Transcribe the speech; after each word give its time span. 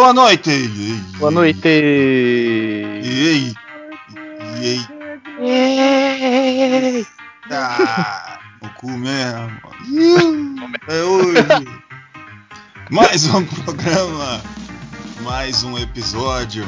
Boa 0.00 0.14
noite! 0.14 0.50
Boa 1.18 1.30
noite! 1.30 1.68
E 1.68 3.28
aí? 3.28 3.54
E 5.38 5.50
aí? 5.50 7.06
Ah, 7.50 8.38
o 8.62 8.68
cu 8.80 8.92
mesmo. 8.92 9.60
É 10.88 11.02
hoje. 11.02 11.46
Mais 12.88 13.26
um 13.26 13.44
programa, 13.44 14.40
mais 15.20 15.64
um 15.64 15.76
episódio 15.76 16.66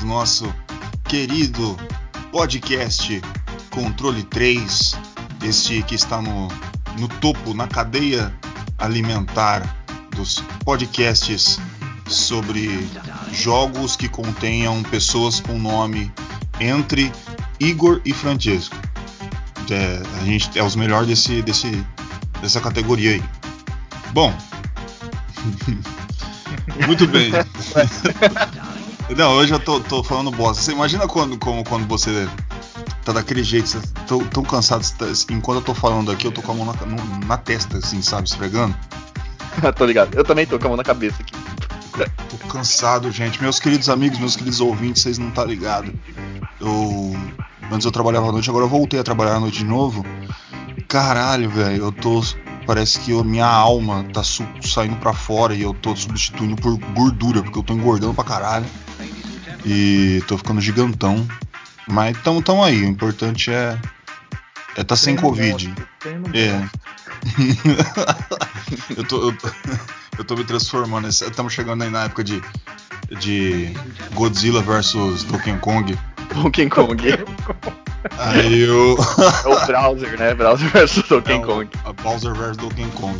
do 0.00 0.06
nosso 0.06 0.52
querido 1.04 1.76
podcast 2.32 3.22
Controle 3.70 4.24
3. 4.24 4.98
Este 5.44 5.80
que 5.84 5.94
está 5.94 6.20
no, 6.20 6.48
no 6.98 7.06
topo, 7.20 7.54
na 7.54 7.68
cadeia 7.68 8.34
alimentar 8.78 9.62
dos 10.16 10.42
podcasts 10.64 11.60
sobre 12.06 12.88
jogos 13.32 13.96
que 13.96 14.08
contenham 14.08 14.82
pessoas 14.82 15.40
com 15.40 15.58
nome 15.58 16.12
entre 16.60 17.12
Igor 17.58 18.00
e 18.04 18.12
Francesco. 18.12 18.76
É, 19.70 20.02
a 20.20 20.24
gente 20.24 20.58
é 20.58 20.62
os 20.62 20.76
melhores 20.76 21.08
desse, 21.08 21.42
desse, 21.42 21.84
dessa 22.40 22.60
categoria 22.60 23.12
aí. 23.12 23.22
Bom, 24.12 24.32
muito 26.86 27.06
bem. 27.06 27.32
Não, 29.16 29.32
hoje 29.32 29.52
eu 29.52 29.60
tô, 29.60 29.80
tô, 29.80 30.02
falando 30.02 30.30
bosta. 30.30 30.62
Você 30.62 30.72
imagina 30.72 31.06
quando, 31.06 31.38
como, 31.38 31.62
quando 31.64 31.86
você 31.86 32.26
tá 33.04 33.12
daquele 33.12 33.42
jeito, 33.42 33.68
você 33.68 33.80
tô, 34.06 34.18
tão 34.24 34.42
cansado. 34.42 34.84
Tá, 34.96 35.06
enquanto 35.30 35.58
eu 35.58 35.64
tô 35.64 35.74
falando 35.74 36.10
aqui, 36.10 36.26
eu 36.26 36.32
tô 36.32 36.40
com 36.40 36.52
a 36.52 36.54
mão 36.54 36.66
na, 36.66 37.26
na 37.26 37.36
testa, 37.36 37.78
assim, 37.78 38.00
sabe, 38.00 38.28
esfregando. 38.28 38.74
tô 39.76 39.84
ligado. 39.84 40.14
Eu 40.14 40.24
também 40.24 40.46
tô 40.46 40.58
com 40.58 40.66
a 40.66 40.68
mão 40.68 40.76
na 40.76 40.84
cabeça 40.84 41.16
aqui. 41.20 41.43
Tô 42.28 42.36
cansado, 42.48 43.10
gente. 43.10 43.40
Meus 43.40 43.60
queridos 43.60 43.88
amigos, 43.88 44.18
meus 44.18 44.36
queridos 44.36 44.60
ouvintes, 44.60 45.02
vocês 45.02 45.18
não 45.18 45.30
tá 45.30 45.44
ligado. 45.44 45.92
Eu 46.60 47.16
antes 47.70 47.84
eu 47.84 47.92
trabalhava 47.92 48.28
à 48.28 48.32
noite, 48.32 48.50
agora 48.50 48.64
eu 48.64 48.68
voltei 48.68 49.00
a 49.00 49.04
trabalhar 49.04 49.36
à 49.36 49.40
noite 49.40 49.58
de 49.58 49.64
novo. 49.64 50.04
Caralho, 50.88 51.48
velho, 51.50 51.84
eu 51.84 51.92
tô 51.92 52.22
parece 52.66 52.98
que 53.00 53.18
a 53.18 53.22
minha 53.22 53.46
alma 53.46 54.04
tá 54.12 54.22
saindo 54.24 54.96
para 54.96 55.12
fora 55.12 55.54
e 55.54 55.62
eu 55.62 55.74
tô 55.74 55.94
substituindo 55.94 56.56
por 56.56 56.76
gordura, 56.94 57.42
porque 57.42 57.58
eu 57.58 57.62
tô 57.62 57.74
engordando 57.74 58.14
pra 58.14 58.24
caralho. 58.24 58.66
E 59.64 60.22
tô 60.26 60.36
ficando 60.36 60.60
gigantão. 60.60 61.26
Mas 61.86 62.16
tamo, 62.22 62.42
tamo 62.42 62.64
aí, 62.64 62.82
o 62.82 62.88
importante 62.88 63.50
é 63.50 63.78
é 64.76 64.82
tá 64.82 64.96
sem 64.96 65.14
covid. 65.16 65.72
É. 66.34 66.68
eu 68.96 69.04
tô, 69.04 69.30
eu, 69.30 69.36
eu 70.18 70.24
tô 70.24 70.34
me 70.34 70.44
transformando. 70.44 71.08
Estamos 71.08 71.52
chegando 71.52 71.82
aí 71.82 71.90
na 71.90 72.04
época 72.04 72.24
de, 72.24 72.42
de 73.18 73.72
Godzilla 74.12 74.62
versus 74.62 75.24
Donkey 75.24 75.56
Kong. 75.58 75.98
Donkey 76.34 76.68
Kong. 76.68 77.02
Aí 78.18 78.60
eu. 78.62 78.96
É 79.44 79.48
o 79.48 79.66
browser, 79.66 80.18
né? 80.18 80.34
Browser 80.34 80.68
versus 80.70 81.08
Donkey 81.08 81.32
é 81.32 81.38
Kong. 81.38 81.70
A 81.84 81.92
Bowser 81.92 82.34
versus 82.34 82.56
Donkey 82.56 82.86
Kong. 82.96 83.18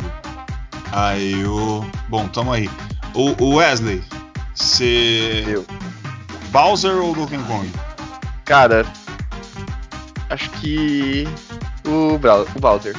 Aí 0.91 1.45
o. 1.45 1.85
Bom, 2.09 2.27
tamo 2.27 2.53
aí. 2.53 2.69
O, 3.13 3.43
o 3.43 3.55
Wesley, 3.55 4.03
você. 4.53 5.43
Eu. 5.47 5.65
Bowser 6.51 6.95
ou 6.95 7.15
Donkey 7.15 7.39
Kong? 7.47 7.71
Cara, 8.45 8.85
acho 10.29 10.49
que. 10.51 11.27
O, 11.87 12.17
Bra 12.17 12.41
o 12.41 12.59
Bowser. 12.59 12.95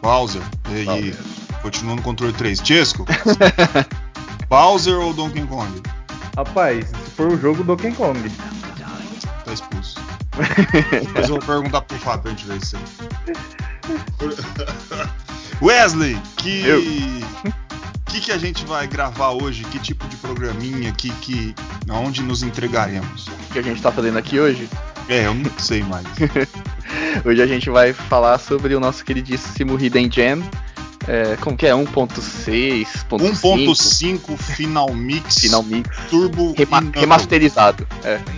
Bowser. 0.00 0.42
E, 0.70 0.84
Bowser. 0.84 1.35
Continua 1.66 1.96
no 1.96 2.02
controle 2.02 2.32
3. 2.32 2.60
Chesco? 2.62 3.04
Bowser 4.48 5.00
ou 5.00 5.12
Donkey 5.12 5.44
Kong? 5.48 5.82
Rapaz, 6.36 6.86
se 6.86 7.10
for 7.10 7.32
o 7.32 7.36
jogo, 7.36 7.64
Donkey 7.64 7.90
Kong. 7.90 8.30
Tá 9.44 9.52
expulso. 9.52 9.98
Depois 10.92 11.28
eu 11.28 11.34
vou 11.34 11.38
perguntar 11.40 11.80
pro 11.80 11.98
Fábio 11.98 12.22
pra 12.22 12.30
gente 12.30 12.46
ver 12.46 12.58
isso 12.58 12.76
aí. 12.78 12.84
Wesley, 15.60 16.16
que. 16.36 16.62
O 17.42 18.12
que, 18.12 18.20
que 18.20 18.30
a 18.30 18.38
gente 18.38 18.64
vai 18.64 18.86
gravar 18.86 19.30
hoje? 19.30 19.64
Que 19.64 19.80
tipo 19.80 20.06
de 20.06 20.14
programinha? 20.18 20.92
Que, 20.92 21.10
que, 21.14 21.52
aonde 21.88 22.22
nos 22.22 22.44
entregaremos? 22.44 23.26
O 23.26 23.52
que 23.52 23.58
a 23.58 23.62
gente 23.62 23.82
tá 23.82 23.90
fazendo 23.90 24.16
aqui 24.18 24.38
hoje? 24.38 24.68
É, 25.08 25.26
eu 25.26 25.34
não 25.34 25.50
sei 25.58 25.82
mais. 25.82 26.06
hoje 27.24 27.42
a 27.42 27.46
gente 27.46 27.68
vai 27.70 27.92
falar 27.92 28.38
sobre 28.38 28.72
o 28.76 28.78
nosso 28.78 29.04
queridíssimo 29.04 29.76
Hidden 29.76 30.08
Gem, 30.12 30.48
é, 31.08 31.36
como 31.36 31.56
que 31.56 31.66
é? 31.66 31.70
1.6, 31.70 32.86
1.5 33.08 34.36
Final 34.36 34.92
Mix, 34.92 35.38
Final 35.40 35.62
Mix 35.62 35.88
Turbo 36.10 36.52
Rema 36.52 36.82
remasterizado. 36.94 37.86
É. 38.04 38.20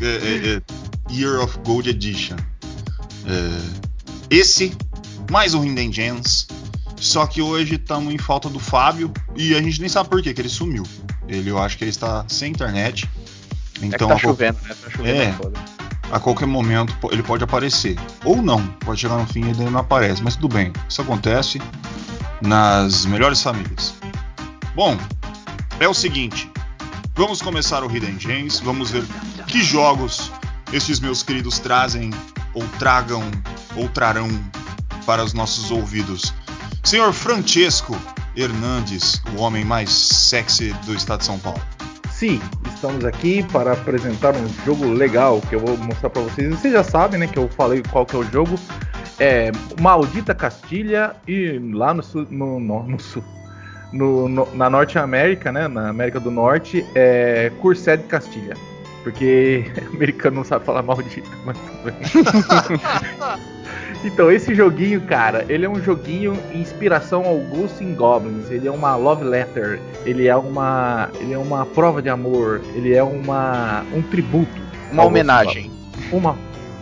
É. 0.00 0.04
é. 0.04 0.56
é. 0.56 0.62
Year 1.12 1.40
of 1.40 1.58
Gold 1.64 1.88
Edition. 1.88 2.36
esse, 4.30 4.74
mais 5.30 5.54
um 5.54 5.64
Hidden 5.64 5.92
Gems. 5.92 6.48
Só 6.96 7.26
que 7.26 7.42
hoje 7.42 7.74
estamos 7.74 8.14
em 8.14 8.18
falta 8.18 8.48
do 8.48 8.58
Fábio 8.58 9.12
e 9.36 9.54
a 9.54 9.62
gente 9.62 9.80
nem 9.80 9.88
sabe 9.88 10.08
por 10.08 10.22
quê, 10.22 10.32
que 10.32 10.40
ele 10.40 10.48
sumiu. 10.48 10.84
Ele, 11.28 11.50
eu 11.50 11.58
acho 11.58 11.76
que 11.76 11.84
ele 11.84 11.90
está 11.90 12.24
sem 12.28 12.50
internet. 12.50 13.08
Então, 13.82 14.08
é 14.10 14.14
que 14.14 14.14
tá 14.14 14.18
chovendo, 14.18 14.58
né? 14.62 14.74
Tá 14.82 14.90
chovendo 14.90 15.20
é, 15.20 15.34
a 16.12 16.20
qualquer 16.20 16.46
momento 16.46 16.94
ele 17.10 17.22
pode 17.22 17.42
aparecer. 17.42 17.96
Ou 18.24 18.42
não, 18.42 18.64
pode 18.80 19.00
chegar 19.00 19.16
no 19.16 19.26
fim 19.26 19.46
e 19.46 19.50
ele 19.50 19.70
não 19.70 19.80
aparece, 19.80 20.22
mas 20.22 20.36
tudo 20.36 20.54
bem, 20.54 20.72
isso 20.88 21.00
acontece 21.00 21.60
nas 22.42 23.06
melhores 23.06 23.42
famílias. 23.42 23.94
Bom, 24.74 24.96
é 25.80 25.88
o 25.88 25.94
seguinte, 25.94 26.50
vamos 27.14 27.40
começar 27.40 27.82
o 27.82 27.90
Hidden 27.90 28.20
Gems, 28.20 28.60
vamos 28.60 28.90
ver 28.90 29.04
que 29.46 29.62
jogos 29.62 30.30
esses 30.72 31.00
meus 31.00 31.22
queridos 31.22 31.58
trazem, 31.58 32.10
ou 32.54 32.66
tragam, 32.78 33.22
ou 33.74 33.88
trarão 33.88 34.28
para 35.06 35.24
os 35.24 35.32
nossos 35.32 35.70
ouvidos. 35.70 36.34
Senhor 36.84 37.12
Francesco 37.12 37.96
Hernandes, 38.36 39.22
o 39.36 39.40
homem 39.40 39.64
mais 39.64 39.90
sexy 39.90 40.72
do 40.84 40.94
estado 40.94 41.20
de 41.20 41.26
São 41.26 41.38
Paulo. 41.38 41.60
Sim, 42.22 42.40
estamos 42.72 43.04
aqui 43.04 43.42
para 43.50 43.72
apresentar 43.72 44.32
um 44.36 44.48
jogo 44.64 44.86
legal 44.86 45.40
que 45.40 45.56
eu 45.56 45.58
vou 45.58 45.76
mostrar 45.76 46.08
para 46.08 46.22
vocês. 46.22 46.48
Vocês 46.50 46.72
já 46.72 46.84
sabem, 46.84 47.18
né, 47.18 47.26
que 47.26 47.36
eu 47.36 47.48
falei 47.48 47.82
qual 47.90 48.06
que 48.06 48.14
é 48.14 48.20
o 48.20 48.22
jogo. 48.22 48.54
É 49.18 49.50
Maldita 49.80 50.32
Castilha 50.32 51.16
e 51.26 51.58
lá 51.74 51.92
no 51.92 52.00
sul, 52.00 52.24
no, 52.30 52.60
no, 52.60 52.84
no 52.84 53.00
sul, 53.00 53.24
no, 53.92 54.28
no, 54.28 54.46
na 54.54 54.70
Norte 54.70 55.00
América, 55.00 55.50
né, 55.50 55.66
na 55.66 55.88
América 55.88 56.20
do 56.20 56.30
Norte, 56.30 56.86
é 56.94 57.50
Cursed 57.60 58.04
Castilha. 58.04 58.54
Porque 59.02 59.64
americano 59.92 60.36
não 60.36 60.44
sabe 60.44 60.64
falar 60.64 60.84
maldita, 60.84 61.28
mas 61.44 61.56
Então, 64.04 64.32
esse 64.32 64.54
joguinho, 64.54 65.00
cara, 65.02 65.44
ele 65.48 65.64
é 65.64 65.68
um 65.68 65.80
joguinho 65.80 66.36
inspiração 66.52 67.24
ao 67.24 67.38
Ghosts 67.38 67.80
and 67.80 67.94
Goblins. 67.94 68.50
Ele 68.50 68.66
é 68.66 68.70
uma 68.70 68.96
love 68.96 69.22
letter, 69.22 69.80
ele 70.04 70.26
é 70.26 70.34
uma, 70.34 71.08
ele 71.20 71.32
é 71.32 71.38
uma 71.38 71.64
prova 71.64 72.02
de 72.02 72.08
amor, 72.08 72.60
ele 72.74 72.92
é 72.92 73.02
uma 73.02 73.84
um 73.94 74.02
tributo, 74.02 74.60
uma 74.90 75.04
homenagem, 75.04 75.70
uma 76.10 76.36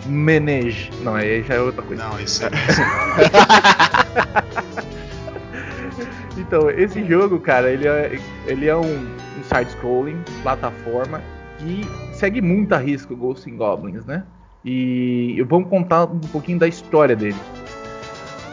menage. 0.06 0.90
Não, 1.02 1.14
aí 1.14 1.42
já 1.42 1.54
é 1.54 1.60
outra 1.60 1.82
coisa. 1.82 2.02
Não, 2.02 2.18
isso 2.18 2.42
é. 2.44 2.50
então, 6.38 6.70
esse 6.70 7.04
jogo, 7.04 7.38
cara, 7.38 7.70
ele 7.70 7.86
é, 7.86 8.18
ele 8.46 8.66
é 8.66 8.76
um, 8.76 8.94
um 8.94 9.44
side-scrolling, 9.44 10.24
plataforma, 10.42 11.20
que 11.58 11.86
segue 12.14 12.40
muito 12.40 12.74
a 12.74 12.78
risco 12.78 13.14
Ghosts 13.14 13.52
and 13.52 13.56
Goblins, 13.56 14.06
né? 14.06 14.24
E 14.64 15.42
vamos 15.48 15.68
contar 15.68 16.04
um 16.04 16.20
pouquinho 16.20 16.58
da 16.58 16.68
história 16.68 17.16
dele. 17.16 17.36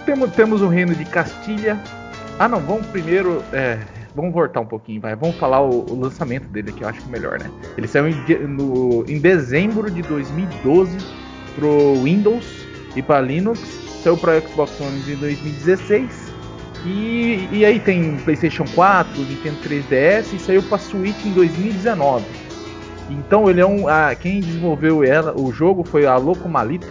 Temos, 0.06 0.32
temos 0.32 0.62
o 0.62 0.68
reino 0.68 0.96
de 0.96 1.04
Castilha. 1.06 1.78
Ah, 2.40 2.48
não, 2.48 2.62
vamos 2.62 2.86
primeiro. 2.88 3.44
É, 3.52 3.80
vamos 4.16 4.34
voltar 4.34 4.62
um 4.62 4.66
pouquinho, 4.66 5.02
vai. 5.02 5.16
Vamos 5.16 5.36
falar 5.36 5.62
o, 5.62 5.86
o, 5.90 6.00
lançamento 6.00 6.48
dele, 6.48 6.72
que 6.72 6.84
eu 6.84 6.88
acho 6.88 7.02
que 7.02 7.10
é 7.10 7.12
melhor, 7.12 7.40
né? 7.40 7.52
Ele 7.78 7.88
saiu 7.88 8.08
em, 8.08 8.48
no, 8.48 9.04
em 9.08 9.20
dezembro 9.20 9.92
de 9.92 10.02
2012 10.04 10.98
pro 11.56 11.96
Windows 12.04 12.46
e 12.96 13.02
para 13.02 13.20
Linux. 13.22 13.60
Saiu 14.04 14.16
para 14.16 14.40
Xbox 14.40 14.80
One 14.80 15.12
em 15.12 15.16
2016 15.16 16.32
E, 16.86 17.50
e 17.52 17.66
aí 17.66 17.80
tem 17.80 18.16
PlayStation 18.18 18.64
4, 18.74 19.20
Nintendo 19.22 19.58
3DS 19.68 20.34
e 20.34 20.40
saiu 20.40 20.64
para 20.64 20.78
Switch 20.78 21.26
em 21.26 21.34
2019. 21.34 22.24
Então 23.10 23.50
ele 23.50 23.62
é 23.62 23.66
um. 23.66 23.88
A, 23.88 24.14
quem 24.16 24.40
desenvolveu 24.40 25.04
ela, 25.04 25.34
o 25.40 25.52
jogo 25.52 25.84
foi 25.84 26.06
a 26.06 26.18
Locomalito, 26.18 26.88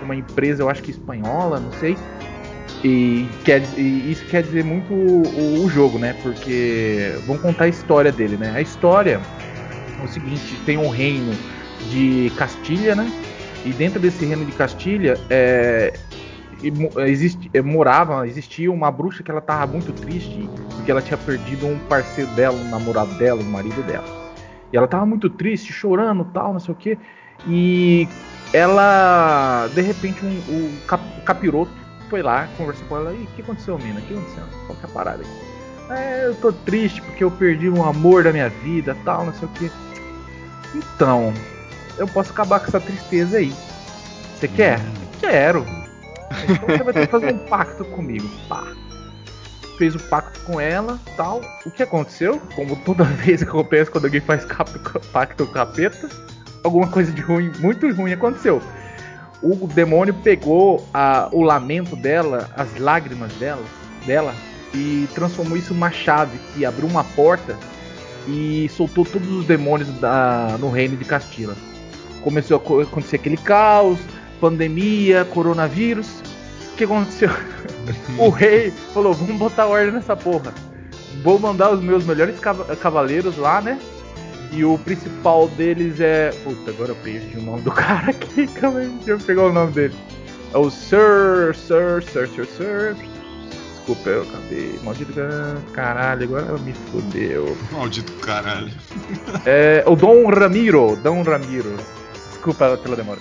é 0.00 0.04
uma 0.04 0.14
empresa, 0.14 0.62
eu 0.62 0.68
acho 0.68 0.82
que 0.82 0.90
espanhola, 0.90 1.58
não 1.58 1.72
sei. 1.72 1.96
E, 2.84 3.28
quer, 3.44 3.62
e 3.76 4.12
isso 4.12 4.24
quer 4.26 4.42
dizer 4.42 4.64
muito 4.64 4.92
o, 4.92 5.64
o, 5.64 5.68
jogo, 5.68 5.98
né? 5.98 6.14
Porque 6.22 7.12
vamos 7.26 7.42
contar 7.42 7.64
a 7.64 7.68
história 7.68 8.12
dele, 8.12 8.36
né? 8.36 8.52
A 8.54 8.60
história 8.60 9.20
é 10.00 10.04
o 10.04 10.08
seguinte: 10.08 10.56
tem 10.64 10.76
um 10.76 10.88
reino 10.88 11.32
de 11.90 12.30
Castilha, 12.36 12.94
né? 12.94 13.10
E 13.64 13.70
dentro 13.70 13.98
desse 13.98 14.24
reino 14.24 14.44
de 14.44 14.52
Castilha 14.52 15.18
é, 15.28 15.92
existe, 17.06 17.50
é, 17.52 17.60
morava, 17.60 18.26
existia 18.28 18.70
uma 18.70 18.90
bruxa 18.90 19.24
que 19.24 19.30
ela 19.30 19.40
tava 19.40 19.66
muito 19.72 19.92
triste 19.92 20.48
porque 20.76 20.90
ela 20.90 21.02
tinha 21.02 21.18
perdido 21.18 21.66
um 21.66 21.78
parceiro 21.88 22.30
dela, 22.32 22.56
um 22.56 22.70
namorado 22.70 23.12
dela, 23.14 23.40
um 23.40 23.50
marido 23.50 23.82
dela. 23.82 24.17
E 24.72 24.76
ela 24.76 24.86
tava 24.86 25.06
muito 25.06 25.30
triste, 25.30 25.72
chorando, 25.72 26.24
tal, 26.26 26.52
não 26.52 26.60
sei 26.60 26.72
o 26.72 26.76
que. 26.76 26.98
E 27.46 28.08
ela, 28.52 29.68
de 29.74 29.80
repente, 29.80 30.24
um, 30.24 30.38
o, 30.48 30.80
cap, 30.86 31.02
capiroto 31.24 31.72
foi 32.08 32.22
lá, 32.22 32.48
conversou 32.56 32.86
com 32.88 32.96
ela. 32.96 33.12
E 33.12 33.24
o 33.24 33.26
que 33.28 33.42
aconteceu, 33.42 33.78
mina? 33.78 34.00
O 34.00 34.02
que 34.02 34.14
aconteceu? 34.14 34.44
Qual 34.66 34.78
que 34.78 34.86
é 34.86 34.88
a 34.88 34.92
parada 34.92 35.22
aí? 35.22 35.98
É, 35.98 36.26
eu 36.26 36.34
tô 36.34 36.52
triste 36.52 37.00
porque 37.00 37.24
eu 37.24 37.30
perdi 37.30 37.70
um 37.70 37.82
amor 37.84 38.24
da 38.24 38.32
minha 38.32 38.48
vida, 38.48 38.96
tal, 39.04 39.24
não 39.24 39.32
sei 39.32 39.48
o 39.48 39.52
que. 39.52 39.70
Então, 40.74 41.32
eu 41.96 42.06
posso 42.06 42.30
acabar 42.32 42.60
com 42.60 42.66
essa 42.66 42.80
tristeza 42.80 43.38
aí. 43.38 43.52
Você 44.34 44.48
quer? 44.48 44.78
Hum. 44.80 44.94
Quero. 45.20 45.64
Então 46.46 46.68
você 46.68 46.84
vai 46.84 46.92
ter 46.92 47.06
que 47.06 47.10
fazer 47.10 47.34
um 47.34 47.38
pacto 47.38 47.84
comigo. 47.86 48.28
Pá. 48.50 48.66
Fez 49.78 49.94
o 49.94 49.98
pacto 49.98 50.40
com 50.40 50.60
ela, 50.60 50.98
tal. 51.16 51.40
O 51.64 51.70
que 51.70 51.82
aconteceu? 51.82 52.40
Como 52.54 52.76
toda 52.84 53.04
vez 53.24 53.42
que 53.42 53.48
acontece 53.48 53.90
quando 53.90 54.04
alguém 54.04 54.20
faz 54.20 54.44
pacto 55.12 55.46
com 55.46 55.52
capeta, 55.52 56.08
alguma 56.62 56.88
coisa 56.88 57.12
de 57.12 57.22
ruim, 57.22 57.50
muito 57.60 57.90
ruim 57.92 58.12
aconteceu. 58.12 58.60
O 59.40 59.68
demônio 59.68 60.14
pegou 60.14 60.84
a, 60.92 61.28
o 61.32 61.42
lamento 61.42 61.94
dela, 61.94 62.50
as 62.56 62.76
lágrimas 62.76 63.32
dela, 63.34 63.62
dela, 64.04 64.34
e 64.74 65.08
transformou 65.14 65.56
isso 65.56 65.72
numa 65.72 65.90
chave 65.90 66.38
que 66.52 66.64
abriu 66.64 66.88
uma 66.88 67.04
porta 67.04 67.56
e 68.26 68.68
soltou 68.70 69.04
todos 69.04 69.30
os 69.30 69.46
demônios 69.46 69.88
da, 70.00 70.56
no 70.58 70.70
reino 70.70 70.96
de 70.96 71.04
Castila. 71.04 71.56
Começou 72.22 72.56
a 72.56 72.82
acontecer 72.82 73.16
aquele 73.16 73.36
caos, 73.36 73.98
pandemia, 74.40 75.24
coronavírus. 75.24 76.22
O 76.78 76.80
que 76.80 76.84
aconteceu? 76.84 77.30
o 78.18 78.28
rei 78.28 78.70
falou: 78.94 79.12
vamos 79.12 79.36
botar 79.36 79.66
ordem 79.66 79.90
nessa 79.90 80.14
porra. 80.14 80.54
Vou 81.24 81.36
mandar 81.36 81.72
os 81.72 81.82
meus 81.82 82.04
melhores 82.04 82.38
cavaleiros 82.80 83.36
lá, 83.36 83.60
né? 83.60 83.80
E 84.52 84.64
o 84.64 84.78
principal 84.78 85.48
deles 85.48 85.98
é. 85.98 86.30
Puta, 86.44 86.70
agora 86.70 86.90
eu 86.92 86.96
perdi 87.02 87.36
o 87.36 87.42
nome 87.42 87.62
do 87.62 87.72
cara 87.74 88.10
aqui. 88.10 88.46
Calma 88.46 88.78
aí, 88.78 88.86
deixa 88.86 89.10
eu 89.10 89.18
pegar 89.18 89.46
o 89.46 89.52
nome 89.52 89.72
dele. 89.72 89.94
É 90.54 90.56
o 90.56 90.70
Sir, 90.70 91.52
Sir, 91.56 92.00
Sir, 92.12 92.28
Sir, 92.28 92.46
Sir. 92.46 92.96
Desculpa, 93.74 94.10
eu 94.10 94.22
acabei. 94.22 94.78
Maldito 94.84 95.12
caralho, 95.72 96.22
agora 96.22 96.58
me 96.58 96.72
fodeu. 96.92 97.56
Maldito 97.72 98.12
caralho. 98.24 98.70
É 99.44 99.82
o 99.84 99.96
Dom 99.96 100.28
Ramiro. 100.30 100.94
Dom 101.02 101.24
Ramiro. 101.24 101.74
Desculpa 102.30 102.76
pela 102.76 102.94
demora 102.94 103.18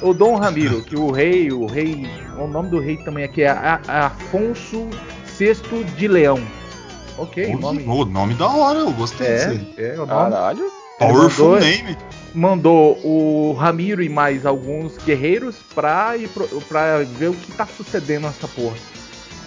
o 0.00 0.14
Dom 0.14 0.36
Ramiro, 0.36 0.82
que 0.82 0.96
o 0.96 1.10
rei, 1.10 1.50
o 1.52 1.66
rei, 1.66 2.06
o 2.38 2.46
nome 2.46 2.70
do 2.70 2.78
rei 2.78 2.96
também 2.98 3.24
aqui 3.24 3.42
é 3.42 3.50
Afonso 3.86 4.88
VI 5.38 5.84
de 5.96 6.08
Leão. 6.08 6.40
Ok, 7.16 7.46
o 7.54 7.58
nome. 7.58 7.84
O 7.84 8.04
nome 8.04 8.34
da 8.34 8.48
hora, 8.48 8.78
eu 8.78 8.92
gostei 8.92 9.26
é, 9.26 9.46
disso 9.48 9.66
É, 9.76 9.94
o 9.94 10.06
nome. 10.06 10.30
Caralho. 10.30 10.70
Powerful 10.98 11.52
mandou, 11.52 11.60
name. 11.60 11.96
Mandou 12.34 12.98
o 13.04 13.52
Ramiro 13.52 14.02
e 14.02 14.08
mais 14.08 14.44
alguns 14.44 14.96
guerreiros 14.98 15.56
pra, 15.74 16.16
ir 16.16 16.28
pro, 16.28 16.46
pra 16.62 16.98
ver 16.98 17.28
o 17.28 17.34
que 17.34 17.52
tá 17.52 17.66
sucedendo 17.66 18.22
nessa 18.22 18.46
porra. 18.48 18.76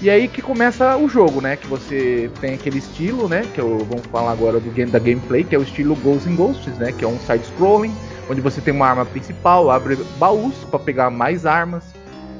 E 0.01 0.09
aí 0.09 0.27
que 0.27 0.41
começa 0.41 0.97
o 0.97 1.07
jogo, 1.07 1.41
né? 1.41 1.55
Que 1.55 1.67
você 1.67 2.31
tem 2.41 2.55
aquele 2.55 2.79
estilo, 2.79 3.29
né? 3.29 3.45
Que 3.53 3.61
eu 3.61 3.85
vamos 3.87 4.05
falar 4.07 4.31
agora 4.31 4.59
do 4.59 4.71
game 4.71 4.91
da 4.91 4.97
gameplay, 4.97 5.43
que 5.43 5.55
é 5.55 5.59
o 5.59 5.61
estilo 5.61 5.95
Ghosts 5.95 6.27
and 6.27 6.35
Ghosts, 6.35 6.77
né? 6.77 6.91
Que 6.91 7.05
é 7.05 7.07
um 7.07 7.19
side 7.19 7.45
scrolling 7.45 7.93
onde 8.31 8.39
você 8.39 8.61
tem 8.61 8.73
uma 8.73 8.87
arma 8.87 9.05
principal, 9.05 9.69
abre 9.69 9.97
baús 10.17 10.55
para 10.69 10.79
pegar 10.79 11.09
mais 11.09 11.45
armas. 11.45 11.83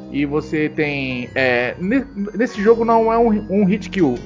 E 0.10 0.26
você 0.26 0.70
tem. 0.70 1.30
É, 1.36 1.76
nesse 2.34 2.62
jogo 2.62 2.86
não 2.86 3.12
é 3.12 3.18
um, 3.18 3.46
um, 3.50 3.66
hit 3.66 3.90
kill. 3.90 4.18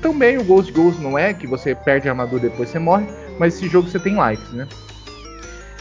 Também 0.00 0.36
o 0.36 0.44
Ghost 0.44 0.70
Ghost 0.72 1.00
não 1.00 1.18
é, 1.18 1.32
que 1.32 1.46
você 1.46 1.74
perde 1.74 2.08
a 2.08 2.12
armadura 2.12 2.48
depois 2.48 2.68
você 2.68 2.78
morre. 2.78 3.06
Mas 3.38 3.54
esse 3.54 3.68
jogo 3.68 3.88
você 3.88 3.98
tem 3.98 4.14
lives, 4.14 4.50
né? 4.52 4.68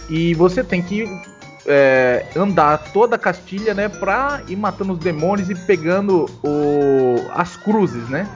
E 0.10 0.34
você 0.34 0.64
tem 0.64 0.82
que 0.82 1.06
é, 1.66 2.26
andar 2.36 2.92
toda 2.92 3.16
a 3.16 3.20
Castilha, 3.20 3.74
né? 3.74 3.88
Pra 3.88 4.42
ir 4.48 4.56
matando 4.56 4.94
os 4.94 5.00
demônios 5.00 5.50
e 5.50 5.56
pegando 5.56 6.26
o, 6.44 7.30
as 7.34 7.56
cruzes, 7.56 8.10
né? 8.10 8.28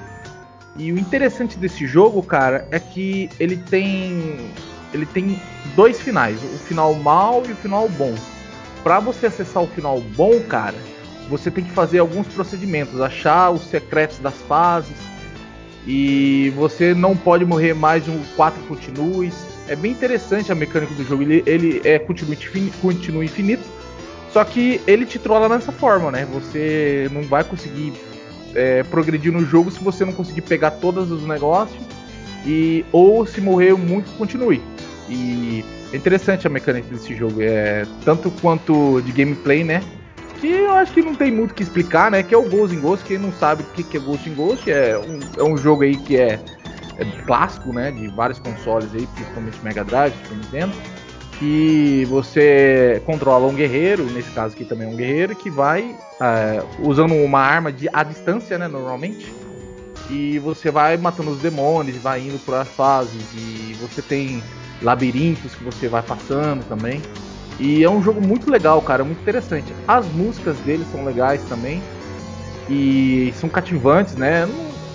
E 0.78 0.94
o 0.94 0.98
interessante 0.98 1.58
desse 1.58 1.88
jogo, 1.88 2.22
cara, 2.22 2.68
é 2.70 2.80
que 2.80 3.30
ele 3.40 3.58
tem 3.58 4.52
ele 4.94 5.06
tem 5.06 5.40
dois 5.76 6.00
finais, 6.00 6.38
o 6.44 6.58
final 6.60 6.94
mal 6.94 7.44
e 7.48 7.52
o 7.52 7.56
final 7.56 7.88
bom. 7.90 8.14
Para 8.84 9.00
você 9.00 9.28
acessar 9.28 9.64
o 9.64 9.68
final 9.68 10.00
bom, 10.16 10.40
cara, 10.42 10.76
você 11.30 11.52
tem 11.52 11.64
que 11.64 11.72
fazer 11.72 12.00
alguns 12.00 12.28
procedimentos, 12.28 13.02
achar 13.02 13.52
os 13.52 13.64
secretos 13.64 14.20
das 14.20 14.36
fases 14.44 14.96
e 15.86 16.52
você 16.56 16.94
não 16.94 17.16
pode 17.16 17.46
morrer 17.46 17.74
mais 17.74 18.04
de 18.04 18.12
um 18.12 18.22
quatro 18.36 18.62
continues. 18.64 19.34
É 19.68 19.76
bem 19.76 19.92
interessante 19.92 20.52
a 20.52 20.56
mecânica 20.56 20.94
do 20.94 21.04
jogo, 21.04 21.24
ele, 21.24 21.44
ele 21.46 21.82
é 21.84 22.00
continue 22.00 22.36
infinito, 22.36 23.24
infinito, 23.24 23.64
só 24.32 24.44
que 24.44 24.82
ele 24.88 25.06
te 25.06 25.20
trola 25.20 25.50
nessa 25.50 25.72
forma, 25.72 26.12
né? 26.12 26.28
Você 26.32 27.10
não 27.12 27.24
vai 27.24 27.44
conseguir 27.44 27.94
é, 28.54 28.84
progredir 28.84 29.32
no 29.32 29.46
jogo 29.46 29.72
se 29.72 29.84
você 29.84 30.06
não 30.06 30.14
conseguir 30.14 30.42
pegar 30.42 30.72
todos 30.72 31.12
os 31.12 31.26
negócios 31.26 31.80
e 32.46 32.86
ou 32.92 33.26
se 33.26 33.42
morrer 33.42 33.74
muito 33.74 34.12
continue. 34.18 34.62
E 35.08 35.64
é 35.94 35.98
interessante 35.98 36.46
a 36.46 36.50
mecânica 36.50 36.88
desse 36.90 37.16
jogo, 37.16 37.42
é 37.42 37.86
tanto 38.04 38.30
quanto 38.42 39.02
de 39.02 39.12
gameplay, 39.12 39.64
né? 39.64 39.82
Que 40.40 40.48
eu 40.48 40.72
acho 40.74 40.94
que 40.94 41.02
não 41.02 41.16
tem 41.16 41.32
muito 41.32 41.52
o 41.52 41.54
que 41.54 41.64
explicar, 41.64 42.12
né? 42.12 42.22
Que 42.22 42.36
é 42.36 42.38
o 42.38 42.48
Ghost 42.48 42.76
in 42.76 42.80
Ghost. 42.80 43.06
Quem 43.06 43.18
não 43.18 43.32
sabe 43.32 43.64
o 43.64 43.66
que 43.66 43.98
é 43.98 44.00
Ghost 44.00 44.30
in 44.30 44.36
Ghost, 44.36 44.70
é 44.70 44.98
um, 44.98 45.20
é 45.38 45.44
um 45.44 45.58
jogo 45.58 45.84
aí 45.84 45.96
que 45.98 46.18
é, 46.18 46.40
é 46.98 47.06
clássico, 47.26 47.74
né? 47.74 47.92
De 47.92 48.08
vários 48.10 48.38
consoles 48.40 48.94
aí, 48.94 49.08
principalmente 49.08 49.58
Mega 49.64 49.84
Drive, 49.84 50.14
Super 50.24 50.38
Nintendo. 50.38 50.74
Que 51.40 52.06
você 52.10 53.02
controla 53.06 53.48
um 53.48 53.54
guerreiro, 53.54 54.06
nesse 54.06 54.32
caso 54.32 54.56
aqui 54.56 54.66
também 54.66 54.88
é 54.88 54.92
um 54.92 54.96
guerreiro, 54.96 55.36
que 55.36 55.50
vai 55.50 55.96
é, 56.20 56.64
usando 56.80 57.14
uma 57.14 57.40
arma 57.40 57.72
de, 57.72 57.88
à 57.94 58.04
distância, 58.04 58.58
né? 58.58 58.68
Normalmente. 58.68 59.34
E 60.10 60.40
você 60.40 60.72
vai 60.72 60.98
matando 60.98 61.32
os 61.32 61.40
demônios, 61.40 61.98
vai 61.98 62.22
indo 62.22 62.40
por 62.40 62.56
as 62.56 62.68
fases. 62.68 63.24
E 63.34 63.76
você 63.82 64.02
tem 64.02 64.42
labirintos 64.82 65.56
que 65.56 65.64
você 65.64 65.88
vai 65.88 66.02
passando 66.02 66.64
também. 66.68 67.02
E 67.60 67.84
é 67.84 67.90
um 67.90 68.02
jogo 68.02 68.22
muito 68.26 68.50
legal, 68.50 68.82
cara, 68.82 69.04
muito 69.04 69.22
interessante. 69.22 69.74
As 69.88 70.06
músicas 70.08 70.58
dele 70.60 70.86
são 70.92 71.04
legais 71.04 71.44
também. 71.46 71.82
E 72.70 73.34
são 73.36 73.50
cativantes, 73.50 74.16
né? 74.16 74.48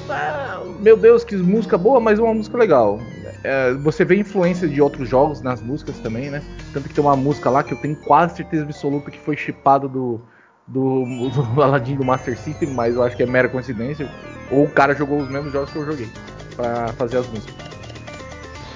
É, 0.08 0.80
meu 0.80 0.96
Deus, 0.96 1.24
que 1.24 1.36
música 1.36 1.76
boa, 1.76 1.98
mas 2.00 2.18
uma 2.18 2.34
música 2.34 2.56
legal. 2.56 3.00
É, 3.44 3.72
você 3.74 4.04
vê 4.04 4.16
influência 4.16 4.68
de 4.68 4.80
outros 4.80 5.08
jogos 5.08 5.40
nas 5.40 5.60
músicas 5.60 5.98
também, 5.98 6.30
né? 6.30 6.42
Tanto 6.72 6.88
que 6.88 6.94
tem 6.94 7.02
uma 7.02 7.16
música 7.16 7.50
lá 7.50 7.62
que 7.62 7.72
eu 7.72 7.78
tenho 7.78 7.96
quase 7.96 8.36
certeza 8.36 8.62
absoluta 8.64 9.10
que 9.10 9.18
foi 9.18 9.36
chipado 9.36 9.88
do, 9.88 10.20
do, 10.66 11.04
do 11.30 11.42
Aladdin 11.62 11.96
do 11.96 12.04
Master 12.04 12.38
System, 12.38 12.70
mas 12.70 12.94
eu 12.94 13.02
acho 13.02 13.16
que 13.16 13.22
é 13.22 13.26
mera 13.26 13.48
coincidência. 13.48 14.10
Ou 14.50 14.64
o 14.64 14.70
cara 14.70 14.94
jogou 14.94 15.18
os 15.20 15.28
mesmos 15.28 15.52
jogos 15.52 15.70
que 15.70 15.76
eu 15.76 15.86
joguei 15.86 16.08
para 16.56 16.88
fazer 16.94 17.18
as 17.18 17.26
músicas. 17.26 17.54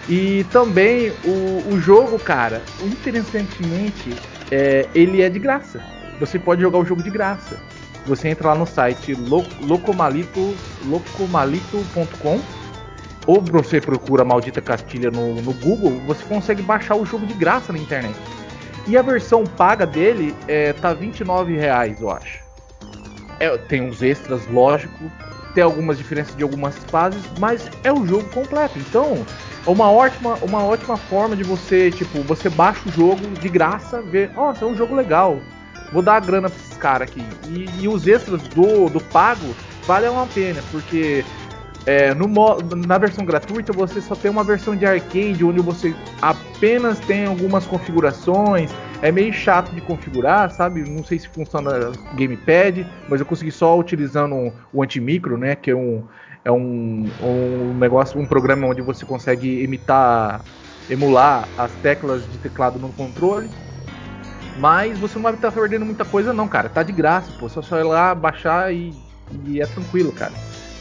E 0.09 0.45
também 0.52 1.12
o, 1.25 1.75
o 1.75 1.81
jogo, 1.81 2.19
cara, 2.19 2.62
interessantemente, 2.83 4.16
é, 4.50 4.88
ele 4.95 5.21
é 5.21 5.28
de 5.28 5.38
graça. 5.38 5.83
Você 6.21 6.38
pode 6.38 6.62
jogar 6.62 6.78
o 6.78 6.85
jogo 6.85 7.02
de 7.02 7.11
graça. 7.11 7.61
Você 8.07 8.28
entra 8.28 8.49
lá 8.49 8.55
no 8.55 8.66
site 8.66 9.14
locomalito, 9.61 10.55
locomalito.com 10.87 12.40
ou 13.26 13.40
você 13.40 13.81
procura 13.81 14.25
Maldita 14.25 14.61
Castilha 14.61 15.11
no, 15.11 15.43
no 15.43 15.52
Google, 15.55 15.90
você 16.07 16.25
consegue 16.25 16.62
baixar 16.62 16.95
o 16.95 17.05
jogo 17.05 17.26
de 17.26 17.35
graça 17.35 17.73
na 17.73 17.78
internet. 17.78 18.16
E 18.87 18.97
a 18.97 19.02
versão 19.02 19.45
paga 19.45 19.85
dele 19.87 20.35
é, 20.47 20.73
tá 20.73 20.95
29,00 20.95 21.57
reais, 21.57 22.00
eu 22.00 22.11
acho. 22.11 22.40
É, 23.40 23.57
tem 23.57 23.83
uns 23.83 24.02
extras, 24.02 24.47
lógico. 24.47 25.11
Tem 25.55 25.64
algumas 25.64 25.99
diferenças 25.99 26.37
de 26.37 26.43
algumas 26.43 26.76
fases, 26.85 27.23
mas 27.38 27.69
é 27.83 27.93
o 27.93 28.07
jogo 28.07 28.28
completo. 28.28 28.78
Então, 28.78 29.26
uma 29.66 29.90
ótima, 29.90 30.35
uma 30.43 30.62
ótima 30.62 30.97
forma 30.97 31.35
de 31.35 31.43
você, 31.43 31.90
tipo, 31.90 32.23
você 32.23 32.49
baixa 32.49 32.88
o 32.88 32.93
jogo 32.93 33.26
de 33.40 33.49
graça, 33.49 34.00
ver, 34.02 34.31
nossa, 34.35 34.64
é 34.64 34.69
um 34.69 34.76
jogo 34.76 34.95
legal. 34.95 35.40
Vou 35.93 36.02
dar 36.02 36.16
a 36.16 36.21
grana 36.21 36.49
pra 36.49 36.59
esses 36.59 36.76
caras 36.76 37.09
aqui. 37.09 37.25
E, 37.49 37.83
e, 37.83 37.88
os 37.88 38.07
extras 38.07 38.43
do, 38.49 38.88
do 38.88 39.00
pago 39.00 39.57
vale 39.87 40.09
uma 40.09 40.26
pena, 40.26 40.62
porque 40.71 41.25
é, 41.87 42.12
no, 42.12 42.26
na 42.75 42.99
versão 42.99 43.25
gratuita 43.25 43.73
você 43.73 44.00
só 44.00 44.16
tem 44.16 44.28
uma 44.28 44.43
versão 44.43 44.75
de 44.75 44.85
arcade 44.85 45.45
onde 45.45 45.61
você 45.61 45.95
apenas 46.21 46.99
tem 46.99 47.26
algumas 47.26 47.64
configurações. 47.64 48.73
É 49.00 49.12
meio 49.12 49.33
chato 49.33 49.73
de 49.73 49.81
configurar, 49.81 50.50
sabe? 50.50 50.81
Não 50.83 51.05
sei 51.05 51.21
se 51.21 51.28
funciona 51.28 51.93
gamepad, 52.14 52.85
mas 53.09 53.21
eu 53.21 53.26
consegui 53.26 53.52
só 53.52 53.78
utilizando 53.78 54.52
o 54.73 54.83
antimicro, 54.83 55.38
né? 55.38 55.55
Que 55.55 55.71
é 55.71 55.76
um, 55.76 56.02
é 56.45 56.50
um, 56.50 57.09
um 57.23 57.75
negócio, 57.78 58.19
um 58.19 58.26
programa 58.26 58.66
onde 58.66 58.83
você 58.83 59.07
consegue 59.07 59.62
imitar, 59.62 60.45
emular 60.90 61.49
as 61.57 61.73
teclas 61.76 62.28
de 62.28 62.38
teclado 62.38 62.81
no 62.81 62.93
controle. 62.93 63.49
Mas 64.59 64.99
você 64.99 65.16
não 65.16 65.23
vai 65.23 65.35
estar 65.35 65.52
perdendo 65.52 65.85
muita 65.85 66.05
coisa 66.05 66.33
não, 66.33 66.49
cara. 66.49 66.69
Tá 66.69 66.83
de 66.83 66.90
graça, 66.90 67.31
pô. 67.38 67.49
Só 67.49 67.62
só 67.62 67.78
ir 67.78 67.85
lá, 67.85 68.12
baixar 68.12 68.75
e, 68.75 68.93
e 69.45 69.61
é 69.61 69.66
tranquilo, 69.66 70.11
cara. 70.11 70.33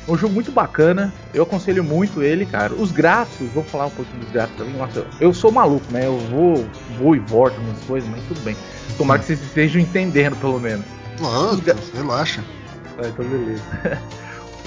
É 0.08 0.12
um 0.12 0.18
jogo 0.18 0.34
muito 0.34 0.52
bacana, 0.52 1.12
eu 1.34 1.44
aconselho 1.44 1.84
muito 1.84 2.22
ele, 2.22 2.46
cara. 2.46 2.74
Os 2.74 2.92
gráficos, 2.92 3.48
vamos 3.54 3.70
falar 3.72 3.88
um 3.88 3.92
pouquinho 3.92 4.20
dos 4.20 4.32
gráficos 4.32 4.58
também. 4.60 4.76
Nossa, 4.76 5.06
eu 5.20 5.34
sou 5.34 5.52
maluco, 5.52 5.86
né? 5.92 6.06
Eu 6.06 6.18
vou, 6.18 6.66
vou 7.00 7.16
e 7.16 7.20
volto 7.20 7.58
umas 7.60 7.80
coisas, 7.86 8.08
mas 8.10 8.22
tudo 8.28 8.40
bem. 8.42 8.56
Tomara 8.98 9.20
que 9.20 9.26
vocês 9.26 9.42
estejam 9.42 9.82
entendendo, 9.82 10.36
pelo 10.36 10.60
menos. 10.60 10.86
Claro, 11.18 11.62
relaxa. 11.96 12.44
Ah, 13.00 13.08
então 13.08 13.26
beleza. 13.26 13.64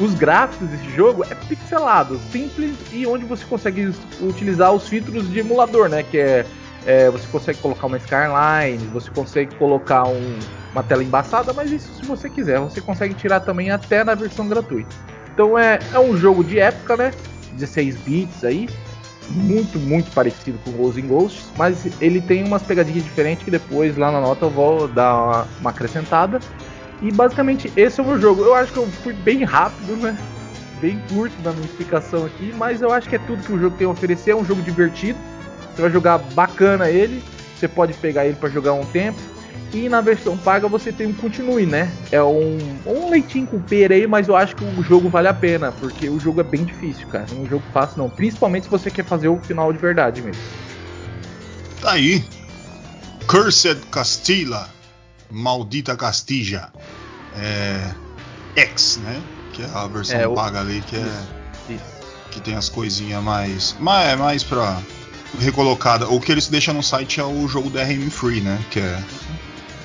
Os 0.01 0.15
gráficos 0.15 0.69
desse 0.69 0.91
jogo 0.91 1.25
é 1.25 1.35
pixelado, 1.35 2.21
simples 2.31 2.77
e 2.93 3.05
onde 3.05 3.25
você 3.25 3.45
consegue 3.45 3.93
utilizar 4.21 4.73
os 4.73 4.89
filtros 4.89 5.29
de 5.29 5.41
emulador, 5.41 5.89
né? 5.89 6.05
Que 6.05 6.19
é, 6.19 6.47
é 6.87 7.11
você 7.11 7.27
consegue 7.27 7.59
colocar 7.59 7.89
uma 7.89 7.97
skyline, 7.97 8.87
você 8.93 9.11
consegue 9.11 9.57
colocar 9.57 10.07
um, 10.07 10.39
uma 10.73 10.85
tela 10.85 11.03
embaçada, 11.03 11.53
mas 11.53 11.73
isso 11.73 11.93
se 11.95 12.07
você 12.07 12.31
quiser, 12.31 12.61
você 12.61 12.81
consegue 12.81 13.13
tirar 13.15 13.41
também 13.41 13.73
até 13.73 14.05
na 14.05 14.15
versão 14.15 14.47
gratuita. 14.47 14.95
Então 15.39 15.57
é, 15.57 15.79
é 15.95 16.01
um 16.01 16.17
jogo 16.17 16.43
de 16.43 16.59
época, 16.59 16.97
né? 16.97 17.13
16 17.53 17.97
bits 17.99 18.43
aí. 18.43 18.69
Muito, 19.31 19.79
muito 19.79 20.11
parecido 20.11 20.59
com 20.65 20.73
Ghosts 20.73 21.05
and 21.05 21.07
Ghosts. 21.07 21.53
Mas 21.57 21.87
ele 22.01 22.21
tem 22.21 22.43
umas 22.43 22.61
pegadinhas 22.61 23.05
diferentes 23.05 23.45
que 23.45 23.51
depois 23.53 23.97
lá 23.97 24.11
na 24.11 24.21
nota 24.21 24.47
eu 24.47 24.51
vou 24.51 24.89
dar 24.89 25.15
uma, 25.15 25.49
uma 25.61 25.71
acrescentada. 25.71 26.41
E 27.01 27.13
basicamente 27.13 27.73
esse 27.77 28.01
é 28.01 28.03
o 28.03 28.07
meu 28.07 28.21
jogo. 28.21 28.43
Eu 28.43 28.53
acho 28.53 28.73
que 28.73 28.81
eu 28.81 28.89
fui 28.89 29.13
bem 29.13 29.45
rápido, 29.45 29.95
né? 29.99 30.19
Bem 30.81 31.01
curto 31.09 31.41
na 31.45 31.53
minha 31.53 31.67
explicação 31.67 32.27
aqui. 32.27 32.53
Mas 32.57 32.83
eu 32.83 32.93
acho 32.93 33.09
que 33.09 33.15
é 33.15 33.21
tudo 33.21 33.41
que 33.41 33.53
o 33.53 33.61
jogo 33.61 33.77
tem 33.77 33.87
a 33.87 33.91
oferecer. 33.91 34.33
É 34.33 34.35
um 34.35 34.45
jogo 34.45 34.61
divertido. 34.63 35.21
Você 35.73 35.83
vai 35.83 35.91
jogar 35.93 36.19
bacana 36.19 36.91
ele. 36.91 37.23
Você 37.57 37.69
pode 37.69 37.95
pegar 37.95 38.27
ele 38.27 38.35
para 38.35 38.49
jogar 38.49 38.73
um 38.73 38.85
tempo. 38.87 39.21
E 39.73 39.89
na 39.89 40.01
versão 40.01 40.37
paga 40.37 40.67
você 40.67 40.91
tem 40.91 41.07
um 41.07 41.13
continue, 41.13 41.67
né? 41.67 41.93
É 42.11 42.23
um, 42.23 42.59
um 42.87 43.11
leitinho 43.11 43.47
com 43.47 43.61
pera 43.61 43.95
aí, 43.95 44.07
mas 44.07 44.27
eu 44.27 44.35
acho 44.35 44.57
que 44.57 44.65
o 44.65 44.83
jogo 44.83 45.11
vale 45.11 45.29
a 45.29 45.35
pena, 45.35 45.73
porque 45.73 46.09
o 46.09 46.19
jogo 46.19 46.41
é 46.41 46.45
bem 46.45 46.65
difícil, 46.65 47.07
cara. 47.09 47.27
Não 47.31 47.39
é 47.39 47.41
um 47.43 47.49
jogo 47.49 47.65
fácil 47.73 47.99
não, 47.99 48.09
principalmente 48.09 48.65
se 48.65 48.71
você 48.71 48.91
quer 48.91 49.05
fazer 49.05 49.29
o 49.29 49.39
final 49.39 49.73
de 49.73 49.79
verdade 49.79 50.23
mesmo. 50.23 50.43
Tá 51.83 51.93
aí. 51.93 52.25
Cursed 53.27 53.79
Castilla. 53.91 54.69
Maldita 55.31 55.95
Castilla. 55.95 56.73
É. 57.37 57.91
X, 58.57 58.99
né? 59.03 59.23
Que 59.53 59.63
é 59.63 59.67
a 59.67 59.87
versão 59.87 60.19
é, 60.19 60.27
o... 60.27 60.35
paga 60.35 60.61
ali, 60.61 60.81
que 60.81 60.97
é. 60.97 61.01
Isso, 61.01 61.73
isso. 61.75 61.99
Que 62.31 62.41
tem 62.41 62.55
as 62.55 62.71
coisinhas 62.71 63.23
mais. 63.23 63.77
Mais, 63.79 64.09
é 64.09 64.17
mais 64.17 64.43
pra. 64.43 64.81
Recolocada. 65.39 66.09
O 66.09 66.19
que 66.19 66.33
eles 66.33 66.49
deixam 66.49 66.73
no 66.73 66.83
site 66.83 67.21
é 67.21 67.25
o 67.25 67.47
jogo 67.47 67.69
DRM 67.69 68.09
Free, 68.09 68.41
né? 68.41 68.59
Que 68.71 68.81
é 68.81 69.05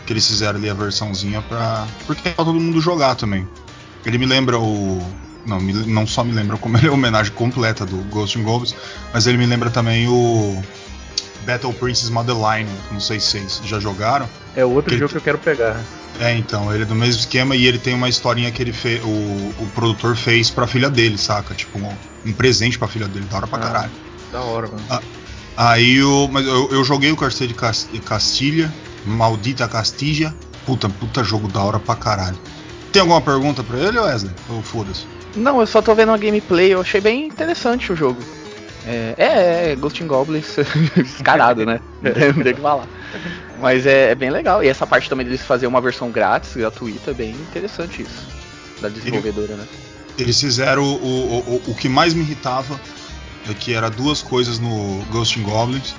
que 0.05 0.13
eles 0.13 0.27
fizeram 0.27 0.60
ali 0.60 0.69
a 0.69 0.74
versãozinha 0.74 1.41
pra. 1.41 1.88
Porque 2.05 2.29
é 2.29 2.31
pra 2.31 2.45
todo 2.45 2.60
mundo 2.60 2.79
jogar 2.81 3.15
também. 3.15 3.48
Ele 4.05 4.17
me 4.17 4.25
lembra 4.25 4.60
o. 4.60 5.01
Não, 5.45 5.60
me, 5.60 5.74
não 5.74 6.07
só 6.07 6.24
me 6.24 6.31
lembra 6.31 6.57
como 6.57 6.77
ele 6.77 6.88
é 6.88 6.89
a 6.89 6.93
homenagem 6.93 7.33
completa 7.33 7.86
do 7.86 7.98
Ghost 8.10 8.39
and 8.39 8.43
Goblins, 8.43 8.75
mas 9.13 9.27
ele 9.27 9.38
me 9.38 9.45
lembra 9.45 9.69
também 9.69 10.07
o 10.07 10.62
Battle 11.45 11.74
Princess 11.74 12.10
Madeline. 12.10 12.69
Não 12.91 13.00
sei 13.00 13.19
se 13.19 13.27
vocês 13.27 13.62
já 13.65 13.79
jogaram. 13.79 14.27
É 14.55 14.63
outro 14.63 14.91
que 14.91 14.98
jogo 14.98 15.05
ele... 15.05 15.12
que 15.12 15.17
eu 15.17 15.22
quero 15.22 15.38
pegar. 15.38 15.81
É, 16.19 16.36
então, 16.36 16.72
ele 16.74 16.83
é 16.83 16.86
do 16.86 16.93
mesmo 16.93 17.19
esquema 17.22 17.55
e 17.55 17.65
ele 17.65 17.79
tem 17.79 17.93
uma 17.93 18.07
historinha 18.07 18.51
que 18.51 18.62
ele 18.62 18.72
fez, 18.72 19.03
o, 19.03 19.07
o 19.07 19.69
produtor 19.74 20.15
fez 20.15 20.50
pra 20.50 20.67
filha 20.67 20.89
dele, 20.89 21.17
saca? 21.17 21.55
Tipo, 21.55 21.79
um, 21.79 21.89
um 22.25 22.33
presente 22.33 22.77
pra 22.77 22.88
filha 22.88 23.07
dele, 23.07 23.25
da 23.25 23.38
hora 23.38 23.48
pra 23.48 23.57
ah, 23.57 23.62
caralho. 23.62 23.91
Da 24.31 24.41
hora, 24.41 24.67
mano. 24.67 24.83
Ah, 24.89 25.01
aí 25.57 26.03
o. 26.03 26.27
Mas 26.31 26.45
eu, 26.45 26.69
eu 26.72 26.83
joguei 26.83 27.12
o 27.12 27.17
Castelo 27.17 27.53
de 27.91 28.00
Castilha, 28.00 28.72
Maldita 29.05 29.67
Castilla. 29.67 30.33
Puta, 30.65 30.88
puta 30.88 31.24
jogo 31.24 31.48
da 31.48 31.62
hora 31.62 31.79
pra 31.79 31.95
caralho. 31.95 32.38
Tem 32.91 33.01
alguma 33.01 33.22
pergunta 33.22 33.63
pra 33.63 33.77
ele, 33.79 34.00
Wesley? 34.00 34.33
Ou 34.50 34.62
foda-se? 34.62 35.05
Não, 35.36 35.60
eu 35.60 35.67
só 35.67 35.81
tô 35.81 35.95
vendo 35.95 36.12
a 36.12 36.17
gameplay, 36.17 36.74
eu 36.74 36.81
achei 36.81 37.01
bem 37.01 37.25
interessante 37.25 37.91
o 37.91 37.95
jogo. 37.95 38.22
É, 38.86 39.15
é, 39.17 39.72
é 39.72 39.75
Ghost 39.75 40.03
in 40.03 40.07
Goblins 40.07 40.57
escarado, 40.98 41.65
né? 41.65 41.79
Não 42.01 42.43
tem 42.43 42.53
que 42.53 42.62
falar. 42.62 42.88
Mas 43.60 43.86
é, 43.86 44.12
é, 44.12 44.15
bem 44.15 44.29
legal. 44.29 44.63
E 44.63 44.67
essa 44.67 44.86
parte 44.86 45.10
também 45.10 45.25
deles 45.25 45.41
fazer 45.41 45.67
uma 45.67 45.81
versão 45.81 46.12
grátis, 46.12 46.55
gratuita, 46.55 47.12
é 47.12 47.13
bem 47.13 47.31
interessante 47.31 48.03
isso. 48.03 48.27
Da 48.81 48.89
desenvolvedora, 48.89 49.53
Ele, 49.53 49.62
né? 49.62 49.67
Eles 50.17 50.39
fizeram 50.39 50.83
o, 50.83 50.95
o, 50.95 51.39
o, 51.39 51.72
o 51.72 51.75
que 51.75 51.89
mais 51.89 52.13
me 52.13 52.22
irritava, 52.22 52.79
é 53.50 53.53
que 53.53 53.74
era 53.74 53.89
duas 53.89 54.22
coisas 54.22 54.60
no 54.60 55.03
Ghost 55.10 55.39
in 55.39 55.43
Goblins 55.43 55.95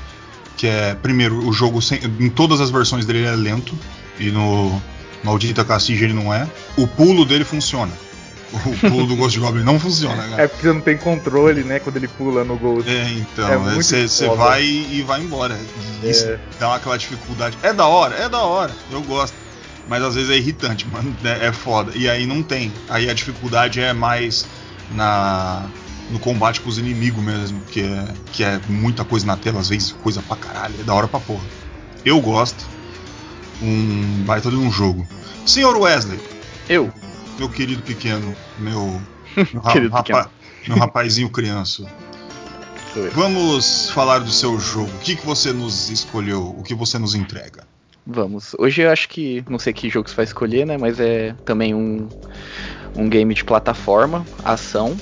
que 0.56 0.66
é, 0.66 0.94
primeiro, 0.94 1.46
o 1.46 1.52
jogo 1.52 1.80
sem, 1.82 2.00
em 2.20 2.30
todas 2.30 2.60
as 2.60 2.70
versões 2.70 3.04
dele 3.04 3.24
é 3.24 3.32
lento, 3.32 3.76
e 4.18 4.30
no 4.30 4.80
Maldita 5.22 5.64
Castilha 5.64 6.04
ele 6.04 6.12
não 6.12 6.32
é. 6.32 6.48
O 6.76 6.86
pulo 6.86 7.24
dele 7.24 7.44
funciona. 7.44 7.92
O 8.52 8.88
pulo 8.88 9.06
do 9.06 9.16
Ghost 9.16 9.38
Goblin 9.40 9.64
não 9.64 9.80
funciona, 9.80 10.22
cara. 10.30 10.42
É 10.42 10.46
porque 10.46 10.62
você 10.66 10.72
não 10.72 10.80
tem 10.80 10.96
controle, 10.96 11.64
né, 11.64 11.80
quando 11.80 11.96
ele 11.96 12.06
pula 12.06 12.44
no 12.44 12.56
Ghost. 12.56 12.88
É, 12.88 13.10
então, 13.10 13.64
você 13.74 14.04
é 14.04 14.28
vai 14.28 14.62
e 14.64 15.02
vai 15.02 15.20
embora. 15.20 15.58
Isso 16.02 16.28
é. 16.28 16.38
dá 16.60 16.76
aquela 16.76 16.96
dificuldade. 16.96 17.58
É 17.62 17.72
da 17.72 17.86
hora, 17.86 18.14
é 18.14 18.28
da 18.28 18.42
hora, 18.42 18.72
eu 18.92 19.02
gosto. 19.02 19.34
Mas 19.88 20.02
às 20.02 20.14
vezes 20.14 20.30
é 20.30 20.36
irritante, 20.36 20.86
mano. 20.92 21.14
É, 21.24 21.48
é 21.48 21.52
foda. 21.52 21.92
E 21.94 22.08
aí 22.08 22.26
não 22.26 22.42
tem. 22.42 22.72
Aí 22.88 23.10
a 23.10 23.14
dificuldade 23.14 23.80
é 23.80 23.92
mais 23.92 24.46
na 24.92 25.66
no 26.10 26.18
combate 26.18 26.60
com 26.60 26.68
os 26.68 26.78
inimigos 26.78 27.22
mesmo, 27.22 27.60
que 27.62 27.80
é, 27.80 28.08
que 28.32 28.44
é 28.44 28.60
muita 28.68 29.04
coisa 29.04 29.26
na 29.26 29.36
tela, 29.36 29.60
às 29.60 29.68
vezes 29.68 29.92
coisa 30.02 30.22
pra 30.22 30.36
caralho, 30.36 30.74
é 30.78 30.82
da 30.82 30.94
hora 30.94 31.08
pra 31.08 31.20
porra. 31.20 31.44
Eu 32.04 32.20
gosto. 32.20 32.64
Um 33.62 34.24
baita 34.24 34.50
de 34.50 34.56
um 34.56 34.70
jogo. 34.70 35.06
Senhor 35.46 35.76
Wesley. 35.76 36.20
Eu. 36.68 36.92
Meu 37.38 37.48
querido 37.48 37.82
pequeno, 37.82 38.34
meu. 38.58 39.00
Meu, 39.52 39.62
querido 39.62 39.92
rapa, 39.92 40.02
pequeno. 40.04 40.30
meu 40.68 40.76
rapazinho 40.78 41.28
criança. 41.28 41.84
Vamos 43.12 43.90
falar 43.90 44.20
do 44.20 44.30
seu 44.30 44.60
jogo. 44.60 44.90
O 44.94 44.98
que, 45.00 45.16
que 45.16 45.26
você 45.26 45.52
nos 45.52 45.90
escolheu? 45.90 46.54
O 46.56 46.62
que 46.62 46.72
você 46.72 46.96
nos 46.96 47.16
entrega? 47.16 47.66
Vamos. 48.06 48.54
Hoje 48.58 48.82
eu 48.82 48.90
acho 48.90 49.08
que. 49.08 49.44
Não 49.48 49.58
sei 49.58 49.72
que 49.72 49.88
jogo 49.88 50.08
você 50.08 50.14
vai 50.14 50.24
escolher, 50.24 50.64
né? 50.64 50.78
Mas 50.78 51.00
é 51.00 51.34
também 51.44 51.74
um, 51.74 52.08
um 52.94 53.08
game 53.08 53.34
de 53.34 53.42
plataforma, 53.42 54.24
ação. 54.44 54.96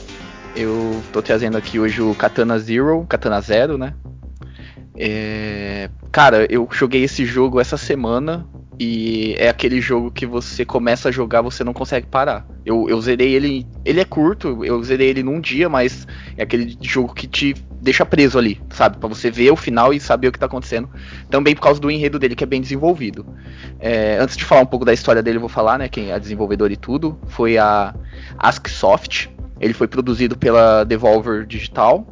Eu 0.55 1.03
tô 1.11 1.23
trazendo 1.23 1.57
aqui 1.57 1.79
hoje 1.79 2.03
o 2.03 2.15
Katana 2.15 2.59
Zero, 2.59 3.07
Katana 3.09 3.41
Zero, 3.41 3.79
né? 3.79 3.95
É... 4.97 5.89
Cara, 6.11 6.47
eu 6.51 6.69
joguei 6.71 7.03
esse 7.03 7.25
jogo 7.25 7.59
essa 7.59 7.79
semana 7.79 8.47
e 8.79 9.35
é 9.39 9.49
aquele 9.49 9.81
jogo 9.81 10.11
que 10.11 10.27
você 10.27 10.65
começa 10.65 11.09
a 11.09 11.13
jogar, 11.13 11.41
você 11.41 11.65
não 11.65 11.73
consegue 11.73 12.07
parar. 12.07 12.47
Eu, 12.67 12.89
eu 12.89 13.01
zerei 13.01 13.33
ele. 13.35 13.67
Ele 13.85 14.01
é 14.01 14.05
curto, 14.05 14.65
eu 14.65 14.83
zerei 14.83 15.09
ele 15.09 15.23
num 15.23 15.41
dia, 15.41 15.69
mas 15.69 16.07
é 16.37 16.43
aquele 16.43 16.77
jogo 16.81 17.15
que 17.15 17.27
te 17.27 17.55
deixa 17.81 18.05
preso 18.05 18.39
ali, 18.39 18.61
sabe? 18.71 18.99
para 18.99 19.09
você 19.09 19.31
ver 19.31 19.51
o 19.51 19.57
final 19.57 19.93
e 19.93 19.99
saber 19.99 20.29
o 20.29 20.33
que 20.33 20.39
tá 20.39 20.47
acontecendo. 20.47 20.89
Também 21.31 21.55
por 21.55 21.63
causa 21.63 21.81
do 21.81 21.91
enredo 21.91 22.19
dele, 22.19 22.37
que 22.37 22.45
é 22.45 22.47
bem 22.47 22.61
desenvolvido. 22.61 23.27
É, 23.81 24.19
antes 24.21 24.37
de 24.37 24.45
falar 24.45 24.61
um 24.61 24.67
pouco 24.67 24.85
da 24.85 24.93
história 24.93 25.23
dele, 25.23 25.39
eu 25.39 25.41
vou 25.41 25.49
falar, 25.49 25.79
né? 25.79 25.89
Quem 25.89 26.11
é 26.11 26.15
a 26.15 26.19
desenvolvedora 26.19 26.73
e 26.73 26.77
tudo. 26.77 27.19
Foi 27.29 27.59
a 27.59 27.95
Asksoft. 28.39 29.32
Ele 29.63 29.73
foi 29.73 29.87
produzido 29.87 30.37
pela 30.37 30.83
Devolver 30.83 31.47
Digital. 31.47 32.05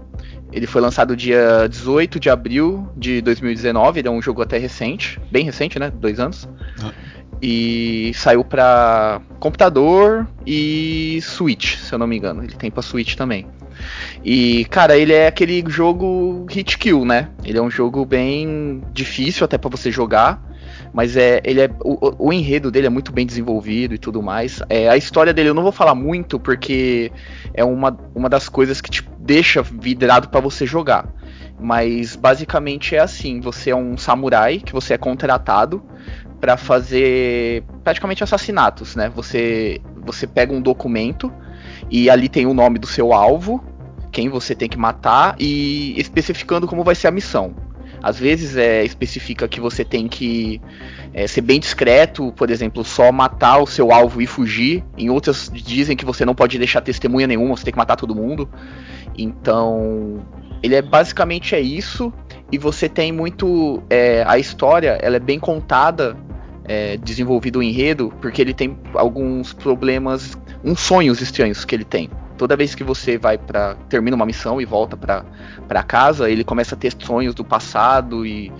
Ele 0.53 0.69
foi 0.69 0.81
lançado 0.81 1.17
dia 1.17 1.69
18 1.69 2.21
de 2.21 2.31
abril 2.31 2.89
de 2.97 3.21
2019. 3.21 3.99
Ele 3.99 4.09
é 4.09 4.11
um 4.11 4.23
jogo 4.23 4.41
até 4.41 4.57
recente, 4.57 5.21
bem 5.33 5.45
recente, 5.45 5.77
né? 5.79 5.91
Dois 5.91 6.21
anos. 6.21 6.49
Ah. 6.81 6.93
E 7.43 8.13
saiu 8.15 8.45
para 8.45 9.21
computador 9.41 10.29
e 10.47 11.19
Switch, 11.23 11.77
se 11.77 11.93
eu 11.93 11.99
não 11.99 12.07
me 12.07 12.17
engano. 12.17 12.45
Ele 12.45 12.55
tem 12.55 12.71
para 12.71 12.83
Switch 12.83 13.17
também. 13.17 13.47
E, 14.25 14.65
cara, 14.67 14.97
ele 14.97 15.13
é 15.13 15.27
aquele 15.27 15.65
jogo 15.69 16.47
hit 16.49 16.79
kill, 16.79 17.05
né? 17.05 17.31
Ele 17.45 17.59
é 17.59 17.63
um 17.63 17.71
jogo 17.71 18.05
bem 18.05 18.83
difícil 18.93 19.45
até 19.45 19.59
para 19.59 19.71
você 19.71 19.91
jogar 19.91 20.41
mas 20.93 21.17
é 21.17 21.41
ele 21.45 21.61
é 21.61 21.71
o, 21.85 22.29
o, 22.29 22.33
enredo 22.33 22.71
dele 22.71 22.87
é 22.87 22.91
muito 22.91 23.13
bem 23.13 23.25
desenvolvido 23.25 23.95
e 23.95 23.99
tudo 23.99 24.23
mais. 24.23 24.61
É, 24.69 24.89
a 24.89 24.97
história 24.97 25.33
dele 25.33 25.51
eu 25.51 25.55
não 25.55 25.63
vou 25.63 25.73
falar 25.73 25.95
muito 25.95 26.39
porque 26.39 27.13
é 27.55 27.65
uma, 27.65 27.97
uma 28.15 28.29
das 28.29 28.49
coisas 28.49 28.81
que 28.81 28.91
te 28.91 29.09
deixa 29.19 29.63
vidrado 29.63 30.29
para 30.29 30.41
você 30.41 30.67
jogar. 30.67 31.09
Mas 31.59 32.17
basicamente 32.17 32.97
é 32.97 33.01
assim, 33.01 33.41
você 33.41 33.71
é 33.71 33.77
um 33.77 33.97
samurai 33.97 34.59
que 34.59 34.73
você 34.73 34.95
é 34.95 34.99
contratado 34.99 35.83
para 36.41 36.57
fazer 36.57 37.63
praticamente 37.85 38.25
assassinatos, 38.25 38.97
né? 38.97 39.11
Você 39.15 39.81
você 39.97 40.27
pega 40.27 40.53
um 40.53 40.61
documento 40.61 41.33
e 41.91 42.09
ali 42.09 42.29
tem 42.29 42.47
o 42.47 42.55
nome 42.55 42.79
do 42.79 42.87
seu 42.87 43.13
alvo, 43.13 43.63
quem 44.11 44.29
você 44.29 44.55
tem 44.55 44.69
que 44.69 44.79
matar 44.79 45.37
e 45.39 45.95
especificando 46.01 46.67
como 46.67 46.83
vai 46.83 46.95
ser 46.95 47.09
a 47.09 47.11
missão. 47.11 47.55
Às 48.03 48.19
vezes 48.19 48.57
é, 48.57 48.85
especifica 48.85 49.47
que 49.47 49.61
você 49.61 49.85
tem 49.85 50.09
que 50.09 50.61
é, 51.13 51.27
ser 51.27 51.43
bem 51.43 51.61
discreto, 51.61 52.33
por 52.33 52.51
exemplo, 52.51 52.85
só 52.85 53.13
matar 53.13 53.59
o 53.59 53.67
seu 53.67 53.93
alvo 53.93 54.23
e 54.23 54.27
fugir. 54.27 54.85
Em 54.97 55.11
outras 55.11 55.51
dizem 55.53 55.97
que 55.97 56.05
você 56.05 56.25
não 56.25 56.35
pode 56.35 56.59
deixar 56.59 56.81
testemunha 56.81 57.27
nenhuma, 57.27 57.57
você 57.57 57.65
tem 57.65 57.73
que 57.73 57.79
matar 57.79 57.97
todo 57.97 58.15
mundo. 58.15 58.49
Então, 59.17 60.25
ele 60.63 60.75
é 60.75 60.83
basicamente 60.83 61.55
é 61.55 61.61
isso. 61.61 62.13
E 62.51 62.59
você 62.59 62.89
tem 62.89 63.13
muito 63.13 63.83
é, 63.89 64.25
a 64.27 64.39
história, 64.39 64.99
ela 65.01 65.17
é 65.17 65.21
bem 65.21 65.39
contada, 65.39 66.17
é, 66.65 66.97
desenvolvido 66.97 67.61
o 67.61 67.63
enredo, 67.63 68.13
porque 68.21 68.43
ele 68.43 68.53
tem 68.53 68.77
alguns 68.95 69.53
problemas, 69.53 70.37
uns 70.65 70.81
sonhos 70.81 71.21
estranhos 71.21 71.65
que 71.65 71.75
ele 71.75 71.85
tem 71.85 72.11
toda 72.41 72.57
vez 72.57 72.75
que 72.75 72.83
você 72.83 73.19
vai 73.19 73.37
para 73.37 73.75
termina 73.91 74.17
uma 74.17 74.25
missão 74.25 74.63
e 74.63 74.65
volta 74.65 74.97
para 74.97 75.83
casa, 75.83 76.31
ele 76.31 76.43
começa 76.43 76.75
a 76.75 76.79
ter 76.79 76.91
sonhos 76.99 77.35
do 77.35 77.45
passado 77.45 78.25
e, 78.25 78.51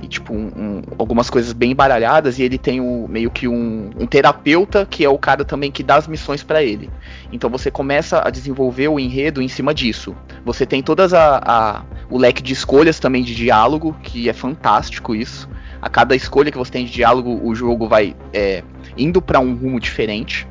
e 0.00 0.06
tipo 0.06 0.32
um, 0.32 0.52
um, 0.56 0.82
algumas 0.96 1.28
coisas 1.28 1.52
bem 1.52 1.72
embaralhadas 1.72 2.38
e 2.38 2.44
ele 2.44 2.58
tem 2.58 2.80
um, 2.80 3.08
meio 3.08 3.32
que 3.32 3.48
um, 3.48 3.90
um, 3.98 4.06
terapeuta 4.06 4.86
que 4.88 5.04
é 5.04 5.08
o 5.08 5.18
cara 5.18 5.44
também 5.44 5.72
que 5.72 5.82
dá 5.82 5.96
as 5.96 6.06
missões 6.06 6.44
para 6.44 6.62
ele. 6.62 6.88
Então 7.32 7.50
você 7.50 7.72
começa 7.72 8.22
a 8.24 8.30
desenvolver 8.30 8.86
o 8.86 9.00
enredo 9.00 9.42
em 9.42 9.48
cima 9.48 9.74
disso. 9.74 10.14
Você 10.44 10.64
tem 10.64 10.80
todas 10.80 11.12
a, 11.12 11.42
a, 11.44 11.82
o 12.08 12.16
leque 12.16 12.40
de 12.40 12.52
escolhas 12.52 13.00
também 13.00 13.24
de 13.24 13.34
diálogo 13.34 13.96
que 14.00 14.28
é 14.28 14.32
fantástico 14.32 15.12
isso. 15.12 15.48
A 15.82 15.88
cada 15.88 16.14
escolha 16.14 16.52
que 16.52 16.58
você 16.58 16.70
tem 16.70 16.86
de 16.86 16.92
diálogo, 16.92 17.40
o 17.42 17.52
jogo 17.52 17.88
vai 17.88 18.14
é, 18.32 18.62
indo 18.96 19.20
para 19.20 19.40
um 19.40 19.56
rumo 19.56 19.80
diferente. 19.80 20.46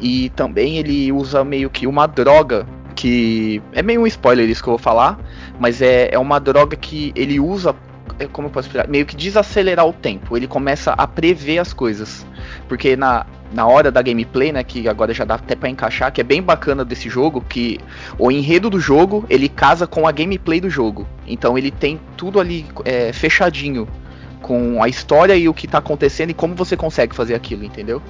E 0.00 0.30
também 0.30 0.78
ele 0.78 1.10
usa 1.12 1.44
meio 1.44 1.70
que 1.70 1.86
uma 1.86 2.06
droga 2.06 2.66
que 2.94 3.60
é 3.72 3.82
meio 3.82 4.02
um 4.02 4.06
spoiler 4.06 4.48
isso 4.48 4.62
que 4.62 4.68
eu 4.68 4.72
vou 4.72 4.78
falar, 4.78 5.18
mas 5.58 5.82
é, 5.82 6.10
é 6.12 6.18
uma 6.18 6.38
droga 6.38 6.76
que 6.76 7.12
ele 7.16 7.40
usa 7.40 7.74
é, 8.18 8.26
como 8.26 8.46
eu 8.48 8.52
posso 8.52 8.68
explicar? 8.68 8.88
Meio 8.88 9.04
que 9.06 9.16
desacelerar 9.16 9.86
o 9.86 9.92
tempo. 9.92 10.36
Ele 10.36 10.46
começa 10.46 10.92
a 10.92 11.06
prever 11.06 11.58
as 11.58 11.72
coisas. 11.72 12.24
Porque 12.68 12.96
na, 12.96 13.26
na 13.52 13.66
hora 13.66 13.90
da 13.90 14.00
gameplay, 14.02 14.52
né, 14.52 14.62
que 14.62 14.88
agora 14.88 15.12
já 15.12 15.24
dá 15.24 15.34
até 15.34 15.56
para 15.56 15.68
encaixar, 15.68 16.12
que 16.12 16.20
é 16.20 16.24
bem 16.24 16.42
bacana 16.42 16.84
desse 16.84 17.08
jogo, 17.08 17.40
que 17.40 17.80
o 18.18 18.30
enredo 18.30 18.70
do 18.70 18.78
jogo, 18.78 19.24
ele 19.28 19.48
casa 19.48 19.86
com 19.86 20.06
a 20.06 20.12
gameplay 20.12 20.60
do 20.60 20.70
jogo. 20.70 21.06
Então 21.26 21.58
ele 21.58 21.70
tem 21.70 22.00
tudo 22.16 22.38
ali 22.38 22.66
é, 22.84 23.12
fechadinho 23.12 23.88
com 24.40 24.82
a 24.82 24.88
história 24.88 25.34
e 25.34 25.48
o 25.48 25.54
que 25.54 25.66
tá 25.66 25.78
acontecendo 25.78 26.30
e 26.30 26.34
como 26.34 26.54
você 26.54 26.76
consegue 26.76 27.14
fazer 27.14 27.34
aquilo, 27.34 27.64
entendeu? 27.64 28.02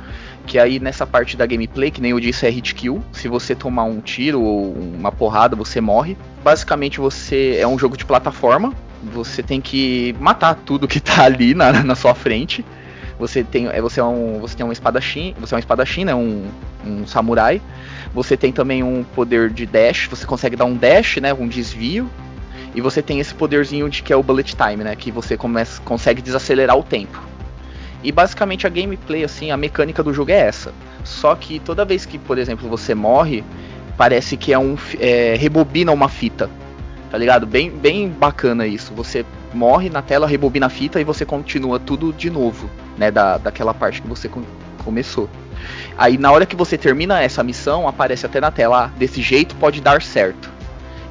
Que 0.47 0.59
aí 0.59 0.79
nessa 0.79 1.07
parte 1.07 1.37
da 1.37 1.47
gameplay, 1.47 1.91
que 1.91 2.01
nem 2.01 2.11
eu 2.11 2.21
disse, 2.21 2.47
é 2.47 2.51
hit 2.51 2.75
kill. 2.75 3.03
Se 3.13 3.29
você 3.29 3.55
tomar 3.55 3.85
um 3.85 4.01
tiro 4.01 4.41
ou 4.43 4.73
uma 4.75 5.11
porrada, 5.11 5.57
você 5.57 5.81
morre. 5.81 6.17
Basicamente 6.43 7.01
você 7.01 7.57
é 7.59 7.67
um 7.67 7.79
jogo 7.79 7.97
de 7.97 8.05
plataforma. 8.05 8.73
Você 9.13 9.43
tem 9.43 9.61
que 9.61 10.15
matar 10.19 10.55
tudo 10.55 10.89
que 10.89 11.01
tá 11.01 11.25
ali 11.25 11.55
na, 11.55 11.83
na 11.83 11.95
sua 11.95 12.15
frente. 12.15 12.65
Você 13.19 13.45
tem, 13.45 13.69
é, 13.69 13.81
você 13.81 14.01
é 14.01 14.05
um, 14.05 14.39
você 14.41 14.57
tem 14.57 14.67
um 14.67 14.73
espadachim, 14.73 15.35
você 15.39 15.55
é 15.55 15.57
um 15.57 15.59
espadachim, 15.59 16.05
né, 16.05 16.15
um, 16.15 16.47
um 16.85 17.07
samurai. 17.07 17.61
Você 18.13 18.37
tem 18.37 18.53
também 18.53 18.83
um 18.83 19.05
poder 19.05 19.51
de 19.51 19.67
dash, 19.67 20.09
você 20.09 20.27
consegue 20.27 20.57
dar 20.57 20.65
um 20.65 20.77
dash, 20.77 21.17
né, 21.17 21.33
um 21.33 21.47
desvio. 21.47 22.11
E 22.75 22.81
você 22.81 23.01
tem 23.01 23.21
esse 23.21 23.33
poderzinho 23.33 23.89
de 23.89 24.03
que 24.03 24.13
é 24.13 24.17
o 24.17 24.23
bullet 24.23 24.57
time, 24.57 24.83
né, 24.83 24.97
que 24.97 25.13
você 25.13 25.37
começa, 25.37 25.81
consegue 25.83 26.21
desacelerar 26.21 26.77
o 26.77 26.83
tempo. 26.83 27.23
E 28.05 28.13
basicamente 28.13 28.67
a 28.67 28.71
gameplay, 28.71 29.25
assim, 29.25 29.51
a 29.51 29.57
mecânica 29.57 30.03
do 30.03 30.13
jogo 30.13 30.31
é 30.31 30.35
essa. 30.35 30.75
Só 31.03 31.35
que 31.35 31.59
toda 31.59 31.87
vez 31.87 32.05
que, 32.05 32.19
por 32.19 32.37
exemplo, 32.37 32.69
você 32.69 32.95
morre, 32.95 33.43
parece 33.97 34.37
que 34.37 34.53
é 34.53 34.59
um. 34.59 34.77
É, 35.01 35.35
rebobina 35.37 35.91
uma 35.91 36.09
fita. 36.09 36.51
Tá 37.11 37.17
ligado? 37.17 37.47
Bem, 37.47 37.71
bem 37.71 38.11
bacana 38.11 38.67
isso. 38.67 38.93
Você 38.95 39.25
morre 39.55 39.89
na 39.89 40.03
tela, 40.03 40.27
rebobina 40.27 40.67
a 40.67 40.69
fita 40.69 41.01
e 41.01 41.05
você 41.05 41.25
continua 41.25 41.81
tudo 41.81 42.13
de 42.13 42.29
novo, 42.29 42.69
né? 42.99 43.11
Da, 43.11 43.39
daquela 43.39 43.73
parte 43.73 44.03
que 44.03 44.09
você 44.09 44.29
com, 44.29 44.43
começou. 44.85 45.31
Aí 45.97 46.19
na 46.19 46.31
hora 46.31 46.45
que 46.45 46.57
você 46.57 46.77
termina 46.77 47.23
essa 47.23 47.43
missão, 47.43 47.89
aparece 47.89 48.27
até 48.27 48.39
na 48.39 48.51
tela, 48.51 48.85
ah, 48.85 48.99
desse 48.99 49.23
jeito 49.23 49.55
pode 49.57 49.81
dar 49.81 50.03
certo. 50.03 50.53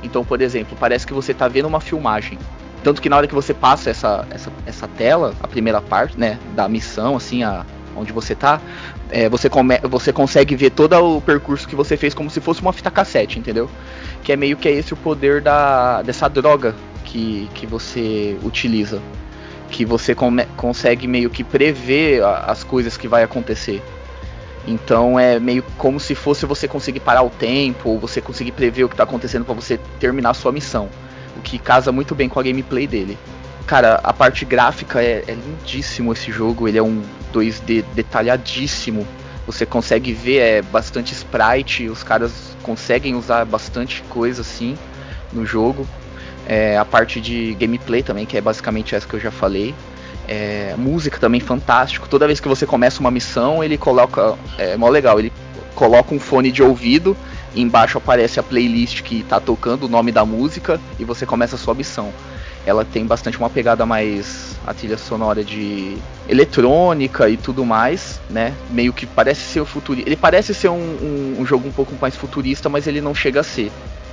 Então, 0.03 0.23
por 0.23 0.41
exemplo, 0.41 0.77
parece 0.79 1.07
que 1.07 1.13
você 1.13 1.33
tá 1.33 1.47
vendo 1.47 1.67
uma 1.67 1.79
filmagem. 1.79 2.37
Tanto 2.83 3.01
que 3.01 3.07
na 3.07 3.15
hora 3.15 3.27
que 3.27 3.33
você 3.33 3.53
passa 3.53 3.89
essa, 3.89 4.27
essa, 4.29 4.51
essa 4.65 4.87
tela, 4.87 5.33
a 5.41 5.47
primeira 5.47 5.81
parte, 5.81 6.19
né, 6.19 6.37
da 6.53 6.67
missão, 6.67 7.15
assim, 7.15 7.41
a, 7.41 7.65
onde 7.95 8.11
você 8.11 8.35
tá, 8.35 8.59
é, 9.09 9.29
você, 9.29 9.49
come, 9.49 9.79
você 9.83 10.11
consegue 10.11 10.55
ver 10.55 10.71
todo 10.71 10.93
o 10.93 11.21
percurso 11.21 11.67
que 11.67 11.75
você 11.75 11.95
fez 11.95 12.13
como 12.13 12.29
se 12.29 12.41
fosse 12.41 12.61
uma 12.61 12.73
fita 12.73 12.91
cassete, 12.91 13.39
entendeu? 13.39 13.69
Que 14.21 14.33
é 14.33 14.35
meio 14.35 14.57
que 14.57 14.67
é 14.67 14.71
esse 14.71 14.93
o 14.93 14.97
poder 14.97 15.41
da, 15.41 16.01
dessa 16.01 16.27
droga 16.27 16.75
que, 17.05 17.49
que 17.53 17.65
você 17.65 18.37
utiliza. 18.43 19.01
Que 19.69 19.85
você 19.85 20.13
come, 20.13 20.45
consegue 20.57 21.07
meio 21.07 21.29
que 21.29 21.43
prever 21.43 22.21
a, 22.21 22.39
as 22.39 22.65
coisas 22.65 22.97
que 22.97 23.07
vai 23.07 23.23
acontecer. 23.23 23.81
Então 24.67 25.17
é 25.17 25.39
meio 25.39 25.63
como 25.77 25.99
se 25.99 26.15
fosse 26.15 26.45
você 26.45 26.67
conseguir 26.67 26.99
parar 26.99 27.23
o 27.23 27.29
tempo, 27.29 27.91
ou 27.91 27.99
você 27.99 28.19
conseguir 28.19 28.51
prever 28.51 28.83
o 28.83 28.89
que 28.89 28.93
está 28.93 29.03
acontecendo 29.03 29.45
para 29.45 29.53
você 29.53 29.79
terminar 29.99 30.31
a 30.31 30.33
sua 30.33 30.51
missão 30.51 30.89
o 31.37 31.41
que 31.41 31.57
casa 31.57 31.91
muito 31.91 32.13
bem 32.15 32.29
com 32.29 32.39
a 32.39 32.43
gameplay 32.43 32.87
dele. 32.87 33.17
Cara, 33.65 33.99
a 34.03 34.11
parte 34.11 34.43
gráfica 34.43 35.01
é, 35.01 35.23
é 35.27 35.33
lindíssimo 35.33 36.11
esse 36.11 36.31
jogo, 36.31 36.67
ele 36.67 36.77
é 36.77 36.83
um 36.83 37.01
2D 37.33 37.83
detalhadíssimo. 37.93 39.07
Você 39.45 39.65
consegue 39.65 40.13
ver 40.13 40.37
é 40.37 40.61
bastante 40.61 41.13
sprite, 41.13 41.87
os 41.87 42.03
caras 42.03 42.55
conseguem 42.61 43.15
usar 43.15 43.45
bastante 43.45 44.01
coisa 44.09 44.41
assim 44.41 44.77
no 45.31 45.45
jogo. 45.45 45.87
É, 46.45 46.77
a 46.77 46.83
parte 46.83 47.21
de 47.21 47.53
gameplay 47.55 48.03
também, 48.03 48.25
que 48.25 48.37
é 48.37 48.41
basicamente 48.41 48.95
essa 48.95 49.07
que 49.07 49.13
eu 49.13 49.19
já 49.19 49.31
falei. 49.31 49.73
É, 50.27 50.75
música 50.77 51.17
também 51.17 51.39
fantástico. 51.39 52.07
Toda 52.07 52.27
vez 52.27 52.39
que 52.39 52.47
você 52.47 52.65
começa 52.65 52.99
uma 52.99 53.11
missão, 53.11 53.63
ele 53.63 53.77
coloca. 53.77 54.35
É 54.57 54.75
mó 54.77 54.89
legal, 54.89 55.19
ele 55.19 55.31
coloca 55.73 56.13
um 56.13 56.19
fone 56.19 56.51
de 56.51 56.61
ouvido 56.61 57.15
embaixo 57.55 57.97
aparece 57.97 58.39
a 58.39 58.43
playlist 58.43 59.01
que 59.01 59.19
está 59.19 59.39
tocando 59.39 59.83
o 59.83 59.89
nome 59.89 60.11
da 60.11 60.25
música 60.25 60.79
e 60.99 61.05
você 61.05 61.25
começa 61.25 61.55
a 61.55 61.59
sua 61.59 61.73
missão. 61.73 62.13
Ela 62.65 62.85
tem 62.85 63.05
bastante 63.05 63.37
uma 63.37 63.49
pegada 63.49 63.85
mais 63.85 64.55
a 64.65 64.73
trilha 64.73 64.97
sonora 64.97 65.43
de 65.43 65.97
eletrônica 66.27 67.29
e 67.29 67.35
tudo 67.35 67.65
mais, 67.65 68.21
né? 68.29 68.53
Meio 68.69 68.93
que 68.93 69.05
parece 69.05 69.41
ser 69.41 69.59
o 69.59 69.65
futurista. 69.65 70.07
Ele 70.07 70.15
parece 70.15 70.53
ser 70.53 70.69
um, 70.69 70.75
um, 70.75 71.35
um, 71.39 71.45
jogo 71.45 71.67
um 71.67 71.71
pouco 71.71 71.93
mais 71.99 72.15
futurista, 72.15 72.69
mas 72.69 72.87
ele 72.87 73.01
não 73.01 73.13
chega 73.13 73.41
a 73.41 73.43
ser. 73.43 73.69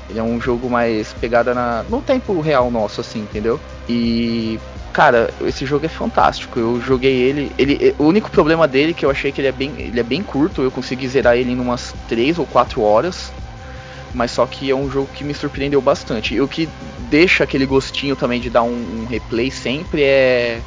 Ele 0.09 0.19
é 0.19 0.23
um 0.23 0.41
jogo 0.41 0.69
mais 0.69 1.13
pegada 1.13 1.55
na, 1.55 1.85
no 1.89 2.03
tempo 2.03 2.41
real 2.41 2.69
nosso, 2.71 3.01
assim, 3.01 3.21
entendeu? 3.21 3.61
E 3.89 4.59
cara, 4.93 5.33
esse 5.43 5.65
jogo 5.65 5.87
é 5.87 5.89
fantástico. 5.89 6.59
Eu 6.59 6.81
joguei 6.81 7.13
ele, 7.13 7.53
ele, 7.59 7.95
o 7.99 8.05
único 8.05 8.31
problema 8.31 8.67
dele 8.69 8.91
é 8.91 8.95
que 8.95 9.05
eu 9.05 9.11
achei 9.11 9.33
que 9.33 9.41
ele 9.41 9.49
é 9.49 9.53
bem, 9.53 9.73
ele 9.79 9.99
é 9.99 10.03
bem 10.03 10.23
curto. 10.23 10.63
Eu 10.63 10.71
consegui 10.71 11.09
zerar 11.09 11.37
ele 11.37 11.53
em 11.53 11.61
umas 11.61 11.95
3 12.09 12.39
ou 12.39 12.47
4 12.47 12.81
horas. 12.83 13.33
Mas 14.13 14.33
só 14.33 14.45
que 14.45 14.71
é 14.71 14.75
um 14.75 14.91
jogo 14.91 15.09
que 15.15 15.23
me 15.23 15.33
surpreendeu 15.33 15.81
bastante. 15.81 16.35
E 16.35 16.41
o 16.41 16.49
que 16.49 16.69
deixa 17.09 17.45
aquele 17.45 17.65
gostinho 17.65 18.17
também 18.17 18.41
de 18.41 18.51
dar 18.51 18.63
um, 18.63 19.03
um 19.03 19.07
replay 19.09 19.51
sempre 19.51 20.03
é 20.03 20.61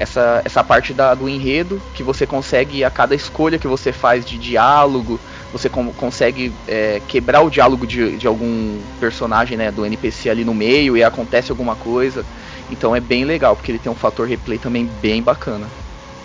essa, 0.00 0.40
essa 0.46 0.64
parte 0.64 0.94
da, 0.94 1.14
do 1.14 1.28
enredo 1.28 1.80
que 1.94 2.02
você 2.02 2.26
consegue 2.26 2.82
a 2.82 2.90
cada 2.90 3.14
escolha 3.14 3.58
que 3.58 3.68
você 3.68 3.92
faz 3.92 4.24
de 4.24 4.38
diálogo, 4.38 5.20
você 5.52 5.68
com, 5.68 5.92
consegue 5.92 6.54
é, 6.66 7.02
quebrar 7.06 7.42
o 7.42 7.50
diálogo 7.50 7.86
de, 7.86 8.16
de 8.16 8.26
algum 8.26 8.80
personagem, 8.98 9.58
né, 9.58 9.70
do 9.70 9.84
NPC 9.84 10.30
ali 10.30 10.42
no 10.42 10.54
meio 10.54 10.96
e 10.96 11.04
acontece 11.04 11.50
alguma 11.50 11.76
coisa. 11.76 12.24
Então 12.70 12.94
é 12.94 13.00
bem 13.00 13.24
legal, 13.24 13.56
porque 13.56 13.70
ele 13.70 13.78
tem 13.78 13.90
um 13.90 13.94
fator 13.96 14.26
replay 14.26 14.58
também 14.58 14.86
bem 14.86 15.22
bacana. 15.22 15.66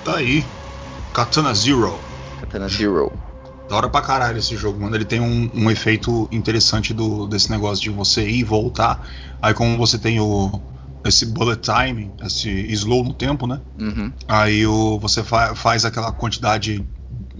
Tá 0.03 0.17
aí. 0.17 0.45
Katana 1.13 1.53
Zero. 1.53 1.97
Katana 2.39 2.67
Zero. 2.67 3.11
Da 3.69 3.77
hora 3.77 3.89
pra 3.89 4.01
caralho 4.01 4.37
esse 4.37 4.55
jogo, 4.55 4.79
mano. 4.79 4.95
Ele 4.95 5.05
tem 5.05 5.19
um, 5.19 5.49
um 5.53 5.71
efeito 5.71 6.27
interessante 6.31 6.93
do, 6.93 7.25
desse 7.25 7.49
negócio 7.49 7.83
de 7.83 7.89
você 7.89 8.27
ir 8.27 8.39
e 8.39 8.43
voltar. 8.43 9.07
Aí 9.41 9.53
como 9.53 9.75
você 9.77 9.97
tem 9.97 10.19
o, 10.19 10.61
esse 11.03 11.25
bullet 11.25 11.61
time, 11.61 12.11
esse 12.23 12.49
slow 12.73 13.03
no 13.03 13.13
tempo, 13.13 13.47
né? 13.47 13.59
Uhum. 13.79 14.11
Aí 14.27 14.67
o, 14.67 14.99
você 14.99 15.23
fa 15.23 15.55
faz 15.55 15.85
aquela 15.85 16.11
quantidade 16.11 16.85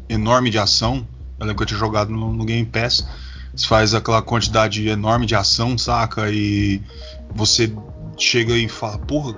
enorme 0.10 0.50
de 0.50 0.58
ação. 0.58 1.08
Eu 1.40 1.46
lembro 1.46 1.58
que 1.58 1.64
eu 1.64 1.68
tinha 1.68 1.80
jogado 1.80 2.12
no, 2.12 2.34
no 2.34 2.46
Game 2.46 2.66
Pass. 2.66 3.08
Você 3.56 3.68
faz 3.68 3.94
aquela 3.94 4.22
quantidade 4.22 4.88
enorme 4.88 5.26
de 5.26 5.36
ação, 5.36 5.78
saca? 5.78 6.30
E 6.30 6.82
você 7.34 7.72
chega 8.18 8.54
e 8.56 8.68
fala, 8.68 8.98
porra, 9.00 9.34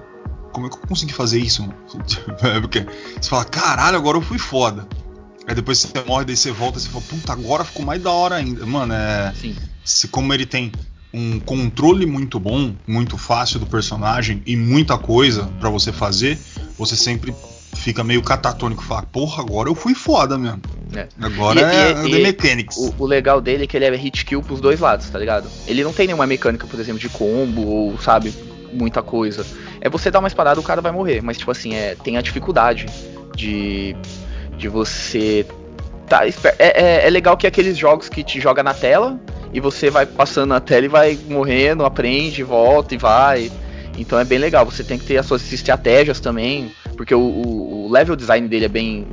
como 0.51 0.67
é 0.67 0.69
que 0.69 0.75
eu 0.75 0.81
consegui 0.87 1.13
fazer 1.13 1.39
isso? 1.39 1.67
Porque 2.61 2.85
você 3.19 3.29
fala, 3.29 3.45
caralho, 3.45 3.97
agora 3.97 4.17
eu 4.17 4.21
fui 4.21 4.37
foda. 4.37 4.87
Aí 5.47 5.55
depois 5.55 5.77
você 5.79 6.03
morre, 6.05 6.25
daí 6.25 6.35
você 6.35 6.51
volta 6.51 6.77
e 6.77 6.81
você 6.81 6.89
fala, 6.89 7.03
puta, 7.07 7.31
agora 7.33 7.63
ficou 7.63 7.85
mais 7.85 8.01
da 8.01 8.11
hora 8.11 8.35
ainda. 8.35 8.65
Mano, 8.65 8.93
é. 8.93 9.33
Sim. 9.39 9.55
Se, 9.83 10.07
como 10.09 10.33
ele 10.33 10.45
tem 10.45 10.71
um 11.13 11.39
controle 11.39 12.05
muito 12.05 12.37
bom, 12.39 12.75
muito 12.85 13.17
fácil 13.17 13.59
do 13.59 13.65
personagem 13.65 14.41
e 14.45 14.57
muita 14.57 14.97
coisa 14.97 15.49
para 15.59 15.69
você 15.69 15.93
fazer, 15.93 16.37
você 16.77 16.97
sempre 16.97 17.33
fica 17.75 18.03
meio 18.03 18.21
catatônico 18.21 18.83
fala, 18.83 19.03
porra, 19.03 19.41
agora 19.41 19.69
eu 19.69 19.75
fui 19.75 19.93
foda 19.93 20.37
mesmo. 20.37 20.61
É. 20.93 21.07
Agora 21.21 21.61
E- 21.61 21.63
é 21.63 21.91
e- 22.05 22.11
The 22.11 22.17
e- 22.19 22.23
Mechanics. 22.23 22.77
O, 22.77 22.93
o 22.99 23.05
legal 23.05 23.39
dele 23.39 23.63
é 23.63 23.67
que 23.67 23.77
ele 23.77 23.85
é 23.85 23.95
hit 23.95 24.25
kill 24.25 24.41
pros 24.41 24.59
dois 24.59 24.79
lados, 24.81 25.07
tá 25.09 25.17
ligado? 25.17 25.47
Ele 25.65 25.83
não 25.83 25.93
tem 25.93 26.07
nenhuma 26.07 26.27
mecânica, 26.27 26.67
por 26.67 26.79
exemplo, 26.79 26.99
de 26.99 27.07
combo 27.09 27.65
ou, 27.65 27.97
sabe, 27.99 28.33
muita 28.71 29.01
coisa. 29.01 29.45
É 29.81 29.89
você 29.89 30.09
dar 30.11 30.19
uma 30.19 30.27
espadada 30.27 30.59
o 30.59 30.63
cara 30.63 30.81
vai 30.81 30.91
morrer. 30.91 31.21
Mas, 31.21 31.37
tipo 31.37 31.51
assim, 31.51 31.73
é, 31.75 31.95
tem 31.95 32.17
a 32.17 32.21
dificuldade 32.21 32.85
de, 33.35 33.95
de 34.57 34.67
você. 34.67 35.45
Tá, 36.07 36.25
é, 36.25 36.33
é, 36.59 37.07
é 37.07 37.09
legal 37.09 37.35
que 37.35 37.45
aqueles 37.45 37.77
jogos 37.77 38.07
que 38.07 38.23
te 38.23 38.39
joga 38.39 38.63
na 38.63 38.73
tela 38.73 39.19
e 39.53 39.59
você 39.59 39.89
vai 39.89 40.05
passando 40.05 40.49
na 40.49 40.59
tela 40.61 40.85
e 40.85 40.89
vai 40.89 41.19
morrendo, 41.29 41.83
aprende, 41.85 42.43
volta 42.43 42.95
e 42.95 42.97
vai. 42.97 43.51
Então 43.97 44.17
é 44.19 44.23
bem 44.23 44.37
legal. 44.37 44.63
Você 44.65 44.83
tem 44.83 44.97
que 44.97 45.05
ter 45.05 45.17
as 45.17 45.25
suas 45.25 45.51
estratégias 45.51 46.19
também, 46.19 46.71
porque 46.95 47.13
o, 47.13 47.19
o- 47.19 47.85
o 47.87 47.91
level 47.91 48.15
design 48.15 48.47
dele 48.47 48.65
é 48.65 48.69
bem 48.69 49.07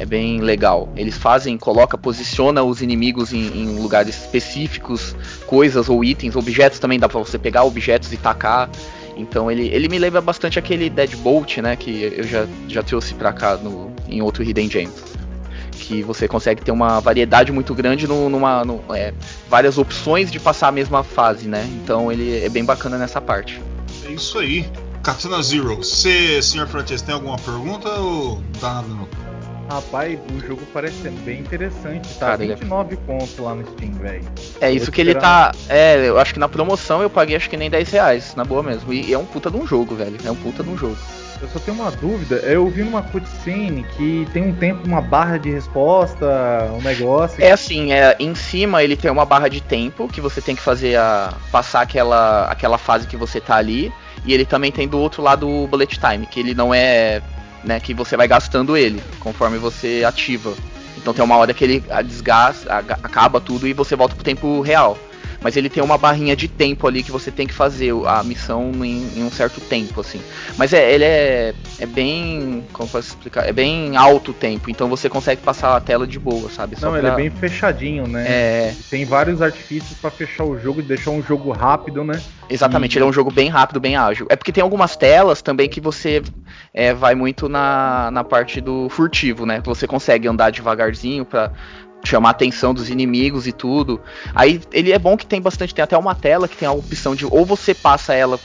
é 0.00 0.06
bem 0.06 0.40
legal. 0.40 0.88
Eles 0.96 1.16
fazem, 1.16 1.56
coloca, 1.58 1.96
posiciona 1.98 2.62
os 2.62 2.80
inimigos 2.82 3.32
em, 3.32 3.46
em 3.48 3.78
lugares 3.78 4.16
específicos, 4.20 5.14
coisas 5.46 5.88
ou 5.88 6.02
itens, 6.02 6.34
objetos 6.36 6.78
também 6.78 6.98
dá 6.98 7.08
pra 7.08 7.18
você 7.20 7.38
pegar 7.38 7.64
objetos 7.64 8.12
e 8.12 8.16
tacar. 8.16 8.68
Então 9.16 9.50
ele, 9.50 9.68
ele 9.68 9.88
me 9.88 9.98
lembra 9.98 10.20
bastante 10.20 10.58
aquele 10.58 10.88
Deadbolt, 10.88 11.58
né, 11.58 11.76
que 11.76 12.02
eu 12.16 12.24
já, 12.24 12.46
já 12.66 12.82
trouxe 12.82 13.12
pra 13.14 13.32
cá 13.32 13.56
no, 13.56 13.92
em 14.08 14.22
outro 14.22 14.42
Hidden 14.42 14.70
Gems. 14.70 15.10
Que 15.72 16.02
você 16.02 16.26
consegue 16.28 16.62
ter 16.62 16.70
uma 16.70 17.00
variedade 17.00 17.52
muito 17.52 17.74
grande 17.74 18.06
no- 18.06 18.28
numa. 18.30 18.64
no- 18.64 18.80
é, 18.94 19.12
várias 19.48 19.76
opções 19.76 20.30
de 20.30 20.38
passar 20.40 20.68
a 20.68 20.72
mesma 20.72 21.02
fase, 21.02 21.48
né? 21.48 21.68
Então 21.82 22.10
ele 22.12 22.42
é 22.44 22.48
bem 22.48 22.64
bacana 22.64 22.96
nessa 22.96 23.20
parte. 23.20 23.60
É 24.06 24.12
isso 24.12 24.38
aí. 24.38 24.66
Katana 25.02 25.42
Zero. 25.42 25.76
Você, 25.76 26.40
senhor 26.42 26.68
Frances, 26.68 27.02
tem 27.02 27.14
alguma 27.14 27.36
pergunta 27.38 27.88
ou 27.88 28.40
dá 28.60 28.74
nada 28.74 28.88
não? 28.88 29.08
Rapaz, 29.70 30.18
o 30.34 30.40
jogo 30.40 30.62
parece 30.72 30.96
ser 31.02 31.12
bem 31.12 31.38
interessante, 31.38 32.08
tá? 32.18 32.26
Cara, 32.26 32.42
ele 32.42 32.52
é- 32.52 32.56
29 32.56 32.98
lá 33.38 33.54
no 33.54 33.64
Steam, 33.68 33.92
velho. 33.92 34.24
É 34.60 34.66
Vou 34.66 34.76
isso 34.76 34.90
que 34.90 35.00
ele 35.00 35.14
tá. 35.14 35.52
É, 35.68 36.08
eu 36.08 36.18
acho 36.18 36.34
que 36.34 36.40
na 36.40 36.48
promoção 36.48 37.00
eu 37.02 37.08
paguei 37.08 37.36
acho 37.36 37.48
que 37.48 37.56
nem 37.56 37.70
10 37.70 37.88
reais, 37.90 38.34
na 38.34 38.44
boa 38.44 38.64
mesmo. 38.64 38.92
E, 38.92 39.06
e 39.06 39.14
é 39.14 39.18
um 39.18 39.24
puta 39.24 39.48
de 39.48 39.56
um 39.56 39.64
jogo, 39.64 39.94
velho. 39.94 40.16
É 40.24 40.30
um 40.30 40.34
puta 40.34 40.64
de 40.64 40.70
um 40.70 40.76
jogo. 40.76 40.96
Eu 41.40 41.48
só 41.48 41.58
tenho 41.58 41.78
uma 41.78 41.90
dúvida. 41.90 42.36
Eu 42.36 42.68
vi 42.68 42.82
numa 42.82 43.00
cutscene 43.00 43.84
que 43.96 44.26
tem 44.32 44.42
um 44.42 44.52
tempo, 44.52 44.86
uma 44.86 45.00
barra 45.00 45.38
de 45.38 45.50
resposta, 45.50 46.26
um 46.76 46.82
negócio. 46.82 47.42
É 47.42 47.52
assim, 47.52 47.92
é, 47.92 48.14
em 48.18 48.34
cima 48.34 48.82
ele 48.82 48.96
tem 48.96 49.10
uma 49.10 49.24
barra 49.24 49.48
de 49.48 49.60
tempo 49.60 50.06
que 50.08 50.20
você 50.20 50.42
tem 50.42 50.54
que 50.54 50.60
fazer 50.62 50.96
a. 50.96 51.32
passar 51.50 51.82
aquela, 51.82 52.44
aquela 52.46 52.76
fase 52.76 53.06
que 53.06 53.16
você 53.16 53.40
tá 53.40 53.56
ali. 53.56 53.92
E 54.24 54.34
ele 54.34 54.44
também 54.44 54.70
tem 54.70 54.86
do 54.86 54.98
outro 54.98 55.22
lado 55.22 55.48
o 55.48 55.66
bullet 55.66 55.98
time, 55.98 56.26
que 56.26 56.40
ele 56.40 56.54
não 56.54 56.74
é. 56.74 57.22
Né, 57.64 57.80
que 57.80 57.94
você 57.94 58.16
vai 58.16 58.26
gastando 58.26 58.76
ele 58.76 59.02
conforme 59.20 59.58
você 59.58 60.02
ativa. 60.06 60.54
Então 60.96 61.14
tem 61.14 61.24
uma 61.24 61.36
hora 61.36 61.54
que 61.54 61.64
ele 61.64 61.84
desgasta, 62.04 62.72
acaba 63.02 63.40
tudo 63.40 63.66
e 63.66 63.72
você 63.72 63.96
volta 63.96 64.14
pro 64.14 64.24
tempo 64.24 64.60
real. 64.60 64.98
Mas 65.42 65.56
ele 65.56 65.68
tem 65.70 65.82
uma 65.82 65.96
barrinha 65.96 66.36
de 66.36 66.46
tempo 66.48 66.86
ali 66.86 67.02
que 67.02 67.10
você 67.10 67.30
tem 67.30 67.46
que 67.46 67.54
fazer 67.54 67.92
a 68.06 68.22
missão 68.22 68.72
em, 68.84 69.18
em 69.18 69.24
um 69.24 69.30
certo 69.30 69.60
tempo, 69.60 70.00
assim. 70.00 70.20
Mas 70.58 70.72
é, 70.72 70.92
ele 70.92 71.04
é, 71.04 71.54
é 71.78 71.86
bem. 71.86 72.64
Como 72.72 72.88
posso 72.88 73.08
explicar? 73.08 73.48
É 73.48 73.52
bem 73.52 73.96
alto 73.96 74.32
o 74.32 74.34
tempo, 74.34 74.70
então 74.70 74.88
você 74.88 75.08
consegue 75.08 75.40
passar 75.40 75.74
a 75.76 75.80
tela 75.80 76.06
de 76.06 76.18
boa, 76.18 76.50
sabe? 76.50 76.78
Só 76.78 76.86
Não, 76.90 76.96
ele 76.96 77.06
é 77.06 77.10
pra- 77.10 77.16
bem 77.16 77.30
fechadinho, 77.30 78.06
né? 78.06 78.24
É, 78.26 78.74
Tem 78.90 79.04
vários 79.04 79.40
artifícios 79.40 79.96
pra 79.98 80.10
fechar 80.10 80.44
o 80.44 80.58
jogo 80.58 80.80
e 80.80 80.82
deixar 80.82 81.10
um 81.10 81.22
jogo 81.22 81.50
rápido, 81.52 82.04
né? 82.04 82.20
Exatamente, 82.48 82.94
E- 82.94 82.98
ele 82.98 83.04
é 83.04 83.08
um 83.08 83.12
jogo 83.12 83.30
bem 83.30 83.48
rápido, 83.48 83.80
bem 83.80 83.96
ágil. 83.96 84.26
É 84.28 84.36
porque 84.36 84.52
tem 84.52 84.62
algumas 84.62 84.94
telas 84.96 85.40
também 85.40 85.68
que 85.68 85.80
você 85.80 86.22
é, 86.74 86.92
vai 86.92 87.14
muito 87.14 87.48
na, 87.48 88.10
na 88.10 88.22
parte 88.24 88.60
do 88.60 88.88
furtivo, 88.90 89.46
né? 89.46 89.60
Que 89.60 89.68
você 89.68 89.86
consegue 89.86 90.28
andar 90.28 90.50
devagarzinho 90.50 91.24
pra 91.24 91.50
chamar 92.04 92.28
a 92.28 92.32
atenção 92.32 92.72
dos 92.74 92.88
inimigos 92.90 93.46
e 93.46 93.52
tudo. 93.52 94.00
Aí 94.34 94.60
ele 94.72 94.92
é 94.92 94.98
bom 94.98 95.16
que 95.16 95.26
tem 95.26 95.40
bastante, 95.40 95.74
tem 95.74 95.82
até 95.82 95.96
uma 95.96 96.14
tela 96.14 96.48
que 96.48 96.56
tem 96.56 96.66
a 96.68 96.72
opção 96.72 97.14
de 97.14 97.26
ou 97.26 97.44
você 97.44 97.74
passa 97.74 98.14
ela 98.14 98.38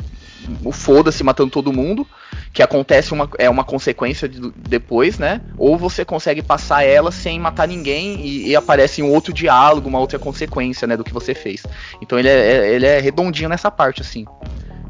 o 0.63 0.71
foda-se 0.71 1.23
matando 1.23 1.49
todo 1.49 1.73
mundo, 1.73 2.05
que 2.53 2.61
acontece 2.61 3.11
uma, 3.13 3.27
é 3.39 3.49
uma 3.49 3.63
consequência 3.63 4.29
de- 4.29 4.51
depois, 4.55 5.17
né? 5.17 5.41
Ou 5.57 5.75
você 5.75 6.05
consegue 6.05 6.43
passar 6.43 6.83
ela 6.83 7.11
sem 7.11 7.39
matar 7.39 7.67
ninguém 7.67 8.19
e, 8.23 8.49
e 8.49 8.55
aparece 8.55 9.01
um 9.01 9.11
outro 9.11 9.33
diálogo, 9.33 9.89
uma 9.89 9.99
outra 9.99 10.19
consequência, 10.19 10.87
né, 10.87 10.95
do 10.95 11.03
que 11.03 11.11
você 11.13 11.33
fez. 11.33 11.63
Então 11.99 12.19
ele 12.19 12.27
é, 12.27 12.33
é- 12.57 12.73
ele 12.75 12.85
é 12.85 12.99
redondinho 12.99 13.49
nessa 13.49 13.71
parte, 13.71 14.01
assim. 14.01 14.25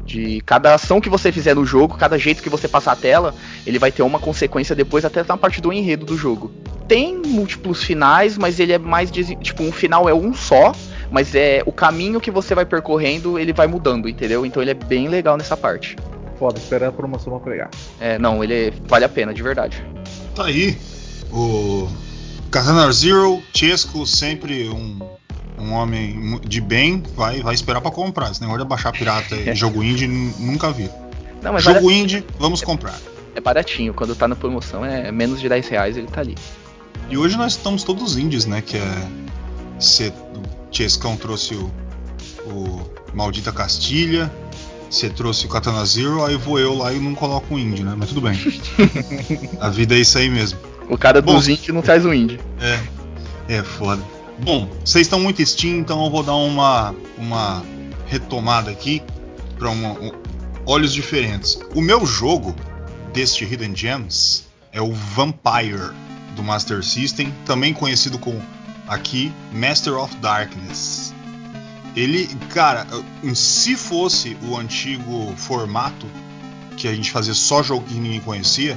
De 0.06 0.40
cada 0.42 0.72
ação 0.72 1.00
que 1.00 1.08
você 1.08 1.32
fizer 1.32 1.54
no 1.54 1.66
jogo, 1.66 1.98
cada 1.98 2.16
jeito 2.16 2.42
que 2.42 2.48
você 2.48 2.68
passar 2.68 2.92
a 2.92 2.96
tela, 2.96 3.34
ele 3.66 3.78
vai 3.78 3.90
ter 3.90 4.02
uma 4.02 4.20
consequência 4.20 4.74
depois, 4.74 5.04
até 5.04 5.24
na 5.24 5.36
parte 5.36 5.60
do 5.60 5.72
enredo 5.72 6.06
do 6.06 6.16
jogo. 6.16 6.52
Tem 6.86 7.16
múltiplos 7.16 7.82
finais, 7.82 8.38
mas 8.38 8.60
ele 8.60 8.72
é 8.72 8.78
mais. 8.78 9.10
Tipo, 9.10 9.64
um 9.64 9.72
final 9.72 10.08
é 10.08 10.14
um 10.14 10.32
só, 10.32 10.72
mas 11.10 11.34
é 11.34 11.60
o 11.66 11.72
caminho 11.72 12.20
que 12.20 12.30
você 12.30 12.54
vai 12.54 12.64
percorrendo, 12.64 13.36
ele 13.36 13.52
vai 13.52 13.66
mudando, 13.66 14.08
entendeu? 14.08 14.46
Então 14.46 14.62
ele 14.62 14.70
é 14.70 14.74
bem 14.74 15.08
legal 15.08 15.36
nessa 15.36 15.56
parte. 15.56 15.96
Foda, 16.38 16.58
esperar 16.58 16.88
a 16.88 16.92
promoção 16.92 17.36
pra 17.38 17.50
pegar. 17.50 17.70
É, 17.98 18.16
não, 18.18 18.44
ele 18.44 18.72
vale 18.86 19.04
a 19.04 19.08
pena, 19.08 19.34
de 19.34 19.42
verdade. 19.42 19.84
Tá 20.36 20.44
aí. 20.44 20.78
O 21.32 21.88
Katana 22.50 22.90
Zero, 22.92 23.42
Chesco, 23.52 24.06
sempre 24.06 24.68
um, 24.68 24.98
um 25.58 25.72
homem 25.72 26.40
de 26.46 26.60
bem, 26.60 27.02
vai, 27.14 27.40
vai 27.42 27.54
esperar 27.54 27.80
pra 27.80 27.90
comprar. 27.90 28.30
Esse 28.30 28.40
negócio 28.40 28.62
de 28.62 28.68
baixar 28.68 28.92
pirata 28.92 29.34
e 29.36 29.52
jogo 29.56 29.82
indie, 29.82 30.06
nu- 30.06 30.34
nunca 30.38 30.70
vi. 30.72 30.90
Não, 31.42 31.58
jogo 31.58 31.90
indie, 31.90 32.24
vamos 32.38 32.62
comprar. 32.62 32.98
é 33.34 33.40
baratinho. 33.40 33.94
Quando 33.94 34.14
tá 34.14 34.26
na 34.26 34.34
promoção 34.36 34.84
é 34.84 35.10
menos 35.12 35.40
de 35.40 35.48
10 35.48 35.68
reais, 35.68 35.96
ele 35.96 36.06
tá 36.08 36.20
ali. 36.20 36.34
E 37.08 37.16
hoje 37.16 37.36
nós 37.36 37.52
estamos 37.52 37.82
todos 37.84 38.16
indies, 38.16 38.46
né? 38.46 38.60
Que 38.60 38.76
é. 38.78 39.08
Cê, 39.78 40.08
o 40.34 40.42
Chescão 40.74 41.16
trouxe 41.16 41.54
o, 41.54 41.70
o 42.46 42.90
Maldita 43.14 43.52
Castilha. 43.52 44.32
Você 44.90 45.08
trouxe 45.10 45.46
o 45.46 45.48
Katana 45.48 45.84
Zero, 45.84 46.24
aí 46.24 46.36
vou 46.36 46.58
eu 46.58 46.74
lá 46.76 46.92
e 46.92 46.98
não 46.98 47.14
coloco 47.14 47.54
o 47.54 47.58
indie, 47.58 47.82
né? 47.82 47.94
Mas 47.96 48.08
tudo 48.08 48.20
bem. 48.22 48.38
A 49.60 49.68
vida 49.68 49.94
é 49.94 49.98
isso 49.98 50.16
aí 50.16 50.28
mesmo. 50.30 50.58
O 50.88 50.96
cara 50.96 51.20
do 51.20 51.32
Bom. 51.32 51.40
Zinc 51.40 51.70
não 51.72 51.82
traz 51.82 52.04
o 52.06 52.14
indie. 52.14 52.38
É, 52.60 53.56
é 53.56 53.62
foda. 53.62 54.02
Bom, 54.38 54.68
vocês 54.84 55.06
estão 55.06 55.18
muito 55.18 55.44
Steam, 55.44 55.78
então 55.78 56.04
eu 56.04 56.10
vou 56.10 56.22
dar 56.22 56.36
uma, 56.36 56.94
uma 57.16 57.64
retomada 58.06 58.70
aqui 58.70 59.02
para 59.58 59.70
um, 59.70 60.12
olhos 60.66 60.92
diferentes. 60.92 61.58
O 61.74 61.80
meu 61.80 62.04
jogo 62.04 62.54
deste 63.14 63.44
Hidden 63.44 63.74
Gems 63.74 64.44
é 64.72 64.80
o 64.80 64.92
Vampire 64.92 65.90
do 66.34 66.42
Master 66.42 66.84
System, 66.84 67.32
também 67.46 67.72
conhecido 67.72 68.18
como 68.18 68.42
aqui 68.86 69.32
Master 69.52 69.94
of 69.94 70.14
Darkness. 70.16 71.14
Ele, 71.96 72.28
cara, 72.50 72.86
se 73.34 73.74
fosse 73.74 74.36
o 74.42 74.54
antigo 74.54 75.34
formato 75.36 76.06
que 76.76 76.86
a 76.86 76.94
gente 76.94 77.10
fazia 77.10 77.32
só 77.32 77.62
jogo 77.62 77.86
que 77.86 77.94
ninguém 77.94 78.20
conhecia, 78.20 78.76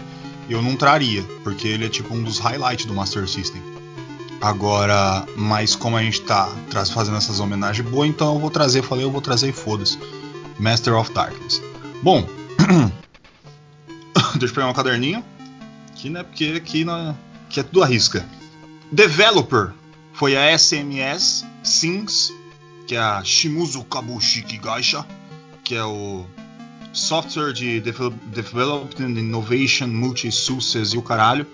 eu 0.50 0.62
não 0.62 0.78
traria, 0.78 1.22
porque 1.44 1.68
ele 1.68 1.86
é 1.86 1.90
tipo 1.90 2.14
um 2.14 2.24
dos 2.24 2.40
highlights 2.40 2.86
do 2.86 2.94
Master 2.94 3.28
System. 3.28 3.62
Agora, 4.42 5.26
mas 5.36 5.76
como 5.76 5.98
a 5.98 6.04
gente 6.04 6.22
tá 6.22 6.48
fazendo 6.94 7.18
essas 7.18 7.40
homenagens 7.40 7.88
boas, 7.88 8.10
então 8.10 8.36
eu 8.36 8.40
vou 8.40 8.50
trazer, 8.50 8.82
falei, 8.84 9.04
eu 9.04 9.12
vou 9.12 9.22
trazer 9.22 9.50
e 9.50 9.52
foda-se. 9.52 10.00
Master 10.58 10.96
of 10.96 11.12
Darkness. 11.14 11.62
Bom, 12.02 12.26
deixa 14.40 14.52
eu 14.52 14.56
pegar 14.56 14.68
um 14.68 14.74
caderninho. 14.74 15.24
Aqui, 15.92 16.10
né? 16.10 16.24
Porque 16.24 16.54
aqui, 16.56 16.86
na, 16.86 17.16
aqui 17.48 17.60
é 17.60 17.64
tudo 17.64 17.84
arrisca. 17.84 18.26
Developer 18.92 19.74
foi 20.14 20.38
a 20.38 20.58
SMS 20.58 21.46
Sims, 21.62 22.34
que 22.88 22.96
é 22.96 23.00
a 23.00 23.22
Shimuzu 23.24 23.84
Kabushiki 23.84 24.58
Gaisha, 24.58 25.06
que 25.64 25.76
é 25.76 25.84
o 25.84 26.26
Software 26.94 27.52
de 27.52 27.82
Devel- 27.82 28.14
Development 28.28 29.20
Innovation 29.20 29.88
Multi-Success 29.88 30.94
e 30.94 30.98
o 30.98 31.02
caralho 31.02 31.46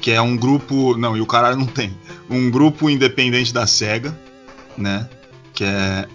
que 0.00 0.10
é 0.10 0.20
um 0.20 0.36
grupo, 0.36 0.96
não, 0.96 1.16
e 1.16 1.20
o 1.20 1.26
caralho 1.26 1.56
não 1.56 1.66
tem, 1.66 1.96
um 2.28 2.50
grupo 2.50 2.88
independente 2.90 3.52
da 3.52 3.66
Sega, 3.66 4.16
né? 4.76 5.08
Que 5.52 5.64
é 5.64 6.06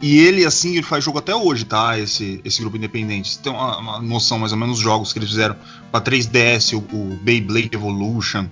e 0.00 0.18
ele 0.18 0.44
assim, 0.44 0.72
ele 0.72 0.82
faz 0.82 1.04
jogo 1.04 1.18
até 1.20 1.32
hoje, 1.32 1.64
tá? 1.64 1.96
Esse 1.96 2.40
esse 2.44 2.60
grupo 2.60 2.76
independente. 2.76 3.38
Tem 3.38 3.52
uma, 3.52 3.78
uma 3.78 4.02
noção 4.02 4.36
mais 4.38 4.50
ou 4.52 4.58
menos 4.58 4.74
dos 4.76 4.82
jogos 4.84 5.12
que 5.12 5.18
eles 5.20 5.28
fizeram 5.30 5.54
para 5.92 6.00
3DS, 6.04 6.74
o, 6.74 6.78
o 6.78 7.18
Beyblade 7.22 7.70
Evolution, 7.72 8.46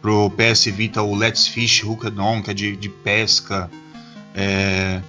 pro 0.00 0.30
PS 0.30 0.64
Vita 0.66 1.02
o 1.02 1.14
Let's 1.14 1.46
Fish 1.46 1.84
Hooked 1.84 2.18
On, 2.18 2.42
que 2.42 2.50
é 2.50 2.54
de, 2.54 2.74
de 2.76 2.88
pesca, 2.88 3.70
é, 4.34 5.02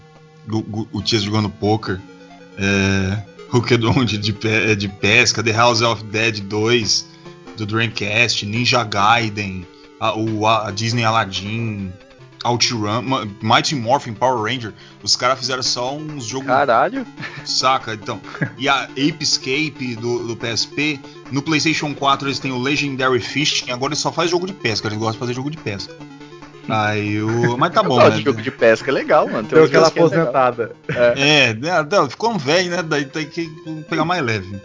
o, 0.49 0.85
o, 0.91 1.01
Tias 1.01 1.23
jogando 1.23 1.49
poker, 1.49 2.01
é, 2.57 3.23
Hooked 3.53 3.85
On 3.85 4.03
de, 4.03 4.17
de, 4.17 4.33
pe- 4.33 4.75
de 4.75 4.89
pesca, 4.89 5.41
The 5.41 5.53
House 5.53 5.81
of 5.81 6.03
Dead 6.03 6.41
2, 6.41 7.05
do 7.55 7.65
Dreamcast, 7.65 8.45
Ninja 8.45 8.83
Gaiden, 8.83 9.65
a, 9.99 10.13
o, 10.17 10.45
a 10.47 10.71
Disney 10.71 11.03
Aladdin, 11.03 11.91
OutRun, 12.43 13.01
Ma- 13.01 13.27
Mighty 13.41 13.75
Morphin 13.75 14.13
Power 14.13 14.41
Ranger. 14.43 14.73
Os 15.01 15.15
caras 15.15 15.39
fizeram 15.39 15.63
só 15.63 15.95
uns 15.95 16.25
jogos 16.25 16.47
Caralho. 16.47 17.05
Saca? 17.43 17.93
Então. 17.93 18.21
E 18.57 18.69
a 18.69 18.83
Ape 18.83 19.17
Escape 19.21 19.95
do, 19.95 20.27
do 20.27 20.35
PSP. 20.35 20.99
No 21.31 21.41
PlayStation 21.41 21.93
4 21.93 22.27
eles 22.27 22.39
têm 22.39 22.51
o 22.51 22.59
Legendary 22.59 23.19
Fishing. 23.19 23.71
Agora 23.71 23.91
eles 23.91 23.99
só 23.99 24.11
faz 24.11 24.29
jogo 24.29 24.45
de 24.45 24.53
pesca. 24.53 24.87
Eles 24.87 24.97
gostam 24.97 25.13
de 25.13 25.19
fazer 25.19 25.33
jogo 25.33 25.49
de 25.49 25.57
pesca. 25.57 25.93
Aí 26.67 27.21
o. 27.21 27.57
Mas 27.57 27.73
tá 27.73 27.83
bom, 27.83 27.97
né? 27.97 28.09
de 28.11 28.23
jogo 28.23 28.41
de 28.41 28.51
pesca, 28.51 28.89
é 28.89 28.93
legal, 28.93 29.27
mano. 29.27 29.47
Tem 29.47 29.63
aquela 29.63 29.85
é 29.85 29.89
aposentada. 29.89 30.75
É, 30.87 31.53
né, 31.53 31.87
não, 31.89 32.09
ficou 32.09 32.31
um 32.31 32.37
velho, 32.37 32.71
né? 32.71 32.83
Daí 32.83 33.05
tem 33.05 33.27
que 33.27 33.47
pegar 33.87 34.05
mais 34.05 34.23
leve. 34.23 34.59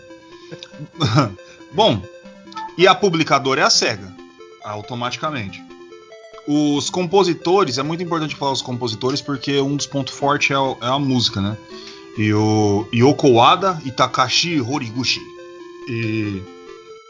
Bom, 1.72 2.02
e 2.80 2.86
a 2.88 2.94
publicadora 2.94 3.60
é 3.60 3.64
a 3.64 3.70
SEGA, 3.70 4.10
automaticamente. 4.64 5.62
Os 6.46 6.88
compositores, 6.90 7.78
é 7.78 7.82
muito 7.82 8.02
importante 8.02 8.34
falar 8.34 8.52
os 8.52 8.62
compositores 8.62 9.20
porque 9.20 9.60
um 9.60 9.76
dos 9.76 9.86
pontos 9.86 10.14
fortes 10.14 10.50
é, 10.50 10.58
o- 10.58 10.76
é 10.80 10.86
a 10.86 10.98
música, 10.98 11.40
né? 11.40 11.56
E 12.16 12.32
o 12.32 12.88
Yoko 12.92 13.34
Wada 13.34 13.78
e 13.84 13.90
Takashi 13.92 14.60
Horiguchi. 14.60 15.20
E 15.88 16.42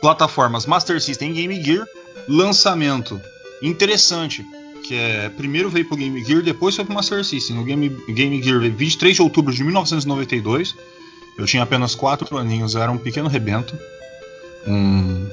plataformas 0.00 0.66
Master 0.66 1.00
System 1.00 1.30
e 1.30 1.34
Game 1.34 1.62
Gear, 1.62 1.86
lançamento 2.28 3.20
interessante, 3.62 4.44
que 4.84 4.94
é 4.94 5.28
primeiro 5.28 5.70
veio 5.70 5.86
pro 5.86 5.96
Game 5.96 6.22
Gear, 6.24 6.42
depois 6.42 6.74
foi 6.74 6.84
pro 6.84 6.94
Master 6.94 7.24
System. 7.24 7.58
O 7.58 7.64
Game, 7.64 7.88
Game 8.08 8.42
Gear 8.42 8.58
veio 8.60 8.74
23 8.74 9.14
de 9.16 9.22
outubro 9.22 9.54
de 9.54 9.62
1992. 9.62 10.74
Eu 11.38 11.46
tinha 11.46 11.62
apenas 11.62 11.94
4 11.94 12.36
aninhos, 12.36 12.74
era 12.74 12.90
um 12.90 12.98
pequeno 12.98 13.28
rebento. 13.28 13.78
Um, 14.66 15.28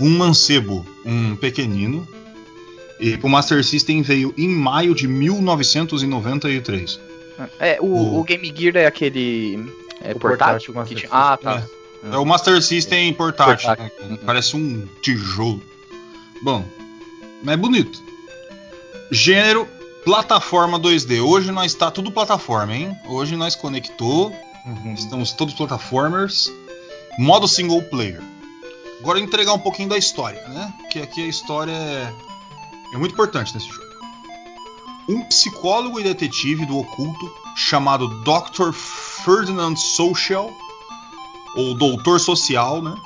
um 0.00 0.10
mancebo, 0.18 0.86
um 1.04 1.36
pequenino. 1.36 2.06
E 3.00 3.18
o 3.22 3.28
Master 3.28 3.62
System 3.64 4.02
veio 4.02 4.32
em 4.38 4.48
maio 4.48 4.94
de 4.94 5.06
1993. 5.08 7.00
É, 7.58 7.78
o, 7.80 7.86
O- 7.86 8.20
o 8.20 8.24
Game 8.24 8.52
Gear 8.56 8.76
é 8.76 8.86
aquele. 8.86 9.56
É 10.00 10.12
O 10.12 10.18
portátil? 10.18 10.72
portátil 10.72 10.72
que 10.72 10.78
Master 10.78 10.96
tinha- 10.98 11.10
Ah, 11.12 11.36
tá. 11.36 11.66
É 12.12 12.16
o 12.18 12.24
Master 12.24 12.62
System 12.62 13.12
portátil, 13.14 13.66
Portátil. 13.68 14.06
né? 14.08 14.18
parece 14.24 14.54
um 14.56 14.86
tijolo. 15.02 15.60
Bom, 16.42 16.64
mas 17.42 17.54
é 17.54 17.56
bonito. 17.56 18.02
Gênero 19.10 19.66
plataforma 20.04 20.78
2D. 20.78 21.20
Hoje 21.20 21.50
nós 21.50 21.72
está 21.72 21.90
tudo 21.90 22.12
plataforma, 22.12 22.74
hein? 22.76 22.94
Hoje 23.06 23.36
nós 23.36 23.54
conectou, 23.56 24.30
Uhum. 24.66 24.94
estamos 24.94 25.32
todos 25.32 25.54
plataformers. 25.54 26.52
Modo 27.18 27.48
single 27.48 27.82
player. 27.82 28.20
Agora 29.04 29.20
entregar 29.20 29.52
um 29.52 29.58
pouquinho 29.58 29.90
da 29.90 29.98
história, 29.98 30.48
né? 30.48 30.72
Que 30.90 31.00
aqui 31.00 31.22
a 31.22 31.26
história 31.26 31.70
é, 31.70 32.10
é 32.94 32.96
muito 32.96 33.12
importante 33.12 33.52
nesse 33.52 33.68
jogo. 33.68 33.84
Um 35.06 35.20
psicólogo 35.24 36.00
e 36.00 36.02
detetive 36.02 36.64
do 36.64 36.78
oculto 36.78 37.30
chamado 37.54 38.08
Dr. 38.22 38.72
Ferdinand 38.72 39.76
Social 39.76 40.50
ou 41.54 41.74
Doutor 41.74 42.18
Social, 42.18 42.80
né? 42.80 42.96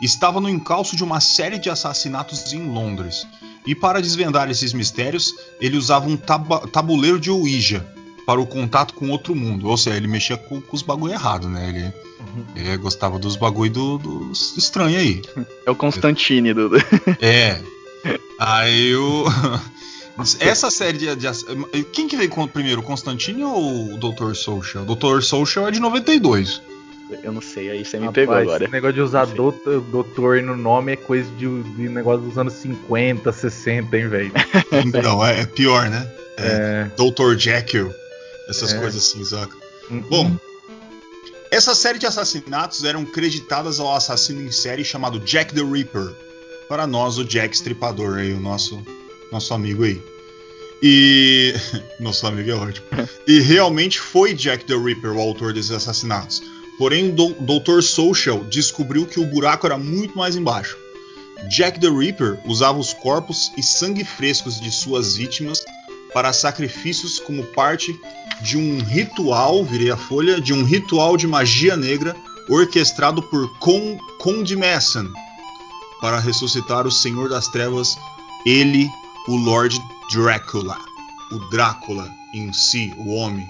Estava 0.00 0.40
no 0.40 0.48
encalço 0.48 0.94
de 0.94 1.02
uma 1.02 1.18
série 1.18 1.58
de 1.58 1.68
assassinatos 1.68 2.52
em 2.52 2.70
Londres. 2.70 3.26
E 3.66 3.74
para 3.74 4.00
desvendar 4.00 4.48
esses 4.48 4.72
mistérios, 4.72 5.34
ele 5.60 5.76
usava 5.76 6.08
um 6.08 6.16
tabuleiro 6.16 7.18
de 7.18 7.32
Ouija 7.32 7.92
para 8.26 8.40
o 8.40 8.46
contato 8.46 8.94
com 8.94 9.10
outro 9.10 9.34
mundo. 9.34 9.68
Ou 9.68 9.76
seja, 9.76 9.96
ele 9.96 10.08
mexia 10.08 10.36
com, 10.36 10.60
com 10.60 10.76
os 10.76 10.82
bagulho 10.82 11.12
errado, 11.12 11.48
né? 11.48 11.68
Ele, 11.68 11.92
Uhum. 12.34 12.44
ele 12.56 12.76
gostava 12.78 13.18
dos 13.18 13.36
bagulho 13.36 13.70
do, 13.70 13.98
dos 13.98 14.56
estranhos 14.56 15.00
aí. 15.00 15.22
É 15.66 15.70
o 15.70 15.74
Constantine 15.74 16.52
do. 16.54 16.70
É. 17.20 17.60
Aí 18.38 18.94
o. 18.96 19.24
Essa 20.38 20.70
série 20.70 20.96
de, 20.96 21.16
de 21.16 21.26
Quem 21.92 22.06
que 22.06 22.16
veio 22.16 22.30
primeiro, 22.48 22.80
o 22.80 22.84
Constantine 22.84 23.42
ou 23.42 23.94
o 23.94 23.98
Dr. 23.98 24.34
Social? 24.34 24.84
O 24.84 24.94
Dr. 24.94 25.20
Social 25.22 25.66
é 25.66 25.70
de 25.72 25.80
92. 25.80 26.62
Eu 27.22 27.32
não 27.32 27.40
sei, 27.40 27.70
aí 27.70 27.84
você 27.84 27.98
me 27.98 28.06
Rapaz, 28.06 28.14
pegou 28.14 28.34
agora. 28.34 28.64
Esse 28.64 28.72
negócio 28.72 28.94
de 28.94 29.00
usar 29.00 29.26
doutor, 29.26 29.80
doutor 29.80 30.42
no 30.42 30.56
nome 30.56 30.92
é 30.92 30.96
coisa 30.96 31.28
de, 31.32 31.62
de 31.62 31.88
negócio 31.88 32.22
dos 32.22 32.38
anos 32.38 32.54
50, 32.54 33.30
60, 33.30 33.96
hein, 33.96 34.08
velho? 34.08 34.32
Não, 35.02 35.24
é, 35.24 35.42
é 35.42 35.46
pior, 35.46 35.90
né? 35.90 36.10
É. 36.38 36.88
Dr. 36.96 37.36
Jekyll. 37.36 37.92
Essas 38.48 38.72
É. 38.72 38.78
coisas 38.78 39.02
assim, 39.02 39.24
saca? 39.24 39.56
Uhum. 39.90 40.00
Bom, 40.02 40.36
essa 41.50 41.74
série 41.74 41.98
de 41.98 42.06
assassinatos 42.06 42.84
eram 42.84 43.04
creditadas 43.04 43.78
ao 43.80 43.94
assassino 43.94 44.40
em 44.42 44.50
série 44.50 44.84
chamado 44.84 45.18
Jack 45.20 45.54
the 45.54 45.62
Ripper. 45.62 46.14
Para 46.68 46.86
nós, 46.86 47.18
o 47.18 47.24
Jack 47.24 47.54
Stripador 47.54 48.18
aí, 48.18 48.32
o 48.32 48.40
nosso, 48.40 48.82
nosso 49.30 49.52
amigo 49.54 49.84
aí. 49.84 50.02
E. 50.82 51.54
Nosso 52.00 52.26
amigo 52.26 52.50
é 52.50 52.54
ótimo. 52.54 52.86
E 53.26 53.40
realmente 53.40 53.98
foi 54.00 54.34
Jack 54.34 54.64
the 54.66 54.76
Ripper 54.76 55.12
o 55.12 55.20
autor 55.20 55.52
desses 55.52 55.70
assassinatos. 55.70 56.42
Porém, 56.76 57.10
o 57.10 57.14
Dr. 57.14 57.80
Social 57.82 58.44
descobriu 58.44 59.06
que 59.06 59.20
o 59.20 59.24
buraco 59.26 59.64
era 59.66 59.78
muito 59.78 60.18
mais 60.18 60.34
embaixo. 60.36 60.76
Jack 61.48 61.78
the 61.80 61.88
Ripper 61.88 62.38
usava 62.44 62.78
os 62.78 62.92
corpos 62.92 63.50
e 63.56 63.62
sangue 63.62 64.04
frescos 64.04 64.60
de 64.60 64.70
suas 64.72 65.16
vítimas 65.16 65.62
para 66.14 66.32
sacrifícios 66.32 67.18
como 67.18 67.42
parte 67.42 68.00
de 68.40 68.56
um 68.56 68.78
ritual, 68.78 69.64
virei 69.64 69.90
a 69.90 69.96
folha, 69.96 70.40
de 70.40 70.54
um 70.54 70.64
ritual 70.64 71.16
de 71.16 71.26
magia 71.26 71.76
negra 71.76 72.16
orquestrado 72.48 73.22
por 73.22 73.58
Con 73.58 73.98
Conde 74.18 74.56
Messon 74.56 75.12
para 76.00 76.18
ressuscitar 76.18 76.86
o 76.86 76.90
Senhor 76.90 77.28
das 77.28 77.48
Trevas, 77.48 77.96
ele, 78.46 78.88
o 79.26 79.36
Lord 79.36 79.80
Drácula, 80.12 80.78
o 81.32 81.38
Drácula 81.50 82.08
em 82.34 82.52
si, 82.52 82.94
o 82.98 83.14
homem. 83.14 83.46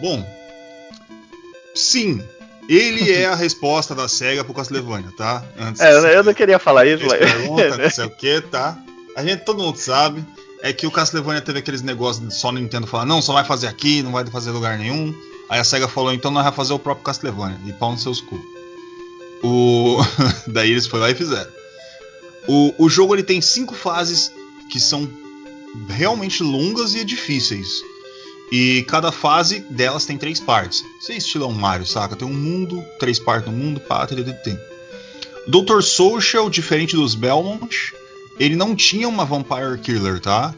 Bom, 0.00 0.26
sim, 1.74 2.20
ele 2.68 3.12
é 3.12 3.26
a 3.26 3.34
resposta 3.34 3.94
da 3.94 4.08
SEGA 4.08 4.44
pro 4.44 4.52
Castlevania, 4.52 5.12
tá? 5.16 5.44
Antes 5.58 5.80
É, 5.80 6.16
eu, 6.16 6.24
não 6.24 6.34
queria 6.34 6.58
falar 6.58 6.84
isso, 6.84 7.06
mas. 7.06 7.18
pergunta, 7.18 7.76
não 7.76 7.90
sei 7.90 8.04
o 8.06 8.10
que, 8.10 8.40
tá? 8.40 8.76
A 9.16 9.24
gente, 9.24 9.44
todo 9.44 9.62
mundo 9.62 9.78
sabe. 9.78 10.24
É 10.62 10.72
que 10.72 10.86
o 10.86 10.90
Castlevania 10.90 11.40
teve 11.40 11.58
aqueles 11.58 11.82
negócios 11.82 12.26
de 12.26 12.34
só 12.34 12.50
Nintendo 12.50 12.86
falar, 12.86 13.04
não, 13.04 13.20
só 13.20 13.32
vai 13.32 13.44
fazer 13.44 13.66
aqui, 13.66 14.02
não 14.02 14.12
vai 14.12 14.24
fazer 14.26 14.50
lugar 14.50 14.78
nenhum. 14.78 15.14
Aí 15.48 15.60
a 15.60 15.64
SEGA 15.64 15.86
falou, 15.86 16.12
então 16.12 16.30
nós 16.30 16.42
vamos 16.42 16.56
fazer 16.56 16.72
o 16.72 16.78
próprio 16.78 17.04
Castlevania. 17.04 17.58
E 17.66 17.72
pau 17.72 17.92
nos 17.92 18.02
seus 18.02 18.20
cu. 18.20 18.40
O... 19.42 19.98
Daí 20.48 20.70
eles 20.70 20.86
foram 20.86 21.04
lá 21.04 21.10
e 21.10 21.14
fizeram. 21.14 21.50
O, 22.48 22.74
o 22.78 22.88
jogo 22.88 23.14
ele 23.14 23.22
tem 23.22 23.40
cinco 23.40 23.74
fases 23.74 24.32
que 24.70 24.80
são 24.80 25.08
realmente 25.88 26.42
longas 26.42 26.94
e 26.94 27.04
difíceis. 27.04 27.68
E 28.50 28.84
cada 28.88 29.10
fase 29.10 29.60
delas 29.70 30.06
tem 30.06 30.16
três 30.16 30.38
partes. 30.38 30.84
Isso 31.00 31.12
é 31.12 31.16
estilão 31.16 31.52
Mario, 31.52 31.86
saca? 31.86 32.14
Tem 32.14 32.26
um 32.26 32.32
mundo, 32.32 32.84
três 32.98 33.18
partes 33.18 33.50
no 33.50 33.56
mundo, 33.56 33.80
pá, 33.80 34.06
tem, 34.06 34.22
tem, 34.22 34.34
tem. 34.34 34.58
Dr. 35.48 35.80
Social, 35.82 36.48
diferente 36.48 36.96
dos 36.96 37.14
Belmont, 37.14 37.92
ele 38.38 38.56
não 38.56 38.74
tinha 38.76 39.08
uma 39.08 39.24
Vampire 39.24 39.78
Killer, 39.82 40.20
tá? 40.20 40.54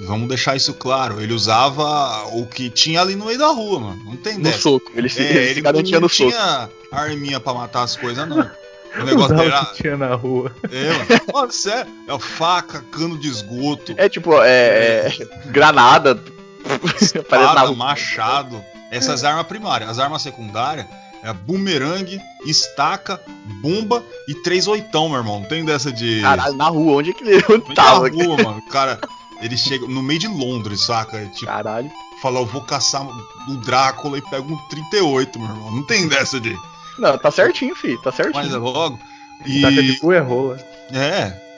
Vamos 0.00 0.28
deixar 0.28 0.56
isso 0.56 0.72
claro. 0.74 1.20
Ele 1.20 1.32
usava 1.34 2.24
o 2.32 2.46
que 2.46 2.70
tinha 2.70 3.02
ali 3.02 3.14
no 3.14 3.26
meio 3.26 3.38
da 3.38 3.48
rua, 3.48 3.78
mano. 3.80 4.02
Não 4.06 4.16
tem 4.16 4.38
No 4.38 4.44
dessa. 4.44 4.58
soco. 4.58 4.90
Ele 4.94 5.08
se, 5.10 5.20
É, 5.20 5.50
ele 5.50 5.56
não, 5.56 5.62
garantia 5.72 5.96
não 5.96 6.00
no 6.02 6.08
soco. 6.08 6.30
tinha 6.30 6.70
arminha 6.90 7.38
pra 7.38 7.52
matar 7.52 7.82
as 7.82 7.96
coisas, 7.96 8.26
não. 8.28 8.38
O 8.92 9.04
negócio 9.04 9.26
Usava 9.36 9.42
dele 9.42 9.52
o 9.52 9.56
era. 9.56 9.66
que 9.66 9.82
tinha 9.82 9.96
na 9.96 10.14
rua. 10.16 10.52
É, 10.68 10.88
mano. 10.92 11.06
Mano, 11.32 11.52
sério. 11.52 11.92
É 12.08 12.18
faca, 12.18 12.84
cano 12.90 13.16
de 13.16 13.28
esgoto, 13.28 13.94
É 13.96 14.08
tipo, 14.08 14.34
é. 14.42 15.06
é 15.06 15.12
granada. 15.46 16.20
Espada, 17.00 17.70
machado. 17.72 18.64
Essas 18.90 19.22
armas 19.22 19.46
primárias. 19.46 19.88
As 19.90 19.98
armas 20.00 20.22
secundárias 20.22 20.86
é 21.22 21.32
bumerangue, 21.32 22.20
estaca, 22.46 23.20
bomba 23.62 24.02
e 24.28 24.34
três 24.34 24.66
oitão, 24.66 25.08
meu 25.08 25.18
irmão. 25.18 25.40
Não 25.40 25.48
tem 25.48 25.64
dessa 25.64 25.92
de. 25.92 26.20
Caralho, 26.20 26.54
na 26.56 26.68
rua, 26.68 26.94
onde 26.96 27.10
é 27.10 27.12
que 27.12 27.24
ele 27.24 27.40
Vem 27.40 27.60
tava? 27.74 28.08
na 28.08 28.14
rua, 28.24 28.36
mano. 28.36 28.58
O 28.58 28.68
cara, 28.70 28.98
ele 29.40 29.56
chega 29.56 29.86
no 29.86 30.02
meio 30.02 30.20
de 30.20 30.28
Londres, 30.28 30.82
saca? 30.82 31.16
É 31.18 31.26
Tipo, 31.26 31.46
Caralho. 31.46 31.90
fala, 32.22 32.40
eu 32.40 32.46
vou 32.46 32.62
caçar 32.62 33.06
o 33.48 33.56
Drácula 33.58 34.18
e 34.18 34.22
pego 34.22 34.52
um 34.52 34.56
38, 34.68 35.38
meu 35.38 35.48
irmão. 35.48 35.70
Não 35.72 35.82
tem 35.82 36.08
dessa 36.08 36.40
de. 36.40 36.56
Não, 36.98 37.16
tá 37.18 37.30
certinho, 37.30 37.74
fi. 37.74 37.96
Tá 38.02 38.10
certinho. 38.12 38.42
Mas 38.44 38.52
é 38.52 38.56
logo. 38.58 38.98
Taca 39.62 39.82
de 39.82 39.92
E. 39.92 39.98
cu 39.98 40.12
é 40.12 40.18
rola. 40.20 40.56
É. 40.92 41.48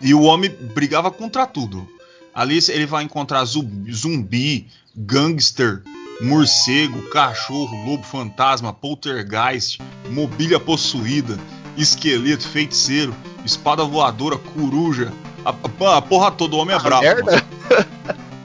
E 0.00 0.12
o 0.12 0.22
homem 0.22 0.50
brigava 0.74 1.10
contra 1.10 1.46
tudo. 1.46 1.88
Ali 2.34 2.58
ele 2.68 2.84
vai 2.84 3.04
encontrar 3.04 3.44
zumbi 3.44 4.66
gangster, 4.94 5.82
morcego, 6.20 7.02
cachorro, 7.10 7.76
lobo 7.84 8.02
fantasma, 8.04 8.72
poltergeist, 8.72 9.78
mobília 10.10 10.58
possuída, 10.60 11.38
esqueleto, 11.76 12.46
feiticeiro, 12.48 13.14
espada 13.44 13.84
voadora, 13.84 14.36
coruja. 14.38 15.12
A, 15.44 15.50
a- 15.50 15.96
a 15.98 16.02
porra 16.02 16.30
toda, 16.30 16.56
o 16.56 16.58
homem 16.58 16.74
é 16.74 16.78
Ah, 16.78 16.82
brabo. 16.82 17.02
merda. 17.02 17.44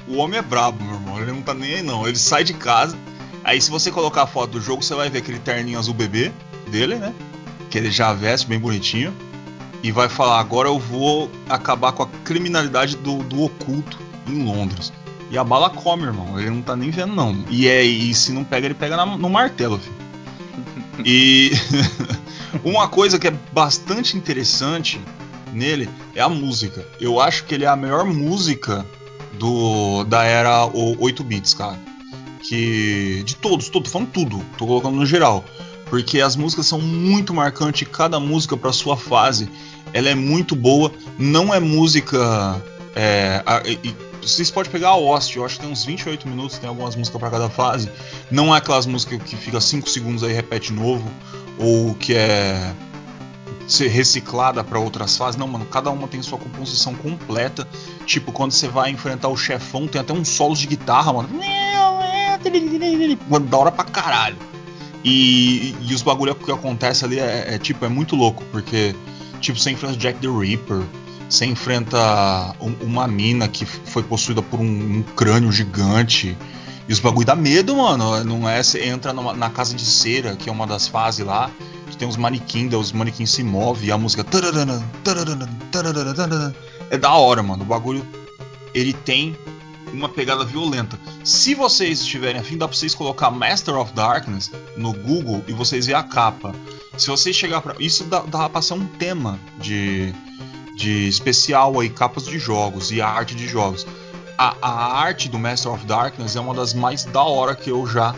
O 0.07 0.17
homem 0.17 0.39
é 0.39 0.41
brabo, 0.41 0.83
meu 0.83 0.95
irmão. 0.95 1.21
Ele 1.21 1.31
não 1.31 1.41
tá 1.41 1.53
nem 1.53 1.75
aí, 1.75 1.81
não. 1.83 2.07
Ele 2.07 2.17
sai 2.17 2.43
de 2.43 2.53
casa. 2.53 2.97
Aí, 3.43 3.61
se 3.61 3.69
você 3.69 3.91
colocar 3.91 4.23
a 4.23 4.27
foto 4.27 4.51
do 4.53 4.61
jogo, 4.61 4.83
você 4.83 4.93
vai 4.95 5.09
ver 5.09 5.19
aquele 5.19 5.39
terninho 5.39 5.77
azul 5.79 5.93
bebê 5.93 6.31
dele, 6.67 6.95
né? 6.95 7.13
Que 7.69 7.77
ele 7.77 7.91
já 7.91 8.11
veste 8.11 8.47
bem 8.47 8.59
bonitinho. 8.59 9.13
E 9.83 9.91
vai 9.91 10.09
falar: 10.09 10.39
agora 10.39 10.67
eu 10.67 10.79
vou 10.79 11.29
acabar 11.47 11.91
com 11.91 12.03
a 12.03 12.07
criminalidade 12.25 12.97
do, 12.97 13.19
do 13.23 13.43
oculto 13.43 13.97
em 14.27 14.43
Londres. 14.43 14.91
E 15.29 15.37
a 15.37 15.43
bala 15.43 15.69
come, 15.69 16.03
irmão. 16.03 16.39
Ele 16.39 16.49
não 16.49 16.61
tá 16.61 16.75
nem 16.75 16.89
vendo, 16.89 17.13
não. 17.13 17.35
E, 17.49 17.67
é, 17.67 17.83
e 17.83 18.13
se 18.13 18.31
não 18.31 18.43
pega, 18.43 18.67
ele 18.67 18.73
pega 18.73 18.97
na, 18.97 19.05
no 19.05 19.29
martelo, 19.29 19.77
filho. 19.77 19.95
E 21.05 21.51
uma 22.63 22.87
coisa 22.87 23.19
que 23.19 23.27
é 23.27 23.33
bastante 23.53 24.17
interessante 24.17 24.99
nele 25.53 25.89
é 26.15 26.21
a 26.21 26.29
música. 26.29 26.85
Eu 26.99 27.19
acho 27.19 27.45
que 27.45 27.53
ele 27.53 27.65
é 27.65 27.67
a 27.67 27.75
melhor 27.75 28.05
música 28.05 28.85
do 29.33 30.03
da 30.03 30.23
era 30.23 30.65
8 30.65 31.23
bits, 31.23 31.53
cara. 31.53 31.79
Que 32.41 33.23
de 33.25 33.35
todos, 33.35 33.69
tô 33.69 33.83
falando 33.83 34.09
tudo, 34.09 34.43
tô 34.57 34.65
colocando 34.65 34.95
no 34.95 35.05
geral, 35.05 35.43
porque 35.89 36.21
as 36.21 36.35
músicas 36.35 36.65
são 36.65 36.79
muito 36.79 37.33
marcantes, 37.33 37.87
cada 37.87 38.19
música 38.19 38.57
para 38.57 38.71
sua 38.71 38.97
fase, 38.97 39.49
ela 39.93 40.09
é 40.09 40.15
muito 40.15 40.55
boa, 40.55 40.91
não 41.17 41.53
é 41.53 41.59
música 41.59 42.61
é, 42.95 43.43
vocês 44.35 44.51
podem 44.51 44.71
pegar 44.71 44.89
a 44.89 44.93
Host, 44.93 45.37
eu 45.37 45.45
acho 45.45 45.55
que 45.55 45.61
tem 45.61 45.71
uns 45.71 45.85
28 45.85 46.27
minutos, 46.27 46.57
tem 46.57 46.69
algumas 46.69 46.95
músicas 46.95 47.19
para 47.19 47.29
cada 47.29 47.49
fase. 47.49 47.89
Não 48.29 48.53
é 48.53 48.57
aquelas 48.57 48.85
músicas 48.85 49.21
que 49.23 49.35
fica 49.35 49.59
5 49.59 49.89
segundos 49.89 50.23
aí 50.23 50.33
repete 50.33 50.73
novo, 50.73 51.09
ou 51.57 51.93
que 51.95 52.13
é 52.13 52.73
ser 53.67 53.87
reciclada 53.87 54.63
para 54.63 54.79
outras 54.79 55.15
fases. 55.15 55.39
Não, 55.39 55.47
mano, 55.47 55.65
cada 55.65 55.91
uma 55.91 56.07
tem 56.07 56.21
sua 56.21 56.37
composição 56.37 56.93
completa. 56.95 57.67
Tipo, 58.05 58.31
quando 58.31 58.51
você 58.51 58.67
vai 58.67 58.89
enfrentar 58.89 59.27
o 59.29 59.37
chefão, 59.37 59.87
tem 59.87 60.01
até 60.01 60.11
uns 60.11 60.29
solos 60.29 60.59
de 60.59 60.67
guitarra, 60.67 61.13
mano. 61.13 61.29
Mano, 63.29 63.45
da 63.45 63.57
hora 63.57 63.71
pra 63.71 63.83
caralho. 63.83 64.37
E, 65.03 65.75
e 65.81 65.93
os 65.93 66.01
bagulho 66.01 66.35
que 66.35 66.51
acontece 66.51 67.05
ali 67.05 67.19
é, 67.19 67.55
é, 67.55 67.57
tipo, 67.57 67.85
é 67.85 67.89
muito 67.89 68.15
louco, 68.15 68.43
porque 68.51 68.93
tipo, 69.39 69.57
você 69.57 69.71
enfrenta 69.71 69.93
o 69.93 69.97
Jack 69.97 70.19
the 70.19 70.27
Ripper, 70.27 70.83
você 71.29 71.45
enfrenta 71.45 71.97
um, 72.59 72.73
uma 72.81 73.07
mina 73.07 73.47
que 73.47 73.65
foi 73.65 74.03
possuída 74.03 74.41
por 74.41 74.59
um, 74.59 74.97
um, 74.97 75.03
crânio 75.03 75.51
gigante. 75.51 76.37
E 76.87 76.91
os 76.91 76.99
bagulho 76.99 77.25
dá 77.25 77.35
medo, 77.35 77.77
mano. 77.77 78.23
Não 78.23 78.49
é? 78.49 78.63
Você 78.63 78.83
entra 78.83 79.13
numa, 79.13 79.33
na 79.33 79.49
casa 79.49 79.75
de 79.75 79.85
cera, 79.85 80.35
que 80.35 80.49
é 80.49 80.51
uma 80.51 80.65
das 80.65 80.87
fases 80.87 81.25
lá 81.25 81.51
tem 81.99 82.07
uns 82.07 82.15
manequins, 82.15 82.73
os 82.73 82.93
manequins 82.93 83.29
se 83.29 83.43
movem 83.43 83.89
e 83.89 83.91
a 83.91 83.97
música. 83.97 84.25
É 86.89 86.97
da 86.97 87.13
hora, 87.13 87.43
mano. 87.43 87.63
O 87.63 87.65
bagulho 87.65 88.07
ele 88.73 88.93
tem 88.93 89.37
uma 89.91 90.07
pegada 90.07 90.45
violenta. 90.45 90.97
Se 91.25 91.53
vocês 91.53 91.99
estiverem 91.99 92.39
afim, 92.39 92.57
dá 92.57 92.67
pra 92.67 92.77
vocês 92.77 92.95
colocar 92.95 93.29
Master 93.29 93.75
of 93.75 93.91
Darkness 93.93 94.49
no 94.77 94.93
Google 94.93 95.43
e 95.45 95.51
vocês 95.51 95.87
ver 95.87 95.95
a 95.95 96.03
capa. 96.03 96.55
Se 96.97 97.07
vocês 97.07 97.35
chegar 97.35 97.61
para 97.61 97.75
Isso 97.79 98.05
dá, 98.05 98.21
dá 98.21 98.47
pra 98.47 98.61
ser 98.61 98.75
um 98.75 98.85
tema 98.85 99.37
de, 99.59 100.13
de 100.79 101.09
especial 101.09 101.77
aí, 101.77 101.89
capas 101.89 102.23
de 102.25 102.39
jogos 102.39 102.89
e 102.89 103.01
arte 103.01 103.35
de 103.35 103.45
jogos. 103.45 103.85
A, 104.37 104.55
a 104.61 105.01
arte 105.01 105.27
do 105.27 105.37
Master 105.37 105.73
of 105.73 105.85
Darkness 105.85 106.37
é 106.37 106.39
uma 106.39 106.53
das 106.53 106.73
mais 106.73 107.03
da 107.03 107.21
hora 107.21 107.53
que 107.53 107.69
eu 107.69 107.85
já 107.85 108.15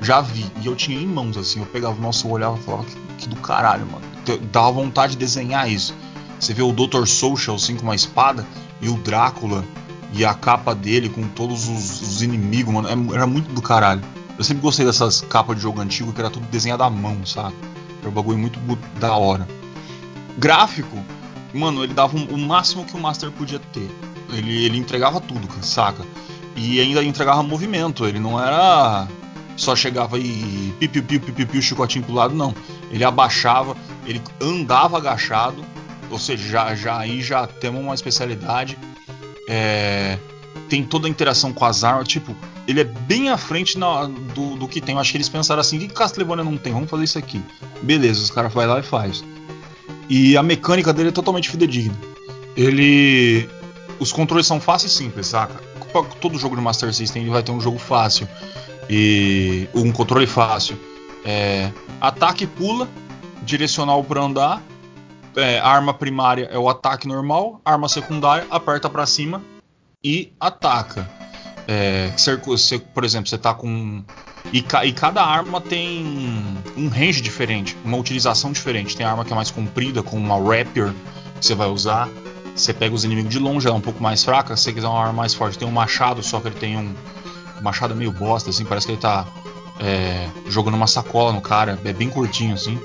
já 0.00 0.20
vi. 0.20 0.46
E 0.62 0.66
eu 0.66 0.76
tinha 0.76 0.96
em 0.96 1.06
mãos, 1.06 1.36
assim. 1.36 1.58
Eu 1.58 1.66
pegava, 1.66 2.00
nossa, 2.00 2.26
eu 2.26 2.30
olhava 2.30 2.56
e 2.56 2.62
falava, 2.62 2.84
que, 2.84 2.96
que 3.18 3.28
do 3.28 3.36
caralho, 3.36 3.84
mano. 3.86 4.04
Dava 4.52 4.70
vontade 4.70 5.14
de 5.14 5.18
desenhar 5.18 5.68
isso. 5.68 5.92
Você 6.38 6.54
vê 6.54 6.62
o 6.62 6.72
Dr. 6.72 7.04
Social, 7.06 7.56
assim, 7.56 7.74
com 7.76 7.82
uma 7.82 7.94
espada, 7.94 8.46
e 8.80 8.88
o 8.88 8.94
Drácula, 8.98 9.64
e 10.12 10.24
a 10.24 10.34
capa 10.34 10.74
dele 10.74 11.08
com 11.08 11.26
todos 11.28 11.68
os, 11.68 12.00
os 12.00 12.22
inimigos, 12.22 12.72
mano. 12.72 12.88
É, 12.88 13.14
era 13.14 13.26
muito 13.26 13.52
do 13.52 13.60
caralho. 13.60 14.02
Eu 14.38 14.44
sempre 14.44 14.62
gostei 14.62 14.86
dessas 14.86 15.20
capas 15.22 15.56
de 15.56 15.62
jogo 15.62 15.80
antigo 15.80 16.12
que 16.12 16.20
era 16.20 16.30
tudo 16.30 16.46
desenhado 16.46 16.84
à 16.84 16.90
mão, 16.90 17.26
sabe? 17.26 17.54
Era 18.00 18.08
um 18.08 18.12
bagulho 18.12 18.38
muito 18.38 18.60
da 19.00 19.16
hora. 19.16 19.48
Gráfico, 20.38 20.98
mano, 21.54 21.84
ele 21.84 21.94
dava 21.94 22.16
o 22.16 22.38
máximo 22.38 22.84
que 22.84 22.96
o 22.96 23.00
Master 23.00 23.30
podia 23.30 23.58
ter. 23.58 23.88
Ele, 24.32 24.64
ele 24.64 24.78
entregava 24.78 25.20
tudo, 25.20 25.48
saca? 25.62 26.04
E 26.56 26.80
ainda 26.80 27.02
entregava 27.02 27.42
movimento. 27.42 28.06
Ele 28.06 28.18
não 28.18 28.40
era 28.40 29.06
só 29.56 29.76
chegava 29.76 30.18
e 30.18 30.74
piu 30.88 31.02
piu 31.02 31.20
piu 31.20 31.46
piu 31.46 31.62
chicotinho 31.62 32.04
pro 32.04 32.14
lado, 32.14 32.34
não. 32.34 32.54
Ele 32.90 33.04
abaixava, 33.04 33.76
ele 34.06 34.20
andava 34.40 34.98
agachado, 34.98 35.64
ou 36.10 36.18
seja, 36.18 36.48
já, 36.48 36.74
já 36.74 36.98
aí 36.98 37.22
já 37.22 37.46
temos 37.46 37.80
uma 37.80 37.94
especialidade. 37.94 38.76
É, 39.48 40.18
tem 40.68 40.82
toda 40.82 41.06
a 41.06 41.10
interação 41.10 41.52
com 41.52 41.64
as 41.64 41.84
armas, 41.84 42.08
tipo, 42.08 42.34
ele 42.66 42.80
é 42.80 42.84
bem 42.84 43.28
à 43.28 43.36
frente 43.36 43.78
na, 43.78 44.06
do, 44.06 44.56
do, 44.56 44.66
que 44.66 44.80
tem. 44.80 44.94
Eu 44.94 45.00
acho 45.00 45.10
que 45.10 45.16
eles 45.18 45.28
pensaram 45.28 45.60
assim: 45.60 45.76
o 45.76 45.80
que 45.80 45.88
Castlevania 45.88 46.44
não 46.44 46.56
tem? 46.56 46.72
Vamos 46.72 46.90
fazer 46.90 47.04
isso 47.04 47.18
aqui. 47.18 47.40
Beleza, 47.82 48.22
os 48.22 48.30
caras 48.30 48.52
vai 48.52 48.66
lá 48.66 48.80
e 48.80 48.82
faz. 48.82 49.22
E 50.08 50.36
a 50.36 50.42
mecânica 50.42 50.92
dele 50.92 51.08
é 51.08 51.12
totalmente 51.12 51.48
fidedigna. 51.48 51.96
Ele. 52.56 53.48
Os 53.98 54.12
controles 54.12 54.46
são 54.46 54.60
fáceis 54.60 54.92
e 54.92 54.96
simples, 54.96 55.28
saca? 55.28 55.62
Todo 56.20 56.38
jogo 56.38 56.56
de 56.56 56.62
Master 56.62 56.92
System 56.92 57.28
vai 57.28 57.42
ter 57.42 57.52
um 57.52 57.60
jogo 57.60 57.78
fácil 57.78 58.28
e 58.88 59.68
um 59.74 59.92
controle 59.92 60.26
fácil. 60.26 60.76
É, 61.24 61.70
ataque 62.00 62.46
pula, 62.46 62.88
direcional 63.42 64.02
para 64.02 64.20
andar. 64.20 64.62
É, 65.36 65.58
arma 65.58 65.92
primária 65.92 66.48
é 66.52 66.58
o 66.58 66.68
ataque 66.68 67.08
normal, 67.08 67.60
arma 67.64 67.88
secundária 67.88 68.46
aperta 68.50 68.88
para 68.88 69.04
cima 69.06 69.42
e 70.02 70.32
ataca. 70.38 71.08
É, 71.66 72.12
por 72.92 73.04
exemplo, 73.04 73.28
você 73.28 73.38
tá 73.38 73.54
com 73.54 74.04
e, 74.52 74.58
e, 74.58 74.92
cada 74.92 75.24
arma 75.24 75.60
tem 75.60 76.56
um 76.76 76.88
range 76.88 77.20
diferente, 77.20 77.76
uma 77.84 77.96
utilização 77.96 78.52
diferente. 78.52 78.96
Tem 78.96 79.04
arma 79.04 79.24
que 79.24 79.32
é 79.32 79.36
mais 79.36 79.50
comprida, 79.50 80.02
com 80.02 80.16
uma 80.16 80.36
rapier 80.36 80.92
que 81.40 81.46
você 81.46 81.54
vai 81.54 81.68
usar. 81.68 82.08
Você 82.54 82.72
pega 82.72 82.94
os 82.94 83.04
inimigos 83.04 83.30
de 83.30 83.38
longe, 83.38 83.66
ela 83.66 83.76
é 83.76 83.78
um 83.78 83.82
pouco 83.82 84.02
mais 84.02 84.22
fraca. 84.22 84.56
Se 84.56 84.64
você 84.64 84.72
quiser 84.72 84.86
uma 84.86 85.00
arma 85.00 85.12
mais 85.12 85.34
forte, 85.34 85.58
tem 85.58 85.66
um 85.66 85.72
machado, 85.72 86.22
só 86.22 86.40
que 86.40 86.48
ele 86.48 86.54
tem 86.54 86.76
um, 86.76 86.94
machado 87.60 87.96
meio 87.96 88.12
bosta, 88.12 88.50
assim, 88.50 88.64
parece 88.64 88.86
que 88.86 88.92
ele 88.92 89.00
tá 89.00 89.26
é, 89.80 90.28
jogando 90.46 90.74
uma 90.74 90.86
sacola 90.86 91.32
no 91.32 91.40
cara, 91.40 91.80
é 91.84 91.92
bem 91.92 92.08
curtinho, 92.08 92.54
assim. 92.54 92.78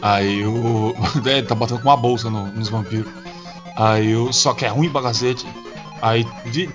Aí 0.00 0.46
o. 0.46 0.94
é, 1.26 1.42
tá 1.42 1.54
batendo 1.54 1.80
com 1.80 1.88
uma 1.88 1.96
bolsa 1.96 2.28
no, 2.28 2.46
nos 2.46 2.68
vampiros. 2.68 3.10
Aí 3.76 4.14
o. 4.14 4.32
Só 4.32 4.52
que 4.52 4.64
é 4.64 4.68
ruim 4.68 4.90
pra 4.90 5.02
cacete. 5.02 5.46
Aí 6.04 6.22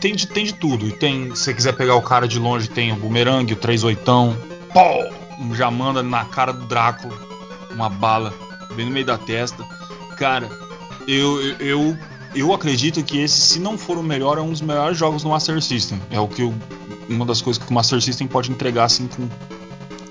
tem 0.01 0.15
de, 0.15 0.27
tem 0.27 0.43
de 0.43 0.53
tudo. 0.55 0.91
Tem. 0.91 1.35
Se 1.35 1.43
você 1.43 1.53
quiser 1.53 1.73
pegar 1.73 1.95
o 1.95 2.01
cara 2.01 2.27
de 2.27 2.39
longe, 2.39 2.67
tem 2.67 2.91
o 2.91 2.95
bumerangue, 2.95 3.53
o 3.53 3.55
38. 3.55 4.01
Pô! 4.73 5.53
Já 5.53 5.69
manda 5.69 6.01
na 6.01 6.25
cara 6.25 6.51
do 6.51 6.65
Drácula 6.65 7.15
uma 7.71 7.89
bala 7.89 8.33
bem 8.75 8.87
no 8.87 8.91
meio 8.91 9.05
da 9.05 9.19
testa. 9.19 9.63
Cara, 10.17 10.49
eu, 11.07 11.39
eu, 11.59 11.97
eu 12.33 12.51
acredito 12.51 13.03
que 13.03 13.19
esse, 13.19 13.39
se 13.39 13.59
não 13.59 13.77
for 13.77 13.99
o 13.99 14.03
melhor, 14.03 14.39
é 14.39 14.41
um 14.41 14.49
dos 14.49 14.61
melhores 14.61 14.97
jogos 14.97 15.21
do 15.21 15.29
Master 15.29 15.61
System. 15.61 16.01
É 16.09 16.19
o 16.19 16.27
que 16.27 16.41
eu 16.41 16.53
uma 17.07 17.25
das 17.25 17.39
coisas 17.39 17.63
que 17.63 17.69
o 17.69 17.73
Master 17.73 18.01
System 18.01 18.27
pode 18.27 18.51
entregar 18.51 18.85
assim 18.85 19.07
com, 19.07 19.29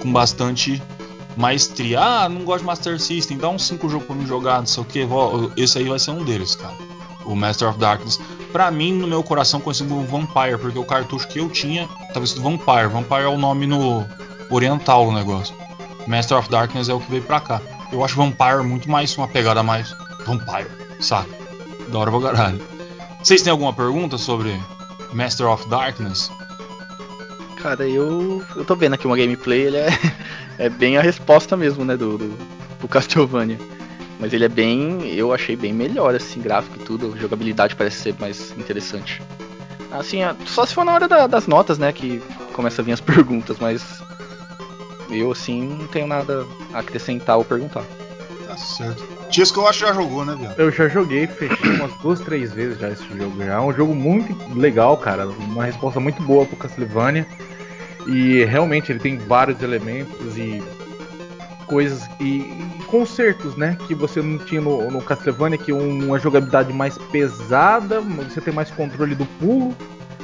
com 0.01 0.13
bastante 0.13 0.81
maestria. 1.37 2.01
Ah, 2.01 2.29
não 2.29 2.45
gosto 2.45 2.61
de 2.61 2.67
Master 2.67 3.01
System, 3.01 3.37
dá 3.37 3.49
uns 3.49 3.67
5 3.67 3.89
jogos 3.89 4.07
pra 4.07 4.15
me 4.15 4.27
jogar, 4.27 4.61
não 4.61 4.67
sei 4.67 4.83
o 4.83 4.87
que. 4.87 5.07
Esse 5.57 5.79
aí 5.79 5.89
vai 5.89 5.99
ser 5.99 6.13
um 6.13 6.25
deles, 6.25 6.55
cara. 6.55 6.77
O 7.29 7.37
Master 7.37 7.69
of 7.69 7.79
Darkness. 7.79 8.19
Pra 8.51 8.71
mim, 8.71 8.95
no 8.95 9.07
meu 9.07 9.23
coração, 9.23 9.61
conhecido 9.61 9.91
como 9.91 10.07
Vampire, 10.07 10.57
porque 10.59 10.79
o 10.79 10.85
cartucho 10.85 11.29
que 11.29 11.39
eu 11.39 11.51
tinha 11.51 11.87
tava 12.15 12.25
escrito 12.25 12.43
Vampire. 12.43 12.89
Vampire 12.89 13.25
é 13.25 13.29
o 13.29 13.37
nome 13.37 13.67
no 13.67 14.07
oriental 14.51 15.05
do 15.05 15.13
negócio. 15.13 15.55
Master 16.07 16.39
of 16.39 16.49
Darkness 16.49 16.89
é 16.89 16.95
o 16.95 17.01
que 17.01 17.11
veio 17.11 17.23
pra 17.23 17.39
cá. 17.39 17.61
Eu 17.93 18.03
acho 18.03 18.17
Vampire 18.17 18.63
muito 18.65 18.91
mais 18.91 19.15
uma 19.17 19.29
pegada 19.29 19.63
mais 19.63 19.95
Vampire, 20.25 20.71
saca? 21.01 21.29
Da 21.89 21.99
hora 21.99 22.11
pra 22.11 22.21
caralho. 22.21 22.63
Vocês 23.23 23.43
têm 23.43 23.51
alguma 23.51 23.75
pergunta 23.75 24.17
sobre 24.17 24.59
Master 25.13 25.49
of 25.49 25.69
Darkness? 25.69 26.31
Cara, 27.57 27.87
eu, 27.87 28.43
eu 28.57 28.65
tô 28.65 28.75
vendo 28.75 28.95
aqui 28.95 29.07
uma 29.07 29.17
gameplay, 29.17 29.67
ele 29.67 29.77
é, 29.77 29.89
é 30.57 30.69
bem 30.71 30.97
a 30.97 31.03
resposta 31.03 31.57
mesmo, 31.57 31.85
né, 31.85 31.95
do, 31.95 32.17
do, 32.17 32.39
do 32.81 32.89
Castlevania. 32.89 33.59
Mas 34.19 34.33
ele 34.33 34.45
é 34.45 34.49
bem, 34.49 35.07
eu 35.15 35.33
achei 35.33 35.55
bem 35.55 35.73
melhor, 35.73 36.15
assim, 36.15 36.41
gráfico 36.41 36.77
e 36.81 36.85
tudo, 36.85 37.15
a 37.15 37.19
jogabilidade 37.19 37.77
parece 37.77 37.97
ser 38.03 38.15
mais 38.19 38.51
interessante. 38.59 39.23
Assim, 39.93 40.23
é, 40.23 40.35
só 40.45 40.67
se 40.67 40.75
for 40.75 40.85
na 40.85 40.93
hora 40.93 41.09
da, 41.09 41.27
das 41.27 41.47
notas, 41.47 41.79
né, 41.79 41.93
que 41.93 42.21
começa 42.53 42.83
a 42.83 42.85
vir 42.85 42.93
as 42.93 43.01
perguntas, 43.01 43.57
mas 43.61 44.03
eu, 45.11 45.31
assim, 45.31 45.63
não 45.63 45.87
tenho 45.87 46.07
nada 46.07 46.45
a 46.73 46.81
acrescentar 46.81 47.39
ou 47.39 47.45
perguntar. 47.45 47.85
Tá 48.47 48.57
certo. 48.57 49.19
Tisco 49.31 49.61
eu 49.61 49.69
acho 49.69 49.81
que 49.81 49.87
já 49.87 49.93
jogou, 49.93 50.25
né, 50.25 50.35
Viado? 50.39 50.59
Eu 50.59 50.71
já 50.71 50.89
joguei, 50.89 51.27
fechei 51.27 51.71
umas 51.73 51.93
duas, 52.01 52.21
três 52.21 52.53
vezes 52.53 52.79
já 52.79 52.91
esse 52.91 53.07
jogo. 53.17 53.37
Já 53.39 53.55
é 53.55 53.61
um 53.61 53.73
jogo 53.73 53.95
muito 53.95 54.35
legal, 54.59 54.97
cara. 54.97 55.29
Uma 55.29 55.67
resposta 55.67 56.01
muito 56.01 56.23
boa 56.23 56.47
pro 56.47 56.57
Castlevania. 56.57 57.27
E 58.07 58.45
realmente 58.45 58.91
ele 58.91 58.99
tem 58.99 59.19
vários 59.19 59.61
elementos 59.61 60.37
e 60.37 60.63
coisas 61.69 62.09
e, 62.21 62.39
e 62.41 62.85
consertos, 62.87 63.57
né? 63.57 63.77
Que 63.87 63.95
você 63.95 64.21
não 64.21 64.39
tinha 64.39 64.61
no, 64.61 64.91
no 64.91 65.03
Castlevania, 65.03 65.59
que 65.59 65.73
uma 65.73 66.19
jogabilidade 66.19 66.73
mais 66.73 66.99
pesada, 66.99 68.01
você 68.01 68.41
tem 68.41 68.53
mais 68.53 68.71
controle 68.71 69.15
do 69.15 69.27
pulo. 69.39 69.75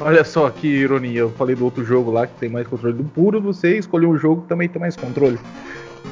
Olha 0.01 0.25
só 0.25 0.51
que 0.51 0.67
ironia, 0.67 1.21
eu 1.21 1.31
falei 1.31 1.55
do 1.55 1.65
outro 1.65 1.85
jogo 1.85 2.11
lá 2.11 2.27
que 2.27 2.35
tem 2.35 2.49
mais 2.49 2.67
controle 2.67 2.97
do 2.97 3.05
puro, 3.05 3.41
você 3.41 3.79
escolheu 3.79 4.11
um 4.11 4.19
jogo 4.19 4.43
que 4.43 4.49
também 4.49 4.69
tem 4.69 4.81
mais 4.81 4.97
controle. 4.97 5.39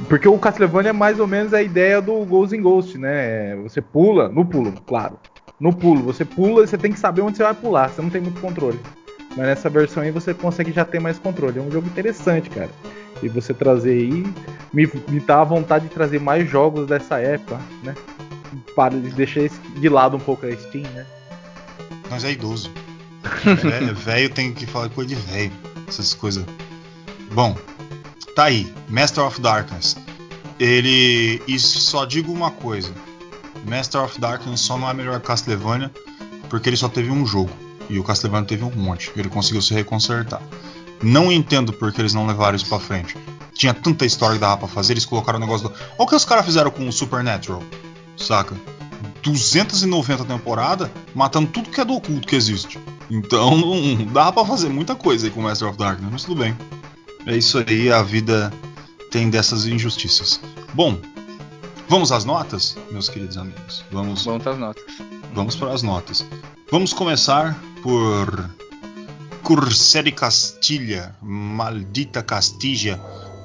Porque 0.08 0.28
o 0.28 0.38
Castlevania 0.38 0.90
é 0.90 0.92
mais 0.92 1.18
ou 1.18 1.26
menos 1.26 1.52
a 1.52 1.62
ideia 1.62 2.00
do 2.00 2.24
Ghost 2.24 2.56
in 2.56 2.62
Ghost, 2.62 2.96
né? 2.96 3.56
Você 3.56 3.80
pula, 3.80 4.28
no 4.28 4.44
pulo, 4.44 4.72
claro. 4.86 5.18
no 5.58 5.72
pulo. 5.72 6.02
Você 6.02 6.24
pula 6.24 6.64
e 6.64 6.66
você 6.66 6.78
tem 6.78 6.92
que 6.92 6.98
saber 6.98 7.22
onde 7.22 7.36
você 7.36 7.42
vai 7.42 7.54
pular. 7.54 7.88
Você 7.88 8.00
não 8.00 8.10
tem 8.10 8.20
muito 8.20 8.40
controle. 8.40 8.78
Mas 9.30 9.46
nessa 9.46 9.68
versão 9.68 10.02
aí 10.02 10.10
você 10.10 10.34
consegue 10.34 10.72
já 10.72 10.84
ter 10.84 11.00
mais 11.00 11.18
controle. 11.18 11.58
É 11.58 11.62
um 11.62 11.70
jogo 11.70 11.86
interessante, 11.86 12.50
cara. 12.50 12.70
E 13.22 13.28
você 13.28 13.54
trazer 13.54 13.92
aí. 13.92 14.26
Me, 14.72 14.90
me 15.08 15.20
dá 15.20 15.40
a 15.40 15.44
vontade 15.44 15.88
de 15.88 15.94
trazer 15.94 16.20
mais 16.20 16.48
jogos 16.48 16.86
dessa 16.86 17.18
época, 17.18 17.60
né? 17.82 17.94
Para 18.74 18.94
deixar 18.94 19.48
de 19.76 19.88
lado 19.88 20.16
um 20.16 20.20
pouco 20.20 20.46
a 20.46 20.52
Steam, 20.52 20.84
né? 20.92 21.06
Mas 22.10 22.24
é 22.24 22.32
idoso. 22.32 22.70
É, 23.46 23.92
velho 23.92 24.30
tem 24.30 24.52
que 24.52 24.66
falar 24.66 24.88
coisa 24.90 25.14
de 25.14 25.14
velho. 25.14 25.52
Essas 25.88 26.14
coisas. 26.14 26.44
Bom, 27.32 27.56
tá 28.34 28.44
aí. 28.44 28.72
Master 28.88 29.24
of 29.24 29.40
Darkness. 29.40 29.96
Ele. 30.58 31.40
Só 31.58 32.04
digo 32.04 32.32
uma 32.32 32.50
coisa. 32.50 32.92
Master 33.66 34.02
of 34.02 34.20
Darkness 34.20 34.60
só 34.60 34.76
não 34.76 34.90
é 34.90 34.94
melhor 34.94 35.20
que 35.20 35.26
Castlevania 35.26 35.90
porque 36.52 36.68
ele 36.68 36.76
só 36.76 36.86
teve 36.86 37.10
um 37.10 37.24
jogo. 37.24 37.50
E 37.88 37.98
o 37.98 38.04
Castlevania 38.04 38.46
teve 38.46 38.62
um 38.62 38.70
monte. 38.70 39.10
Ele 39.16 39.30
conseguiu 39.30 39.62
se 39.62 39.72
reconsertar. 39.72 40.42
Não 41.02 41.32
entendo 41.32 41.72
porque 41.72 42.00
eles 42.00 42.14
não 42.14 42.26
levaram 42.26 42.56
isso 42.56 42.66
pra 42.66 42.78
frente. 42.78 43.16
Tinha 43.52 43.74
tanta 43.74 44.06
história 44.06 44.34
que 44.34 44.40
dava 44.40 44.56
pra 44.56 44.68
fazer, 44.68 44.92
eles 44.92 45.04
colocaram 45.04 45.38
o 45.38 45.40
negócio 45.40 45.68
do. 45.68 45.74
Olha 45.74 45.94
o 45.98 46.06
que 46.06 46.14
os 46.14 46.24
caras 46.24 46.44
fizeram 46.44 46.70
com 46.70 46.88
o 46.88 46.92
Supernatural. 46.92 47.62
Saca? 48.16 48.54
290 49.22 50.24
temporadas, 50.24 50.90
matando 51.14 51.48
tudo 51.48 51.70
que 51.70 51.80
é 51.80 51.84
do 51.84 51.94
oculto 51.94 52.26
que 52.26 52.36
existe. 52.36 52.78
Então 53.10 53.56
não 53.56 54.04
dá 54.12 54.32
para 54.32 54.44
fazer 54.44 54.68
muita 54.68 54.94
coisa 54.94 55.26
aí 55.26 55.30
com 55.30 55.42
Master 55.42 55.68
of 55.68 55.78
Darkness, 55.78 56.10
mas 56.10 56.24
tudo 56.24 56.40
bem. 56.40 56.56
É 57.26 57.36
isso 57.36 57.58
aí, 57.58 57.92
a 57.92 58.02
vida 58.02 58.52
tem 59.10 59.30
dessas 59.30 59.66
injustiças. 59.66 60.40
Bom, 60.74 60.98
vamos 61.88 62.10
às 62.10 62.24
notas, 62.24 62.76
meus 62.90 63.08
queridos 63.08 63.36
amigos. 63.36 63.84
Vamos, 63.92 64.24
vamos 64.24 64.46
às 64.46 64.58
notas. 64.58 64.84
Vamos 65.34 65.56
para 65.56 65.72
as 65.72 65.82
notas. 65.82 66.26
Vamos 66.70 66.92
começar 66.92 67.56
por 67.82 68.50
Cursé 69.42 70.02
de 70.02 70.12
Castilha, 70.12 71.14
Maldita 71.20 72.22
Castilha, 72.22 73.00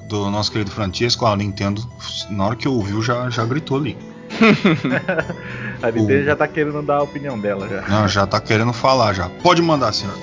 do 0.08 0.30
nosso 0.30 0.52
querido 0.52 0.72
Francesco. 0.72 1.26
A 1.26 1.36
Nintendo, 1.36 1.86
na 2.30 2.46
hora 2.46 2.56
que 2.56 2.68
ouviu, 2.68 3.02
já, 3.02 3.30
já 3.30 3.46
gritou 3.46 3.78
ali. 3.78 3.98
a 5.82 5.92
Nintendo 5.92 6.22
o... 6.22 6.26
já 6.26 6.36
tá 6.36 6.48
querendo 6.48 6.82
dar 6.82 6.98
a 6.98 7.04
opinião 7.04 7.40
dela 7.40 7.68
já. 7.68 7.82
Não, 7.88 8.08
já 8.08 8.28
tá 8.28 8.40
querendo 8.40 8.74
falar 8.74 9.14
já. 9.14 9.30
Pode 9.42 9.62
mandar, 9.62 9.92
senhor. 9.94 10.16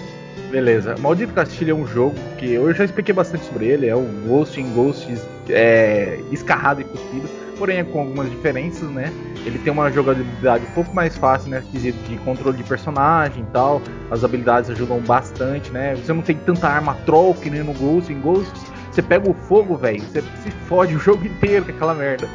Beleza. 0.51 0.95
Maldito 0.99 1.33
Castilho 1.33 1.73
é 1.73 1.75
um 1.75 1.87
jogo 1.87 2.15
que 2.39 2.53
eu 2.53 2.73
já 2.73 2.85
expliquei 2.85 3.13
bastante 3.13 3.45
sobre 3.45 3.67
ele. 3.67 3.89
É 3.89 3.97
um 3.97 4.29
Ghost 4.29 4.61
in 4.61 4.73
Ghosts 4.73 5.21
é, 5.49 6.21
escarrado 6.31 6.81
e 6.81 6.85
cuspido, 6.85 7.29
porém 7.59 7.79
é 7.79 7.85
com 7.85 8.01
algumas 8.01 8.31
diferenças, 8.31 8.91
né? 8.91 9.13
Ele 9.45 9.59
tem 9.59 9.73
uma 9.73 9.91
jogabilidade 9.91 10.65
um 10.65 10.75
pouco 10.75 10.95
mais 10.95 11.17
fácil, 11.17 11.51
né? 11.51 11.63
Quesito 11.71 11.99
de 12.09 12.17
controle 12.19 12.57
de 12.57 12.65
personagem 12.65 13.43
e 13.43 13.47
tal. 13.53 13.81
As 14.11 14.25
habilidades 14.25 14.71
ajudam 14.71 15.01
bastante, 15.01 15.71
né? 15.73 15.95
Você 15.95 16.13
não 16.13 16.23
tem 16.23 16.37
tanta 16.37 16.69
arma 16.69 16.95
troll 17.07 17.35
que 17.35 17.51
nem 17.51 17.63
no 17.63 17.73
Ghost 17.75 18.13
in 18.13 18.21
Ghosts. 18.21 18.65
Você 18.91 19.03
pega 19.03 19.29
o 19.29 19.35
fogo, 19.35 19.77
velho, 19.77 20.01
você 20.01 20.23
se 20.43 20.51
fode 20.69 20.95
o 20.95 20.99
jogo 21.01 21.27
inteiro 21.27 21.65
com 21.65 21.73
aquela 21.73 21.95
merda. 21.95 22.29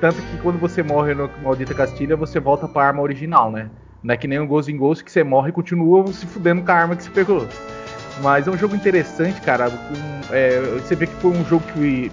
Tanto 0.00 0.20
que 0.20 0.36
quando 0.38 0.58
você 0.58 0.82
morre 0.82 1.14
no 1.14 1.30
Maldita 1.42 1.74
Castilha, 1.74 2.16
você 2.16 2.38
volta 2.38 2.68
pra 2.68 2.86
arma 2.86 3.02
original, 3.02 3.50
né? 3.50 3.70
Não 4.02 4.12
é 4.12 4.16
que 4.16 4.28
nem 4.28 4.38
o 4.38 4.46
Ghost 4.46 4.70
in 4.70 4.76
Ghost 4.76 5.02
que 5.02 5.10
você 5.10 5.24
morre 5.24 5.48
e 5.48 5.52
continua 5.52 6.06
se 6.12 6.26
fudendo 6.26 6.62
com 6.62 6.70
a 6.70 6.74
arma 6.74 6.94
que 6.94 7.02
você 7.02 7.10
pegou. 7.10 7.46
Mas 8.22 8.46
é 8.46 8.50
um 8.50 8.56
jogo 8.56 8.76
interessante, 8.76 9.40
cara. 9.40 9.68
Um, 9.68 10.20
é, 10.30 10.60
você 10.78 10.94
vê 10.94 11.06
que 11.06 11.14
foi 11.14 11.30
um 11.30 11.44
jogo 11.44 11.64
que 11.72 12.12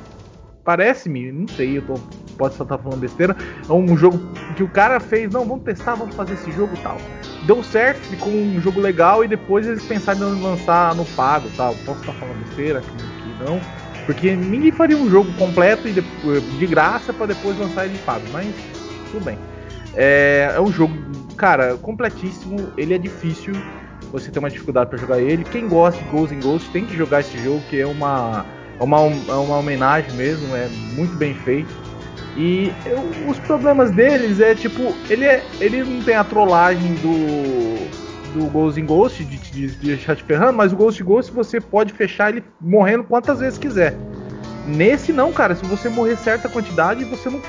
parece-me, 0.63 1.31
não 1.31 1.47
sei, 1.47 1.77
eu 1.77 1.81
tô, 1.81 1.95
pode 2.37 2.55
só 2.55 2.63
estar 2.63 2.77
tá 2.77 2.83
falando 2.83 2.99
besteira. 2.99 3.35
É 3.67 3.73
um 3.73 3.97
jogo 3.97 4.19
que 4.55 4.63
o 4.63 4.67
cara 4.67 4.99
fez, 4.99 5.31
não, 5.31 5.45
vamos 5.45 5.63
testar, 5.63 5.95
vamos 5.95 6.15
fazer 6.15 6.33
esse 6.33 6.51
jogo 6.51 6.75
tal. 6.81 6.97
Deu 7.45 7.63
certo, 7.63 7.99
ficou 8.01 8.31
um 8.31 8.59
jogo 8.61 8.79
legal 8.79 9.23
e 9.23 9.27
depois 9.27 9.65
eles 9.67 9.83
pensaram 9.85 10.35
em 10.35 10.41
lançar 10.41 10.95
no 10.95 11.05
pago 11.05 11.49
tal. 11.57 11.73
Posso 11.85 11.99
estar 12.01 12.13
tá 12.13 12.19
falando 12.19 12.45
besteira 12.45 12.79
aqui, 12.79 12.89
aqui 12.89 13.43
não. 13.43 13.59
Porque 14.05 14.35
ninguém 14.35 14.71
faria 14.71 14.97
um 14.97 15.09
jogo 15.09 15.31
completo 15.33 15.87
e 15.87 15.93
de, 15.93 16.01
de 16.57 16.67
graça 16.67 17.13
para 17.13 17.27
depois 17.27 17.57
lançar 17.57 17.85
ele 17.85 17.97
pago, 17.99 18.25
mas 18.31 18.53
tudo 19.11 19.23
bem. 19.23 19.37
É, 19.95 20.53
é 20.55 20.61
um 20.61 20.71
jogo 20.71 20.95
cara, 21.35 21.75
completíssimo. 21.77 22.71
Ele 22.77 22.93
é 22.93 22.97
difícil. 22.97 23.53
Você 24.11 24.29
tem 24.29 24.39
uma 24.39 24.49
dificuldade 24.49 24.89
para 24.89 24.99
jogar 24.99 25.19
ele. 25.19 25.43
Quem 25.43 25.67
gosta 25.67 26.03
de 26.03 26.09
Ghost 26.09 26.35
in 26.35 26.39
Ghost 26.39 26.69
tem 26.69 26.85
que 26.85 26.95
jogar 26.95 27.21
esse 27.21 27.37
jogo, 27.37 27.61
que 27.69 27.79
é 27.79 27.87
uma, 27.87 28.45
uma, 28.83 28.97
é 28.97 29.33
uma 29.33 29.57
homenagem 29.57 30.11
mesmo, 30.13 30.55
é 30.55 30.67
muito 30.93 31.15
bem 31.15 31.33
feito. 31.33 31.69
E 32.37 32.71
eu, 32.85 33.29
os 33.29 33.37
problemas 33.39 33.91
deles 33.91 34.39
é 34.39 34.55
tipo, 34.55 34.95
ele, 35.09 35.25
é, 35.25 35.43
ele 35.59 35.83
não 35.83 36.01
tem 36.01 36.15
a 36.15 36.23
trollagem 36.23 36.95
do 36.95 38.01
do 38.33 38.45
Ghost 38.45 38.79
in 38.79 38.85
Ghost 38.85 39.23
de, 39.25 39.37
de, 39.37 39.67
de 39.67 39.87
deixar 39.87 40.15
te 40.15 40.23
ferrando, 40.23 40.53
mas 40.53 40.71
o 40.71 40.75
Ghost 40.75 41.01
in 41.01 41.05
Ghost 41.05 41.31
você 41.31 41.59
pode 41.59 41.93
fechar 41.93 42.29
ele 42.29 42.43
morrendo 42.59 43.03
quantas 43.03 43.39
vezes 43.39 43.59
quiser. 43.59 43.95
Nesse 44.65 45.11
não, 45.11 45.31
cara, 45.31 45.55
se 45.55 45.65
você 45.65 45.89
morrer 45.89 46.15
certa 46.15 46.47
quantidade, 46.47 47.03
você 47.03 47.29
não 47.29 47.41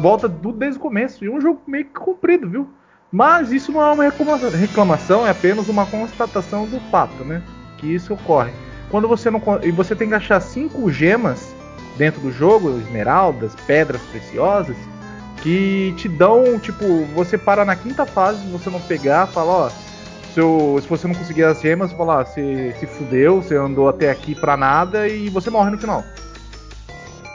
volta 0.00 0.28
tudo 0.28 0.56
desde 0.56 0.78
o 0.78 0.82
começo. 0.82 1.24
E 1.24 1.28
é 1.28 1.30
um 1.30 1.40
jogo 1.40 1.60
meio 1.66 1.84
que 1.84 1.92
comprido, 1.92 2.48
viu? 2.48 2.68
Mas 3.10 3.50
isso 3.50 3.72
não 3.72 3.82
é 3.82 3.92
uma 3.92 4.04
reclamação, 4.04 5.26
é 5.26 5.30
apenas 5.30 5.68
uma 5.68 5.84
constatação 5.84 6.64
do 6.66 6.78
fato, 6.90 7.24
né? 7.24 7.42
Que 7.76 7.92
isso 7.92 8.14
ocorre. 8.14 8.52
Quando 8.90 9.06
você 9.06 9.30
não 9.30 9.40
e 9.62 9.70
você 9.70 9.94
tem 9.94 10.08
que 10.08 10.14
achar 10.14 10.40
cinco 10.40 10.90
gemas 10.90 11.54
dentro 11.96 12.20
do 12.20 12.32
jogo, 12.32 12.78
esmeraldas, 12.78 13.54
pedras 13.66 14.00
preciosas, 14.02 14.76
que 15.42 15.94
te 15.96 16.08
dão, 16.08 16.58
tipo, 16.58 17.04
você 17.14 17.38
para 17.38 17.64
na 17.64 17.76
quinta 17.76 18.04
fase, 18.04 18.44
você 18.48 18.68
não 18.68 18.80
pegar, 18.80 19.26
fala, 19.26 19.52
ó, 19.52 19.70
se, 20.34 20.40
eu, 20.40 20.78
se 20.80 20.88
você 20.88 21.06
não 21.06 21.14
conseguir 21.14 21.44
as 21.44 21.60
gemas, 21.60 21.92
fala, 21.92 22.24
você 22.24 22.74
se 22.78 22.86
fudeu, 22.86 23.42
você 23.42 23.56
andou 23.56 23.88
até 23.88 24.10
aqui 24.10 24.34
pra 24.34 24.56
nada 24.56 25.08
e 25.08 25.28
você 25.28 25.50
morre 25.50 25.70
no 25.70 25.78
final. 25.78 26.04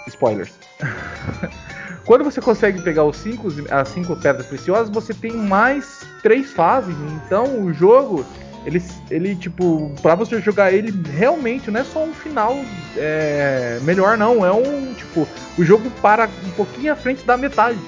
Spoilers. 0.07 0.53
Quando 2.05 2.23
você 2.23 2.39
consegue 2.39 2.81
pegar 2.81 3.03
os 3.03 3.17
cinco, 3.17 3.47
as 3.71 3.89
cinco 3.89 4.15
pedras 4.15 4.45
preciosas, 4.45 4.89
você 4.89 5.13
tem 5.13 5.35
mais 5.35 6.05
três 6.21 6.51
fases. 6.51 6.95
Então 7.25 7.63
o 7.63 7.73
jogo, 7.73 8.23
ele, 8.65 8.81
ele 9.11 9.35
tipo, 9.35 9.91
para 10.01 10.15
você 10.15 10.41
jogar 10.41 10.73
ele 10.73 10.91
realmente 11.11 11.69
não 11.69 11.79
é 11.79 11.83
só 11.83 12.03
um 12.03 12.13
final 12.13 12.57
é, 12.97 13.79
melhor, 13.83 14.17
não. 14.17 14.45
É 14.45 14.51
um 14.51 14.93
tipo, 14.93 15.27
o 15.57 15.63
jogo 15.63 15.89
para 16.01 16.29
um 16.45 16.51
pouquinho 16.51 16.91
à 16.91 16.95
frente 16.95 17.23
da 17.23 17.37
metade. 17.37 17.79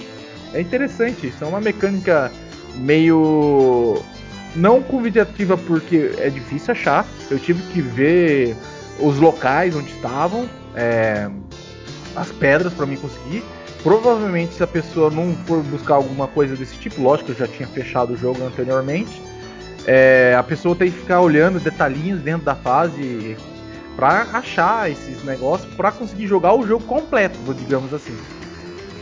É 0.53 0.61
interessante. 0.61 1.27
Isso 1.27 1.43
é 1.43 1.47
uma 1.47 1.59
mecânica 1.59 2.31
meio 2.75 4.01
não 4.55 4.81
convidativa 4.81 5.57
porque 5.57 6.11
é 6.17 6.29
difícil 6.29 6.71
achar. 6.71 7.05
Eu 7.29 7.39
tive 7.39 7.61
que 7.73 7.81
ver 7.81 8.55
os 8.99 9.17
locais 9.17 9.75
onde 9.75 9.91
estavam, 9.91 10.47
é, 10.75 11.29
as 12.15 12.31
pedras 12.31 12.73
para 12.73 12.85
mim 12.85 12.97
conseguir. 12.97 13.43
Provavelmente, 13.83 14.55
se 14.55 14.63
a 14.63 14.67
pessoa 14.67 15.09
não 15.09 15.35
for 15.45 15.61
buscar 15.63 15.95
alguma 15.95 16.27
coisa 16.27 16.55
desse 16.55 16.75
tipo, 16.77 17.01
lógico, 17.01 17.31
eu 17.31 17.35
já 17.35 17.47
tinha 17.47 17.67
fechado 17.67 18.13
o 18.13 18.17
jogo 18.17 18.43
anteriormente, 18.43 19.21
é, 19.87 20.35
a 20.37 20.43
pessoa 20.43 20.75
tem 20.75 20.91
que 20.91 20.99
ficar 20.99 21.21
olhando 21.21 21.59
detalhinhos 21.59 22.21
dentro 22.21 22.45
da 22.45 22.55
fase 22.55 23.37
para 23.95 24.27
achar 24.33 24.91
esses 24.91 25.23
negócios, 25.23 25.73
para 25.73 25.91
conseguir 25.91 26.27
jogar 26.27 26.53
o 26.53 26.67
jogo 26.67 26.83
completo, 26.83 27.39
digamos 27.53 27.93
assim. 27.93 28.15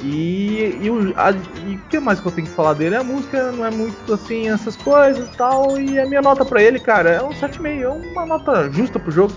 E, 0.03 0.77
e, 0.81 0.89
o, 0.89 1.13
a, 1.17 1.31
e 1.31 1.77
que 1.89 1.99
mais 1.99 2.19
que 2.19 2.27
eu 2.27 2.31
tenho 2.31 2.47
que 2.47 2.53
falar 2.53 2.73
dele? 2.73 2.95
A 2.95 3.03
música 3.03 3.51
não 3.51 3.65
é 3.65 3.71
muito 3.71 4.13
assim, 4.13 4.47
essas 4.47 4.75
coisas 4.75 5.27
e 5.27 5.31
tal. 5.36 5.79
E 5.79 5.99
a 5.99 6.05
minha 6.05 6.21
nota 6.21 6.45
para 6.45 6.61
ele, 6.61 6.79
cara, 6.79 7.09
é 7.09 7.23
um 7.23 7.29
7,5. 7.29 7.81
É 7.81 7.88
uma 7.89 8.25
nota 8.25 8.69
justa 8.71 8.99
pro 8.99 9.11
jogo. 9.11 9.33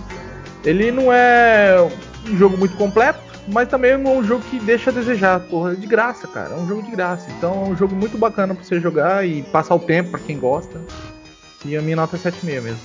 Ele 0.64 0.92
não 0.92 1.10
é 1.10 1.76
um 2.28 2.36
jogo 2.36 2.58
muito 2.58 2.76
completo, 2.76 3.20
mas 3.50 3.68
também 3.68 3.92
é 3.92 3.96
um 3.96 4.22
jogo 4.22 4.44
que 4.50 4.60
deixa 4.60 4.90
a 4.90 4.92
desejar, 4.92 5.40
porra, 5.40 5.74
de 5.74 5.86
graça, 5.86 6.28
cara. 6.28 6.54
É 6.54 6.56
um 6.58 6.68
jogo 6.68 6.82
de 6.82 6.90
graça. 6.90 7.30
Então 7.38 7.64
é 7.64 7.68
um 7.70 7.76
jogo 7.76 7.96
muito 7.96 8.18
bacana 8.18 8.54
pra 8.54 8.62
você 8.62 8.78
jogar 8.78 9.26
e 9.26 9.42
passar 9.44 9.74
o 9.74 9.80
tempo 9.80 10.10
pra 10.10 10.20
quem 10.20 10.38
gosta. 10.38 10.78
E 11.64 11.76
a 11.76 11.82
minha 11.82 11.96
nota 11.96 12.16
é 12.16 12.20
7,5 12.20 12.62
mesmo. 12.62 12.80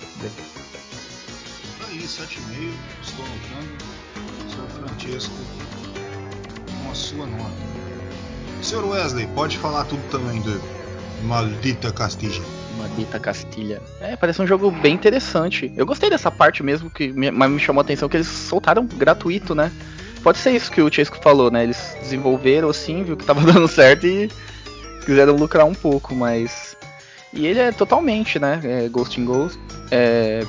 Aí, 1.87 1.99
7,5, 1.99 2.71
estou 3.01 3.25
anotando. 3.25 3.93
Sou 4.49 4.67
Francesco 4.67 5.33
com 6.83 6.91
a 6.91 6.95
sua 6.95 7.25
nota. 7.27 7.73
Senhor 8.63 8.85
Wesley, 8.85 9.27
pode 9.35 9.57
falar 9.57 9.83
tudo 9.85 10.01
também 10.09 10.41
do 10.41 10.59
Maldita 11.23 11.91
Castilha. 11.91 12.41
Maldita 12.77 13.19
Castilha. 13.19 13.81
É, 14.01 14.15
parece 14.15 14.41
um 14.41 14.47
jogo 14.47 14.71
bem 14.71 14.95
interessante. 14.95 15.71
Eu 15.77 15.85
gostei 15.85 16.09
dessa 16.09 16.31
parte 16.31 16.63
mesmo, 16.63 16.89
que 16.89 17.11
me, 17.11 17.29
mas 17.29 17.51
me 17.51 17.59
chamou 17.59 17.81
a 17.81 17.83
atenção 17.83 18.09
que 18.09 18.17
eles 18.17 18.27
soltaram 18.27 18.85
gratuito, 18.85 19.53
né? 19.53 19.71
Pode 20.23 20.37
ser 20.37 20.51
isso 20.51 20.71
que 20.71 20.81
o 20.81 20.91
Chesco 20.91 21.17
falou, 21.21 21.51
né? 21.51 21.63
Eles 21.63 21.95
desenvolveram 22.01 22.69
assim, 22.69 23.03
viu 23.03 23.17
que 23.17 23.25
tava 23.25 23.41
dando 23.51 23.67
certo 23.67 24.07
e 24.07 24.31
quiseram 25.05 25.35
lucrar 25.35 25.65
um 25.65 25.75
pouco, 25.75 26.15
mas. 26.15 26.72
E 27.33 27.47
ele 27.47 27.59
é 27.59 27.71
totalmente, 27.71 28.37
né? 28.37 28.59
É 28.63 28.87
Ghost 28.89 29.19
in 29.19 29.25
Ghost. 29.25 29.59
É... 29.91 30.45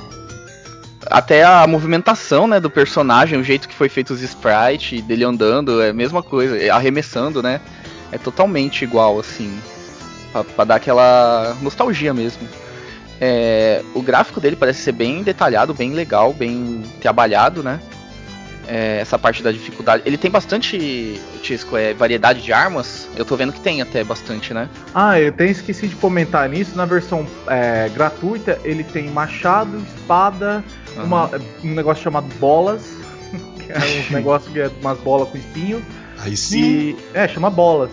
Até 1.07 1.43
a 1.43 1.67
movimentação 1.67 2.47
né, 2.47 2.59
do 2.59 2.69
personagem, 2.69 3.39
o 3.39 3.43
jeito 3.43 3.67
que 3.67 3.75
foi 3.75 3.89
feito 3.89 4.13
os 4.13 4.21
sprites, 4.21 5.01
dele 5.03 5.23
andando, 5.23 5.81
é 5.81 5.89
a 5.89 5.93
mesma 5.93 6.23
coisa, 6.23 6.73
arremessando, 6.73 7.43
né? 7.43 7.61
É 8.11 8.17
totalmente 8.17 8.83
igual, 8.83 9.19
assim. 9.19 9.59
Pra, 10.31 10.43
pra 10.43 10.63
dar 10.63 10.75
aquela 10.75 11.55
nostalgia 11.61 12.13
mesmo. 12.13 12.47
É, 13.21 13.81
o 13.93 14.01
gráfico 14.01 14.41
dele 14.41 14.55
parece 14.55 14.81
ser 14.81 14.91
bem 14.91 15.23
detalhado, 15.23 15.73
bem 15.73 15.93
legal, 15.93 16.33
bem 16.33 16.83
trabalhado, 17.01 17.63
né? 17.63 17.79
É, 18.67 18.99
essa 19.01 19.17
parte 19.19 19.43
da 19.43 19.51
dificuldade. 19.51 20.03
Ele 20.05 20.17
tem 20.17 20.31
bastante, 20.31 21.19
Tisco, 21.41 21.77
é, 21.77 21.93
variedade 21.93 22.41
de 22.41 22.51
armas. 22.51 23.07
Eu 23.15 23.23
tô 23.25 23.35
vendo 23.35 23.53
que 23.53 23.59
tem 23.59 23.81
até 23.81 24.03
bastante, 24.03 24.53
né? 24.53 24.69
Ah, 24.93 25.19
eu 25.19 25.29
até 25.29 25.45
esqueci 25.45 25.87
de 25.87 25.95
comentar 25.95 26.47
nisso. 26.49 26.75
Na 26.75 26.85
versão 26.85 27.25
é, 27.47 27.89
gratuita, 27.93 28.59
ele 28.63 28.83
tem 28.83 29.09
machado, 29.09 29.77
espada, 29.95 30.63
Uhum. 30.97 31.03
uma- 31.03 31.29
um 31.63 31.73
negócio 31.73 32.03
chamado 32.03 32.27
bolas. 32.39 32.81
Que 33.65 33.71
é 33.71 33.77
um 34.09 34.13
negócio 34.13 34.51
que 34.51 34.59
é 34.59 34.69
umas 34.81 34.97
bolas 34.99 35.29
com 35.29 35.37
espinho. 35.37 35.83
Aí 36.19 36.35
sim. 36.37 36.61
E. 36.61 36.97
É, 37.13 37.27
chama 37.27 37.49
bolas. 37.49 37.91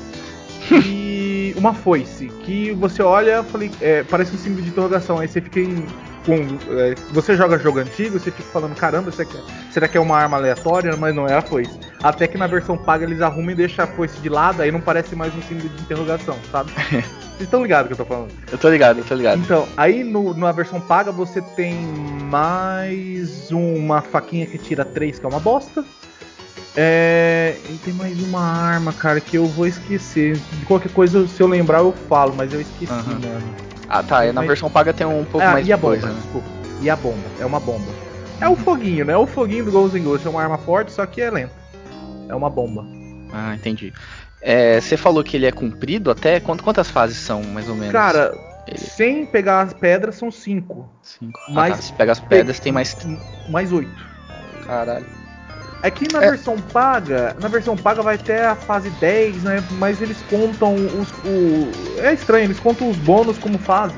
E 0.70 1.54
uma 1.56 1.74
foice, 1.74 2.26
que 2.44 2.70
você 2.72 3.02
olha, 3.02 3.42
falei, 3.42 3.70
é, 3.80 4.02
parece 4.04 4.34
um 4.34 4.38
símbolo 4.38 4.62
de 4.62 4.68
interrogação. 4.70 5.18
Aí 5.18 5.28
você 5.28 5.40
fica 5.40 5.60
em. 5.60 5.84
Com, 6.24 6.34
é, 6.78 6.94
você 7.10 7.36
joga 7.36 7.58
jogo 7.58 7.80
antigo, 7.80 8.18
você 8.18 8.30
fica 8.30 8.48
falando, 8.52 8.76
caramba, 8.76 9.10
será 9.10 9.28
que, 9.28 9.72
será 9.72 9.88
que 9.88 9.96
é 9.96 10.00
uma 10.00 10.16
arma 10.16 10.36
aleatória? 10.36 10.96
Mas 10.96 11.14
não 11.14 11.26
é 11.26 11.34
a 11.34 11.42
foice. 11.42 11.78
Até 12.02 12.28
que 12.28 12.38
na 12.38 12.46
versão 12.46 12.76
paga 12.76 13.04
eles 13.04 13.20
arrumam 13.20 13.50
e 13.50 13.54
deixam 13.54 13.84
a 13.84 13.88
foice 13.88 14.20
de 14.20 14.28
lado, 14.28 14.62
aí 14.62 14.70
não 14.70 14.80
parece 14.80 15.16
mais 15.16 15.34
um 15.34 15.42
símbolo 15.42 15.68
de 15.68 15.82
interrogação, 15.82 16.38
sabe? 16.50 16.70
Vocês 17.32 17.48
estão 17.48 17.62
ligados 17.62 17.88
que 17.88 17.94
eu 17.94 17.96
tô 17.96 18.04
falando? 18.04 18.30
Eu 18.52 18.58
tô 18.58 18.68
ligado, 18.68 18.98
eu 18.98 19.04
tô 19.04 19.14
ligado. 19.14 19.40
Então, 19.40 19.66
aí 19.76 20.04
no, 20.04 20.34
na 20.34 20.52
versão 20.52 20.80
paga 20.80 21.10
você 21.10 21.40
tem 21.40 21.74
mais 22.30 23.50
uma 23.50 24.00
faquinha 24.00 24.46
que 24.46 24.58
tira 24.58 24.84
3, 24.84 25.18
que 25.18 25.26
é 25.26 25.28
uma 25.28 25.40
bosta. 25.40 25.84
É, 26.76 27.56
e 27.68 27.74
tem 27.78 27.92
mais 27.92 28.18
uma 28.22 28.40
arma, 28.40 28.92
cara, 28.92 29.20
que 29.20 29.36
eu 29.36 29.46
vou 29.46 29.66
esquecer. 29.66 30.36
De 30.36 30.66
qualquer 30.66 30.92
coisa, 30.92 31.26
se 31.26 31.42
eu 31.42 31.46
lembrar, 31.46 31.80
eu 31.80 31.92
falo, 32.08 32.34
mas 32.34 32.52
eu 32.52 32.60
esqueci, 32.60 32.92
Aham. 32.92 33.18
mano. 33.20 33.71
Ah, 33.92 34.02
tá. 34.02 34.24
Na 34.24 34.32
Mas- 34.40 34.46
versão 34.48 34.70
paga 34.70 34.92
tem 34.92 35.06
um 35.06 35.24
pouco 35.24 35.46
Ah, 35.46 35.52
mais 35.52 35.66
e 35.68 35.72
a 35.72 35.76
de 35.76 35.82
bomba, 35.82 35.92
coisa, 35.94 36.08
né? 36.08 36.14
desculpa. 36.22 36.48
E 36.80 36.88
a 36.90 36.96
bomba, 36.96 37.22
é 37.38 37.44
uma 37.46 37.60
bomba. 37.60 37.86
É 38.40 38.48
o 38.48 38.56
foguinho, 38.56 39.04
né? 39.04 39.16
O 39.16 39.26
foguinho 39.26 39.64
do 39.66 39.70
Ghost 39.70 39.96
and 39.96 40.02
Ghost 40.02 40.26
é 40.26 40.30
uma 40.30 40.42
arma 40.42 40.58
forte, 40.58 40.90
só 40.90 41.04
que 41.06 41.20
é 41.20 41.30
lenta. 41.30 41.52
É 42.28 42.34
uma 42.34 42.48
bomba. 42.50 42.84
Ah, 43.32 43.54
entendi. 43.54 43.92
É, 44.40 44.80
você 44.80 44.96
falou 44.96 45.22
que 45.22 45.36
ele 45.36 45.46
é 45.46 45.52
comprido 45.52 46.10
até? 46.10 46.40
Quant- 46.40 46.60
Quantas 46.62 46.90
fases 46.90 47.16
são, 47.18 47.42
mais 47.44 47.68
ou 47.68 47.74
menos? 47.76 47.92
Cara, 47.92 48.34
Ele- 48.66 48.78
sem 48.78 49.24
pegar 49.26 49.60
as 49.60 49.72
pedras, 49.72 50.16
são 50.16 50.30
5. 50.30 50.88
Cinco. 51.02 51.38
Ah, 51.48 51.52
mas- 51.52 51.76
tá. 51.76 51.82
Se 51.82 51.92
pega 51.92 52.12
as 52.12 52.20
pedras, 52.20 52.58
tem 52.58 52.72
mais. 52.72 52.96
Mais 53.48 53.72
8. 53.72 53.90
Caralho. 54.66 55.06
É 55.82 55.90
que 55.90 56.06
na 56.12 56.22
É. 56.22 56.30
versão 56.30 56.56
paga, 56.60 57.36
na 57.40 57.48
versão 57.48 57.76
paga 57.76 58.02
vai 58.02 58.14
até 58.14 58.46
a 58.46 58.54
fase 58.54 58.88
10, 58.90 59.42
né? 59.42 59.64
Mas 59.72 60.00
eles 60.00 60.16
contam 60.30 60.74
os. 60.74 61.08
O... 61.24 61.72
É 62.00 62.12
estranho, 62.12 62.44
eles 62.44 62.58
contam 62.60 62.88
os 62.88 62.96
bônus 62.98 63.36
como 63.38 63.58
fase. 63.58 63.94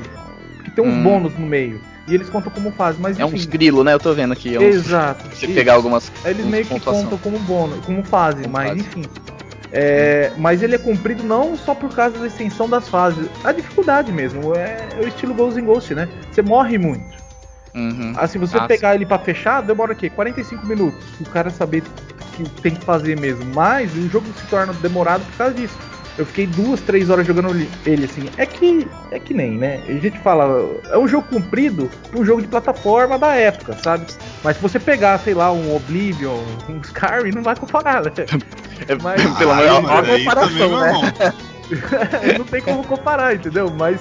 Porque 0.55 0.71
tem 0.71 0.83
uns 0.83 0.93
Hum. 0.95 1.03
bônus 1.03 1.37
no 1.37 1.45
meio. 1.45 1.79
E 2.07 2.13
eles 2.13 2.29
contam 2.29 2.51
como 2.51 2.71
fase, 2.71 2.99
mas 2.99 3.19
É 3.19 3.23
enfim. 3.23 3.35
uns 3.35 3.45
grilo, 3.45 3.83
né? 3.83 3.93
Eu 3.93 3.99
tô 3.99 4.13
vendo 4.13 4.33
aqui. 4.33 4.55
É 4.55 4.59
uns... 4.59 4.63
Exato. 4.75 5.35
Se 5.35 5.47
pegar 5.47 5.73
algumas. 5.73 6.11
Eles 6.23 6.45
meio 6.45 6.65
que 6.65 6.79
contam 6.79 7.17
como 7.19 7.37
bônus, 7.39 7.83
como 7.85 8.03
fase, 8.03 8.41
Como 8.43 8.53
mas 8.53 8.69
fase. 8.69 8.79
enfim. 8.81 9.05
É, 9.71 10.31
mas 10.37 10.63
ele 10.63 10.75
é 10.75 10.77
cumprido 10.77 11.23
não 11.23 11.57
só 11.57 11.75
por 11.75 11.93
causa 11.93 12.17
da 12.17 12.27
extensão 12.27 12.69
das 12.69 12.87
fases, 12.87 13.27
a 13.43 13.51
dificuldade 13.51 14.11
mesmo. 14.11 14.55
É, 14.55 14.87
é 14.97 15.03
o 15.03 15.07
estilo 15.07 15.33
Ghost 15.33 15.59
in 15.59 15.65
Ghost, 15.65 15.93
né? 15.93 16.07
Você 16.31 16.41
morre 16.41 16.77
muito. 16.77 17.24
Uhum. 17.75 18.13
Assim, 18.15 18.39
você 18.39 18.57
Ah, 18.57 18.67
pegar 18.67 18.95
ele 18.95 19.05
pra 19.05 19.19
fechar, 19.19 19.61
demora 19.61 19.91
o 19.91 19.95
quê? 19.95 20.09
45 20.09 20.65
minutos. 20.65 21.05
O 21.19 21.25
cara 21.25 21.51
saber 21.51 21.83
o 21.83 22.45
que 22.45 22.61
tem 22.61 22.73
que 22.73 22.85
fazer 22.85 23.15
mesmo. 23.17 23.43
Mas 23.53 23.93
o 23.95 24.09
jogo 24.09 24.27
se 24.33 24.47
torna 24.47 24.71
demorado 24.73 25.25
por 25.25 25.35
causa 25.37 25.53
disso. 25.53 25.77
Eu 26.17 26.25
fiquei 26.25 26.47
duas, 26.47 26.79
três 26.79 27.09
horas 27.09 27.27
jogando 27.27 27.49
ele 27.85 28.05
assim. 28.05 28.29
É 28.37 28.45
que. 28.45 28.87
É 29.11 29.19
que 29.19 29.33
nem, 29.33 29.57
né? 29.57 29.81
A 29.85 29.91
gente 29.91 30.17
fala. 30.19 30.65
É 30.89 30.97
um 30.97 31.05
jogo 31.05 31.27
comprido 31.27 31.91
um 32.15 32.23
jogo 32.23 32.41
de 32.41 32.47
plataforma 32.47 33.19
da 33.19 33.35
época, 33.35 33.75
sabe? 33.83 34.05
Mas 34.41 34.55
se 34.55 34.61
você 34.61 34.79
pegar, 34.79 35.19
sei 35.19 35.33
lá, 35.33 35.51
um 35.51 35.75
Oblivion, 35.75 36.37
um 36.69 36.77
Skyrim, 36.81 37.31
não 37.35 37.43
vai 37.43 37.55
comparar, 37.57 38.03
né? 38.03 38.11
É, 38.87 38.95
Mas- 39.01 39.21
pelo 39.37 39.51
Aí, 39.53 39.63
menos 39.63 39.81
mano, 39.83 39.87
ó 39.93 39.97
a 39.97 40.01
aí 40.01 40.19
comparação, 40.19 40.79
né? 40.81 41.33
não 42.37 42.45
tem 42.45 42.61
como 42.61 42.83
comparar, 42.83 43.33
entendeu? 43.35 43.69
Mas 43.71 43.99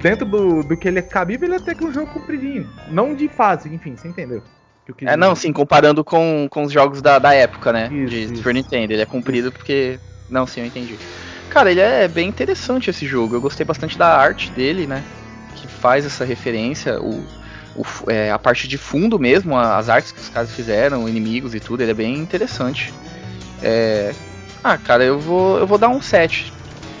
dentro 0.00 0.26
do, 0.26 0.62
do 0.62 0.76
que 0.76 0.88
ele 0.88 0.98
é 0.98 1.02
cabível, 1.02 1.46
ele 1.46 1.54
é 1.54 1.58
até 1.58 1.74
que 1.74 1.84
um 1.84 1.92
jogo 1.92 2.12
compridinho. 2.12 2.68
Não 2.90 3.14
de 3.14 3.28
fase, 3.28 3.72
enfim, 3.72 3.96
você 3.96 4.08
entendeu? 4.08 4.42
É, 5.02 5.16
não, 5.16 5.34
sim, 5.34 5.52
comparando 5.52 6.04
com, 6.04 6.46
com 6.48 6.62
os 6.62 6.72
jogos 6.72 7.02
da, 7.02 7.18
da 7.18 7.34
época, 7.34 7.72
né? 7.72 7.88
Isso, 7.92 8.10
de 8.10 8.22
isso. 8.24 8.36
Super 8.36 8.54
Nintendo. 8.54 8.92
Ele 8.92 9.02
é 9.02 9.06
comprido 9.06 9.50
porque. 9.50 9.98
Não, 10.28 10.46
sim, 10.46 10.60
eu 10.60 10.66
entendi. 10.66 10.96
Cara, 11.50 11.70
ele 11.70 11.80
é 11.80 12.06
bem 12.06 12.28
interessante 12.28 12.90
esse 12.90 13.04
jogo. 13.04 13.34
Eu 13.34 13.40
gostei 13.40 13.66
bastante 13.66 13.98
da 13.98 14.16
arte 14.16 14.50
dele, 14.52 14.86
né? 14.86 15.02
Que 15.56 15.66
faz 15.66 16.06
essa 16.06 16.24
referência. 16.24 17.00
O, 17.00 17.20
o 17.74 17.84
é, 18.10 18.30
a 18.30 18.38
parte 18.38 18.68
de 18.68 18.78
fundo 18.78 19.18
mesmo, 19.18 19.56
as 19.56 19.88
artes 19.88 20.12
que 20.12 20.20
os 20.20 20.28
caras 20.28 20.52
fizeram, 20.52 21.08
inimigos 21.08 21.54
e 21.54 21.58
tudo, 21.60 21.82
ele 21.82 21.90
é 21.90 21.94
bem 21.94 22.16
interessante. 22.18 22.94
É, 23.62 24.14
Ah, 24.62 24.78
cara, 24.78 25.02
eu 25.04 25.18
vou, 25.18 25.58
eu 25.58 25.66
vou 25.66 25.78
dar 25.78 25.88
um 25.88 26.00
7 26.00 26.52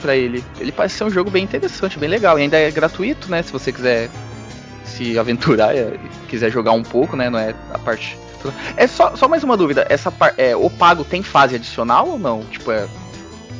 pra 0.06 0.14
ele. 0.16 0.44
Ele 0.60 0.70
parece 0.70 0.94
ser 0.96 1.04
um 1.04 1.10
jogo 1.10 1.30
bem 1.30 1.42
interessante, 1.42 1.98
bem 1.98 2.08
legal. 2.08 2.38
E 2.38 2.42
ainda 2.42 2.56
é 2.56 2.70
gratuito, 2.70 3.28
né? 3.28 3.42
Se 3.42 3.52
você 3.52 3.72
quiser 3.72 4.08
se 4.84 5.18
aventurar 5.18 5.74
e 5.76 5.98
quiser 6.28 6.50
jogar 6.52 6.72
um 6.72 6.82
pouco, 6.82 7.16
né? 7.16 7.28
Não 7.28 7.38
é 7.38 7.52
a 7.72 7.78
parte. 7.78 8.16
É 8.76 8.86
só, 8.86 9.16
só 9.16 9.26
mais 9.26 9.42
uma 9.42 9.56
dúvida. 9.56 9.84
Essa 9.90 10.12
par... 10.12 10.32
é, 10.38 10.54
o 10.54 10.70
pago 10.70 11.04
tem 11.04 11.22
fase 11.22 11.56
adicional 11.56 12.08
ou 12.08 12.18
não? 12.18 12.44
Tipo, 12.44 12.70
é. 12.70 12.86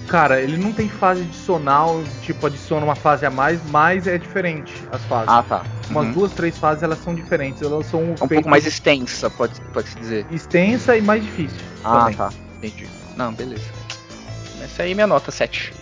Cara, 0.07 0.41
ele 0.41 0.57
não 0.57 0.73
tem 0.73 0.89
fase 0.89 1.23
adicional, 1.23 2.01
tipo, 2.23 2.47
adiciona 2.47 2.85
uma 2.87 2.95
fase 2.95 3.27
a 3.27 3.31
mais, 3.31 3.59
mas 3.71 4.07
é 4.07 4.17
diferente 4.17 4.73
as 4.93 5.03
fases. 5.07 5.27
Ah, 5.29 5.43
tá. 5.43 5.65
Umas 5.91 6.07
Uhum. 6.07 6.13
duas, 6.13 6.31
três 6.33 6.57
fases, 6.57 6.85
elas 6.85 7.03
são 7.03 7.13
diferentes. 7.13 7.61
Elas 7.61 7.87
são 7.87 8.01
É 8.01 8.05
um 8.05 8.15
pouco 8.15 8.29
feitas 8.29 8.49
mais 8.49 8.65
extensa, 8.67 9.29
pode, 9.29 9.61
pode 9.73 9.89
se 9.89 9.97
dizer. 9.97 10.25
extensa 10.31 10.97
e 10.97 11.03
mais 11.03 11.25
difícil. 11.25 11.59
Ah, 11.83 11.99
também. 12.03 12.17
tá. 12.17 12.31
Entendi. 12.59 12.87
Não, 13.17 13.33
beleza. 13.33 13.65
Essa 14.63 14.85
aí 14.85 14.93
é 14.93 14.95
minha 14.95 15.07
nota 15.09 15.33
7. 15.33 15.73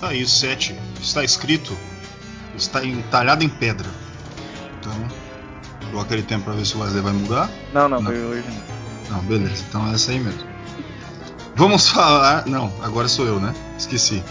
Tá 0.00 0.08
aí, 0.08 0.22
o 0.22 0.28
7. 0.28 0.78
Está 1.00 1.24
escrito. 1.24 1.76
Está 2.56 2.84
entalhado 2.84 3.44
em 3.44 3.48
pedra. 3.48 3.88
Então, 4.80 4.92
dou 5.90 6.00
aquele 6.00 6.22
tempo 6.22 6.44
pra 6.44 6.54
ver 6.54 6.66
se 6.66 6.76
o 6.76 6.80
Wesley 6.80 7.02
vai 7.02 7.12
mudar. 7.12 7.50
Não, 7.72 7.88
não, 7.88 8.00
Não. 8.00 8.10
foi 8.10 8.20
hoje 8.24 8.44
não. 8.48 9.16
Não, 9.16 9.24
beleza. 9.24 9.64
Então 9.68 9.88
é 9.90 9.94
essa 9.94 10.10
aí 10.12 10.20
mesmo. 10.20 10.46
Vamos 11.56 11.88
falar. 11.88 12.46
Não, 12.46 12.72
agora 12.82 13.08
sou 13.08 13.26
eu, 13.26 13.40
né? 13.40 13.54
Esqueci. 13.76 14.22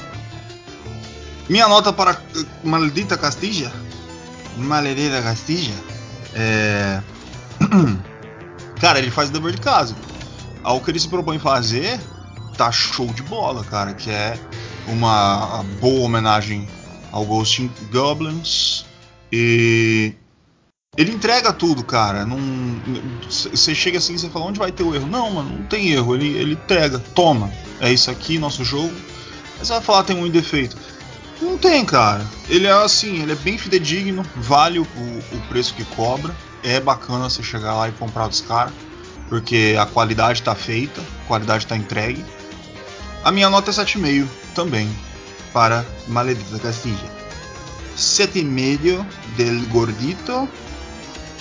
Minha 1.49 1.67
nota 1.67 1.91
para 1.93 2.17
Maldita 2.63 3.17
Castilla. 3.17 3.71
Maldita 4.57 5.21
Castilla. 5.21 5.75
É. 6.33 7.01
Cara, 8.79 8.99
ele 8.99 9.09
faz 9.09 9.29
o 9.29 9.33
dever 9.33 9.53
de 9.53 9.61
casa. 9.61 9.95
Ao 10.63 10.79
que 10.79 10.91
ele 10.91 10.99
se 10.99 11.07
propõe 11.07 11.39
fazer, 11.39 11.99
tá 12.57 12.71
show 12.71 13.07
de 13.07 13.23
bola, 13.23 13.63
cara. 13.63 13.93
Que 13.95 14.11
é 14.11 14.37
uma 14.87 15.63
boa 15.79 16.05
homenagem 16.05 16.67
ao 17.11 17.25
Ghost 17.25 17.61
in 17.61 17.71
Goblins. 17.91 18.85
E 19.31 20.13
ele 20.97 21.11
entrega 21.11 21.51
tudo, 21.53 21.83
cara. 21.83 22.25
Você 23.29 23.75
chega 23.75 23.97
assim 23.97 24.15
e 24.15 24.19
você 24.19 24.29
fala, 24.29 24.45
onde 24.45 24.59
vai 24.59 24.71
ter 24.71 24.83
o 24.83 24.95
erro? 24.95 25.07
Não, 25.07 25.31
mano, 25.31 25.57
não 25.59 25.65
tem 25.65 25.91
erro. 25.91 26.15
Ele, 26.15 26.29
ele 26.29 26.53
entrega, 26.53 26.99
toma. 27.13 27.51
É 27.79 27.91
isso 27.91 28.09
aqui, 28.09 28.37
nosso 28.39 28.63
jogo. 28.63 28.93
Aí 29.59 29.65
você 29.65 29.73
vai 29.73 29.81
falar, 29.81 30.03
tem 30.03 30.17
um 30.17 30.29
defeito. 30.29 30.77
Não 31.41 31.57
tem, 31.57 31.85
cara. 31.85 32.25
Ele 32.49 32.65
é 32.65 32.71
assim, 32.71 33.21
ele 33.21 33.31
é 33.31 33.35
bem 33.35 33.57
fidedigno, 33.57 34.25
vale 34.35 34.79
o, 34.79 34.83
o 34.83 35.41
preço 35.49 35.73
que 35.73 35.85
cobra. 35.85 36.35
É 36.63 36.79
bacana 36.79 37.29
você 37.29 37.43
chegar 37.43 37.75
lá 37.75 37.87
e 37.87 37.91
comprar 37.91 38.27
dos 38.27 38.41
caras, 38.41 38.73
porque 39.29 39.75
a 39.79 39.85
qualidade 39.85 40.41
tá 40.41 40.55
feita, 40.55 40.99
a 40.99 41.27
qualidade 41.27 41.67
tá 41.67 41.77
entregue. 41.77 42.25
A 43.23 43.31
minha 43.31 43.49
nota 43.49 43.69
é 43.69 43.73
7,5 43.73 44.27
também, 44.57 44.89
para 45.53 45.85
Maledita 46.07 46.57
Castilla. 46.57 47.15
7,5 47.95 49.05
del 49.37 49.63
gordito 49.67 50.49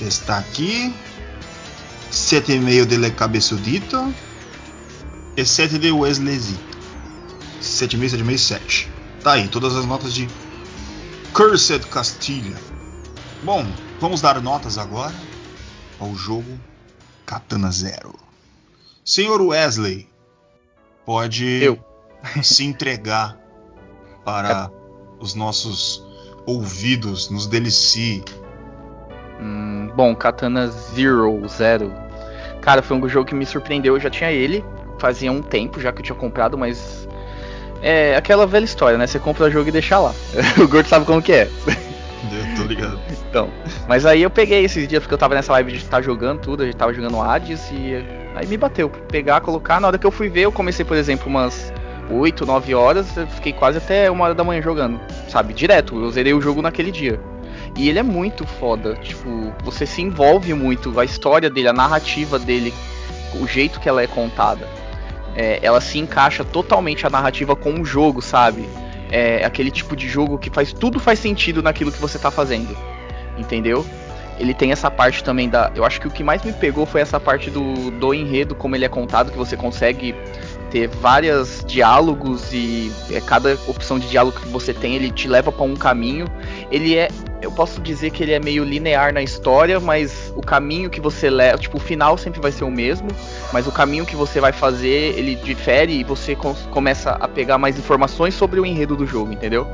está 0.02 0.36
aqui. 0.36 0.94
7,5 2.12 2.84
dele 2.84 3.10
cabeçudito. 3.10 4.14
E 5.34 5.44
7 5.44 5.78
de 5.78 5.90
Wesleyzito. 5.90 6.76
7,5, 7.62 8.22
7,5, 8.22 8.38
7. 8.38 8.92
Tá 9.22 9.32
aí, 9.32 9.48
todas 9.48 9.74
as 9.74 9.86
notas 9.86 10.12
de 10.12 10.28
Cursed 11.32 11.86
Castilla. 11.86 12.56
Bom, 13.42 13.66
vamos 13.98 14.20
dar 14.20 14.40
notas 14.42 14.76
agora 14.76 15.14
ao 15.98 16.14
jogo 16.14 16.60
Katana 17.24 17.70
Zero. 17.70 18.14
Senhor 19.02 19.40
Wesley, 19.40 20.06
pode 21.06 21.46
Eu. 21.62 21.95
Se 22.42 22.64
entregar 22.64 23.38
para 24.24 24.70
os 25.20 25.34
nossos 25.34 26.04
ouvidos, 26.46 27.30
nos 27.30 27.46
delicie. 27.46 28.24
Hum, 29.40 29.90
bom, 29.94 30.14
Katana 30.14 30.68
Zero, 30.68 31.46
Zero. 31.48 31.92
Cara, 32.60 32.82
foi 32.82 32.96
um 32.96 33.08
jogo 33.08 33.26
que 33.26 33.34
me 33.34 33.46
surpreendeu. 33.46 33.94
Eu 33.94 34.00
já 34.00 34.10
tinha 34.10 34.30
ele 34.30 34.64
fazia 34.98 35.30
um 35.30 35.42
tempo 35.42 35.80
já 35.80 35.92
que 35.92 36.00
eu 36.00 36.04
tinha 36.04 36.16
comprado, 36.16 36.56
mas 36.56 37.06
É 37.82 38.16
aquela 38.16 38.46
velha 38.46 38.64
história, 38.64 38.96
né? 38.96 39.06
Você 39.06 39.18
compra 39.18 39.44
o 39.44 39.50
jogo 39.50 39.68
e 39.68 39.72
deixa 39.72 39.98
lá. 39.98 40.14
o 40.58 40.66
Gordo 40.66 40.88
sabe 40.88 41.04
como 41.04 41.20
que 41.20 41.32
é. 41.32 41.44
Eu 41.44 42.56
tô 42.56 42.62
ligado. 42.64 42.98
Então, 43.28 43.50
mas 43.86 44.06
aí 44.06 44.22
eu 44.22 44.30
peguei 44.30 44.64
esses 44.64 44.88
dias 44.88 45.02
porque 45.02 45.14
eu 45.14 45.18
tava 45.18 45.34
nessa 45.34 45.52
live 45.52 45.72
de 45.72 45.78
estar 45.78 46.00
jogando 46.00 46.40
tudo, 46.40 46.62
a 46.62 46.66
gente 46.66 46.76
tava 46.76 46.92
jogando 46.94 47.20
Hades 47.20 47.70
e 47.70 47.94
aí 48.34 48.46
me 48.46 48.56
bateu. 48.56 48.88
Pegar, 48.88 49.40
colocar, 49.42 49.78
na 49.78 49.88
hora 49.88 49.98
que 49.98 50.06
eu 50.06 50.10
fui 50.10 50.28
ver, 50.28 50.42
eu 50.42 50.52
comecei, 50.52 50.84
por 50.84 50.96
exemplo, 50.96 51.28
umas 51.28 51.72
8, 52.10 52.46
9 52.46 52.74
horas, 52.74 53.16
eu 53.16 53.26
fiquei 53.26 53.52
quase 53.52 53.78
até 53.78 54.10
uma 54.10 54.24
hora 54.24 54.34
da 54.34 54.44
manhã 54.44 54.62
jogando, 54.62 55.00
sabe? 55.28 55.52
Direto, 55.52 56.00
eu 56.00 56.10
zerei 56.10 56.32
o 56.32 56.40
jogo 56.40 56.62
naquele 56.62 56.90
dia. 56.90 57.20
E 57.76 57.88
ele 57.88 57.98
é 57.98 58.02
muito 58.02 58.46
foda, 58.46 58.94
tipo, 58.96 59.52
você 59.62 59.84
se 59.84 60.00
envolve 60.00 60.54
muito, 60.54 60.98
a 60.98 61.04
história 61.04 61.50
dele, 61.50 61.68
a 61.68 61.72
narrativa 61.72 62.38
dele, 62.38 62.72
o 63.40 63.46
jeito 63.46 63.80
que 63.80 63.88
ela 63.88 64.02
é 64.02 64.06
contada. 64.06 64.66
É, 65.34 65.58
ela 65.62 65.80
se 65.80 65.98
encaixa 65.98 66.44
totalmente 66.44 67.06
a 67.06 67.10
narrativa 67.10 67.54
com 67.54 67.80
o 67.80 67.84
jogo, 67.84 68.22
sabe? 68.22 68.66
É 69.10 69.44
aquele 69.44 69.70
tipo 69.70 69.94
de 69.94 70.08
jogo 70.08 70.38
que 70.38 70.50
faz 70.50 70.72
tudo 70.72 70.98
faz 70.98 71.18
sentido 71.18 71.62
naquilo 71.62 71.92
que 71.92 72.00
você 72.00 72.18
tá 72.18 72.30
fazendo. 72.30 72.76
Entendeu? 73.36 73.84
Ele 74.38 74.52
tem 74.52 74.72
essa 74.72 74.90
parte 74.90 75.22
também 75.22 75.48
da. 75.48 75.70
Eu 75.74 75.84
acho 75.84 76.00
que 76.00 76.08
o 76.08 76.10
que 76.10 76.24
mais 76.24 76.42
me 76.42 76.52
pegou 76.52 76.86
foi 76.86 77.00
essa 77.00 77.20
parte 77.20 77.50
do, 77.50 77.90
do 77.90 78.14
enredo, 78.14 78.54
como 78.54 78.74
ele 78.74 78.84
é 78.84 78.88
contado, 78.88 79.30
que 79.30 79.38
você 79.38 79.56
consegue 79.56 80.14
ter 80.70 80.88
vários 80.88 81.64
diálogos 81.66 82.52
e 82.52 82.92
é, 83.10 83.20
cada 83.20 83.58
opção 83.66 83.98
de 83.98 84.08
diálogo 84.08 84.40
que 84.40 84.48
você 84.48 84.72
tem 84.74 84.94
ele 84.94 85.10
te 85.10 85.28
leva 85.28 85.50
para 85.52 85.64
um 85.64 85.76
caminho. 85.76 86.26
Ele 86.70 86.96
é, 86.96 87.08
eu 87.40 87.50
posso 87.50 87.80
dizer 87.80 88.10
que 88.10 88.22
ele 88.22 88.32
é 88.32 88.40
meio 88.40 88.64
linear 88.64 89.12
na 89.12 89.22
história, 89.22 89.78
mas 89.78 90.32
o 90.36 90.40
caminho 90.40 90.90
que 90.90 91.00
você 91.00 91.30
leva, 91.30 91.58
tipo, 91.58 91.76
o 91.76 91.80
final 91.80 92.18
sempre 92.18 92.40
vai 92.40 92.52
ser 92.52 92.64
o 92.64 92.70
mesmo, 92.70 93.08
mas 93.52 93.66
o 93.66 93.72
caminho 93.72 94.04
que 94.04 94.16
você 94.16 94.40
vai 94.40 94.52
fazer 94.52 95.16
ele 95.16 95.34
difere 95.36 96.00
e 96.00 96.04
você 96.04 96.36
começa 96.70 97.12
a 97.12 97.28
pegar 97.28 97.58
mais 97.58 97.78
informações 97.78 98.34
sobre 98.34 98.60
o 98.60 98.66
enredo 98.66 98.96
do 98.96 99.06
jogo, 99.06 99.32
entendeu? 99.32 99.66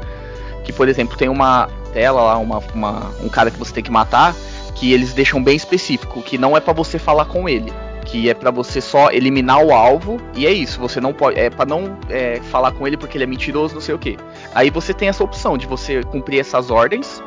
Que 0.64 0.72
por 0.72 0.88
exemplo 0.88 1.16
tem 1.16 1.28
uma 1.28 1.68
tela 1.92 2.22
lá, 2.22 2.38
uma, 2.38 2.62
uma 2.74 3.10
um 3.22 3.28
cara 3.28 3.50
que 3.50 3.58
você 3.58 3.72
tem 3.72 3.82
que 3.82 3.90
matar, 3.90 4.34
que 4.74 4.92
eles 4.92 5.12
deixam 5.12 5.42
bem 5.42 5.56
específico, 5.56 6.22
que 6.22 6.38
não 6.38 6.56
é 6.56 6.60
para 6.60 6.72
você 6.72 6.98
falar 6.98 7.24
com 7.24 7.48
ele 7.48 7.72
que 8.12 8.28
é 8.28 8.34
para 8.34 8.50
você 8.50 8.78
só 8.78 9.10
eliminar 9.10 9.64
o 9.64 9.72
alvo 9.72 10.20
e 10.34 10.46
é 10.46 10.50
isso. 10.52 10.78
Você 10.80 11.00
não 11.00 11.14
pode, 11.14 11.40
é 11.40 11.48
para 11.48 11.64
não 11.64 11.96
é, 12.10 12.42
falar 12.50 12.70
com 12.72 12.86
ele 12.86 12.94
porque 12.94 13.16
ele 13.16 13.24
é 13.24 13.26
mentiroso, 13.26 13.72
não 13.72 13.80
sei 13.80 13.94
o 13.94 13.98
que. 13.98 14.18
Aí 14.54 14.68
você 14.68 14.92
tem 14.92 15.08
essa 15.08 15.24
opção 15.24 15.56
de 15.56 15.66
você 15.66 16.02
cumprir 16.02 16.38
essas 16.38 16.70
ordens, 16.70 17.22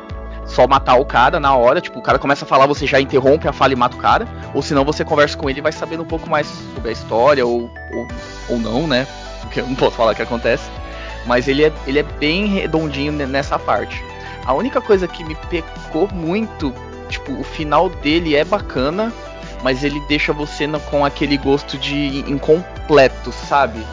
só 0.46 0.64
matar 0.68 0.94
o 0.94 1.04
cara 1.04 1.40
na 1.40 1.56
hora, 1.56 1.80
tipo 1.80 1.98
o 1.98 2.02
cara 2.02 2.20
começa 2.20 2.44
a 2.44 2.48
falar, 2.48 2.66
você 2.66 2.86
já 2.86 3.00
interrompe 3.00 3.48
a 3.48 3.52
fala 3.52 3.72
e 3.72 3.76
mata 3.76 3.96
o 3.96 3.98
cara, 3.98 4.28
ou 4.54 4.62
senão 4.62 4.84
você 4.84 5.04
conversa 5.04 5.36
com 5.36 5.50
ele 5.50 5.58
e 5.58 5.62
vai 5.62 5.72
sabendo 5.72 6.04
um 6.04 6.06
pouco 6.06 6.30
mais 6.30 6.46
sobre 6.76 6.90
a 6.90 6.92
história 6.92 7.44
ou, 7.44 7.68
ou, 7.92 8.08
ou 8.50 8.58
não, 8.60 8.86
né? 8.86 9.08
Porque 9.40 9.58
eu 9.58 9.66
não 9.66 9.74
posso 9.74 9.96
falar 9.96 10.12
o 10.12 10.14
que 10.14 10.22
acontece. 10.22 10.70
Mas 11.26 11.48
ele 11.48 11.64
é, 11.64 11.72
ele 11.84 11.98
é 11.98 12.04
bem 12.04 12.46
redondinho 12.46 13.12
nessa 13.12 13.58
parte. 13.58 14.04
A 14.44 14.54
única 14.54 14.80
coisa 14.80 15.08
que 15.08 15.24
me 15.24 15.34
pecou 15.50 16.08
muito, 16.12 16.72
tipo, 17.08 17.32
o 17.32 17.42
final 17.42 17.88
dele 17.88 18.36
é 18.36 18.44
bacana, 18.44 19.12
mas 19.62 19.84
ele 19.84 20.00
deixa 20.08 20.32
você 20.32 20.66
com 20.90 21.04
aquele 21.04 21.36
gosto 21.36 21.78
de 21.78 22.18
incompleto, 22.30 23.32
sabe? 23.32 23.84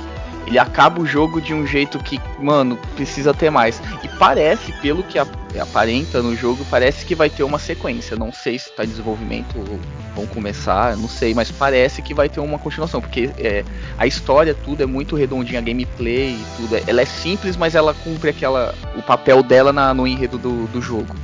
Ele 0.46 0.60
acaba 0.60 1.02
o 1.02 1.06
jogo 1.06 1.42
de 1.42 1.54
um 1.54 1.66
jeito 1.66 1.98
que, 2.00 2.20
mano, 2.40 2.78
precisa 2.96 3.34
ter 3.34 3.50
mais. 3.50 3.82
E 4.04 4.08
parece, 4.20 4.74
pelo 4.82 5.02
que 5.04 5.18
aparenta 5.18 6.22
no 6.22 6.36
jogo, 6.36 6.66
parece 6.70 7.06
que 7.06 7.16
vai 7.16 7.30
ter 7.30 7.44
uma 7.44 7.58
sequência. 7.58 8.18
Não 8.18 8.32
sei 8.32 8.60
se 8.60 8.70
tá 8.72 8.84
em 8.84 8.88
desenvolvimento 8.88 9.58
ou 9.58 9.80
vão 10.16 10.28
começar, 10.28 10.96
não 10.98 11.08
sei, 11.08 11.34
mas 11.34 11.50
parece 11.50 12.02
que 12.02 12.14
vai 12.14 12.30
ter 12.30 12.40
uma 12.40 12.60
continuação, 12.60 13.02
porque 13.02 13.32
é, 13.38 13.64
a 13.98 14.06
história, 14.06 14.54
tudo 14.54 14.84
é 14.84 14.86
muito 14.86 15.16
redondinha, 15.16 15.60
a 15.60 15.64
gameplay 15.64 16.32
e 16.32 16.46
tudo. 16.58 16.84
Ela 16.86 17.02
é 17.02 17.06
simples, 17.06 17.56
mas 17.56 17.74
ela 17.74 17.94
cumpre 17.94 18.30
aquela 18.30 18.76
o 18.96 19.02
papel 19.02 19.42
dela 19.42 19.72
na, 19.72 19.94
no 19.94 20.06
enredo 20.06 20.38
do, 20.38 20.68
do 20.68 20.82
jogo. 20.82 21.16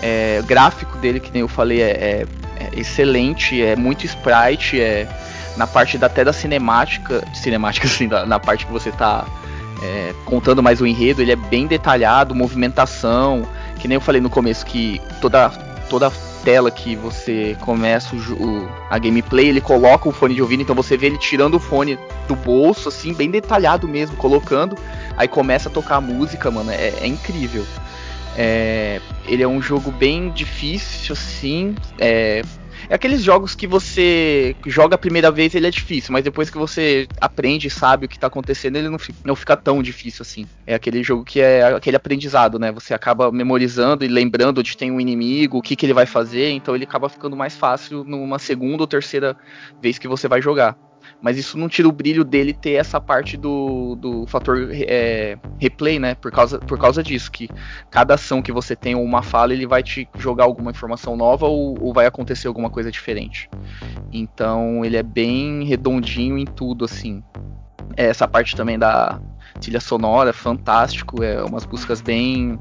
É, 0.00 0.40
o 0.42 0.46
gráfico 0.46 0.96
dele, 0.98 1.20
que 1.20 1.30
nem 1.30 1.42
eu 1.42 1.48
falei, 1.48 1.82
é 1.82 1.90
é 1.90 2.26
excelente, 2.72 3.62
é 3.62 3.76
muito 3.76 4.04
sprite, 4.06 4.80
é 4.80 5.08
na 5.56 5.66
parte 5.66 5.98
da, 5.98 6.06
até 6.06 6.24
da 6.24 6.32
cinemática, 6.32 7.22
cinemática 7.34 7.86
assim, 7.88 8.06
na 8.06 8.38
parte 8.38 8.66
que 8.66 8.72
você 8.72 8.90
tá 8.90 9.26
é, 9.82 10.14
contando 10.24 10.62
mais 10.62 10.80
o 10.80 10.86
enredo, 10.86 11.22
ele 11.22 11.32
é 11.32 11.36
bem 11.36 11.66
detalhado, 11.66 12.34
movimentação, 12.34 13.42
que 13.78 13.88
nem 13.88 13.96
eu 13.96 14.00
falei 14.00 14.20
no 14.20 14.30
começo 14.30 14.64
que 14.64 15.00
toda 15.20 15.50
toda 15.88 16.10
tela 16.44 16.70
que 16.70 16.96
você 16.96 17.56
começa 17.60 18.14
o, 18.14 18.18
o, 18.18 18.68
a 18.88 18.98
gameplay, 18.98 19.48
ele 19.48 19.60
coloca 19.60 20.08
o 20.08 20.12
fone 20.12 20.34
de 20.34 20.40
ouvido, 20.40 20.62
então 20.62 20.74
você 20.74 20.96
vê 20.96 21.06
ele 21.06 21.18
tirando 21.18 21.54
o 21.54 21.58
fone 21.60 21.98
do 22.28 22.34
bolso, 22.34 22.88
assim, 22.88 23.12
bem 23.12 23.30
detalhado 23.30 23.88
mesmo, 23.88 24.16
colocando, 24.16 24.76
aí 25.16 25.28
começa 25.28 25.68
a 25.68 25.72
tocar 25.72 25.96
a 25.96 26.00
música, 26.00 26.50
mano, 26.50 26.70
é, 26.70 26.94
é 27.00 27.06
incrível. 27.06 27.66
É, 28.36 29.00
ele 29.26 29.42
é 29.42 29.48
um 29.48 29.60
jogo 29.60 29.90
bem 29.90 30.30
difícil, 30.30 31.14
sim. 31.16 31.74
É, 31.98 32.42
é 32.90 32.94
aqueles 32.96 33.22
jogos 33.22 33.54
que 33.54 33.68
você 33.68 34.56
joga 34.66 34.96
a 34.96 34.98
primeira 34.98 35.30
vez 35.30 35.54
ele 35.54 35.68
é 35.68 35.70
difícil, 35.70 36.12
mas 36.12 36.24
depois 36.24 36.50
que 36.50 36.58
você 36.58 37.06
aprende 37.20 37.68
e 37.68 37.70
sabe 37.70 38.04
o 38.04 38.08
que 38.08 38.16
está 38.16 38.26
acontecendo, 38.26 38.74
ele 38.74 38.88
não 38.88 38.98
fica, 38.98 39.18
não 39.24 39.36
fica, 39.36 39.56
tão 39.56 39.80
difícil 39.80 40.22
assim. 40.22 40.44
É 40.66 40.74
aquele 40.74 41.00
jogo 41.04 41.24
que 41.24 41.40
é 41.40 41.62
aquele 41.62 41.96
aprendizado, 41.96 42.58
né? 42.58 42.72
Você 42.72 42.92
acaba 42.92 43.30
memorizando 43.30 44.04
e 44.04 44.08
lembrando 44.08 44.58
onde 44.58 44.76
tem 44.76 44.90
um 44.90 45.00
inimigo, 45.00 45.58
o 45.58 45.62
que, 45.62 45.76
que 45.76 45.86
ele 45.86 45.94
vai 45.94 46.04
fazer, 46.04 46.50
então 46.50 46.74
ele 46.74 46.82
acaba 46.82 47.08
ficando 47.08 47.36
mais 47.36 47.54
fácil 47.54 48.02
numa 48.02 48.40
segunda 48.40 48.82
ou 48.82 48.88
terceira 48.88 49.36
vez 49.80 49.96
que 49.96 50.08
você 50.08 50.26
vai 50.26 50.42
jogar 50.42 50.76
mas 51.22 51.36
isso 51.36 51.58
não 51.58 51.68
tira 51.68 51.88
o 51.88 51.92
brilho 51.92 52.24
dele 52.24 52.52
ter 52.52 52.72
essa 52.72 53.00
parte 53.00 53.36
do, 53.36 53.94
do 53.96 54.26
fator 54.26 54.70
é, 54.72 55.38
replay, 55.58 55.98
né? 55.98 56.14
Por 56.14 56.32
causa, 56.32 56.58
por 56.58 56.78
causa 56.78 57.02
disso, 57.02 57.30
que 57.30 57.48
cada 57.90 58.14
ação 58.14 58.40
que 58.40 58.50
você 58.50 58.74
tem 58.74 58.94
ou 58.94 59.02
uma 59.02 59.22
fala, 59.22 59.52
ele 59.52 59.66
vai 59.66 59.82
te 59.82 60.08
jogar 60.18 60.44
alguma 60.44 60.70
informação 60.70 61.16
nova 61.16 61.46
ou, 61.46 61.76
ou 61.80 61.92
vai 61.92 62.06
acontecer 62.06 62.48
alguma 62.48 62.70
coisa 62.70 62.90
diferente. 62.90 63.50
Então 64.12 64.84
ele 64.84 64.96
é 64.96 65.02
bem 65.02 65.64
redondinho 65.64 66.38
em 66.38 66.46
tudo, 66.46 66.84
assim. 66.84 67.22
É, 67.96 68.06
essa 68.06 68.26
parte 68.26 68.56
também 68.56 68.78
da 68.78 69.20
trilha 69.60 69.80
sonora, 69.80 70.32
fantástico, 70.32 71.22
é 71.22 71.42
umas 71.44 71.66
buscas 71.66 72.00
bem. 72.00 72.58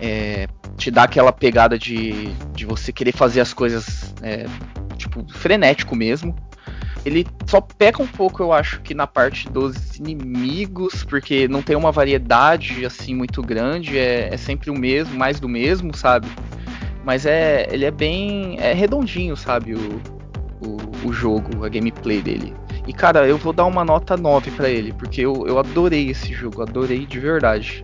É, 0.00 0.48
te 0.76 0.90
dá 0.90 1.04
aquela 1.04 1.32
pegada 1.32 1.78
de, 1.78 2.32
de 2.52 2.66
você 2.66 2.92
querer 2.92 3.12
fazer 3.12 3.40
as 3.40 3.54
coisas, 3.54 4.12
é, 4.22 4.46
tipo, 4.96 5.24
frenético 5.32 5.94
mesmo 5.94 6.34
ele 7.04 7.26
só 7.46 7.60
peca 7.60 8.02
um 8.02 8.06
pouco, 8.06 8.42
eu 8.42 8.52
acho, 8.52 8.80
que 8.80 8.94
na 8.94 9.06
parte 9.06 9.48
dos 9.48 9.96
inimigos, 9.96 11.04
porque 11.04 11.48
não 11.48 11.62
tem 11.62 11.76
uma 11.76 11.90
variedade 11.90 12.84
assim 12.84 13.14
muito 13.14 13.42
grande, 13.42 13.98
é, 13.98 14.32
é 14.32 14.36
sempre 14.36 14.70
o 14.70 14.74
mesmo, 14.74 15.14
mais 15.16 15.40
do 15.40 15.48
mesmo, 15.48 15.96
sabe? 15.96 16.28
Mas 17.04 17.26
é, 17.26 17.66
ele 17.70 17.84
é 17.84 17.90
bem 17.90 18.56
é 18.60 18.72
redondinho, 18.72 19.36
sabe? 19.36 19.74
O, 19.74 20.00
o, 20.64 21.08
o 21.08 21.12
jogo, 21.12 21.64
a 21.64 21.68
gameplay 21.68 22.22
dele. 22.22 22.54
E 22.86 22.92
cara, 22.92 23.26
eu 23.26 23.36
vou 23.36 23.52
dar 23.52 23.64
uma 23.66 23.84
nota 23.84 24.16
9 24.16 24.50
para 24.52 24.68
ele, 24.68 24.92
porque 24.92 25.20
eu, 25.20 25.44
eu 25.46 25.58
adorei 25.58 26.10
esse 26.10 26.32
jogo, 26.32 26.62
adorei 26.62 27.04
de 27.06 27.18
verdade. 27.18 27.82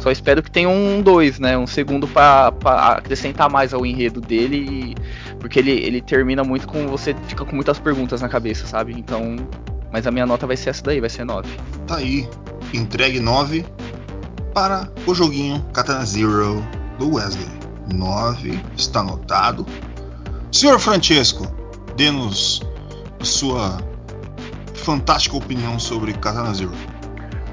Só 0.00 0.10
espero 0.10 0.42
que 0.42 0.50
tenha 0.50 0.68
um 0.68 1.02
2, 1.02 1.38
né? 1.38 1.58
Um 1.58 1.66
segundo 1.66 2.08
para 2.08 2.48
acrescentar 2.96 3.50
mais 3.50 3.74
ao 3.74 3.84
enredo 3.84 4.20
dele. 4.20 4.56
E, 4.56 4.94
porque 5.40 5.58
ele, 5.58 5.72
ele 5.72 6.00
termina 6.00 6.44
muito 6.44 6.68
com 6.68 6.86
você 6.86 7.16
fica 7.26 7.44
com 7.44 7.56
muitas 7.56 7.78
perguntas 7.78 8.20
na 8.20 8.28
cabeça, 8.28 8.66
sabe? 8.66 8.92
Então. 8.92 9.36
Mas 9.92 10.06
a 10.06 10.10
minha 10.12 10.24
nota 10.24 10.46
vai 10.46 10.56
ser 10.56 10.70
essa 10.70 10.84
daí, 10.84 11.00
vai 11.00 11.10
ser 11.10 11.24
9. 11.24 11.48
Tá 11.88 11.96
aí. 11.96 12.28
Entregue 12.72 13.18
9 13.18 13.66
para 14.54 14.88
o 15.04 15.12
joguinho 15.12 15.60
Katana 15.72 16.04
Zero 16.04 16.64
do 16.96 17.16
Wesley. 17.16 17.48
9 17.92 18.60
está 18.76 19.00
anotado. 19.00 19.66
Senhor 20.52 20.78
Francesco, 20.78 21.44
dê-nos 21.96 22.62
sua 23.20 23.78
fantástica 24.74 25.36
opinião 25.36 25.78
sobre 25.80 26.12
Katana 26.12 26.54
Zero. 26.54 26.72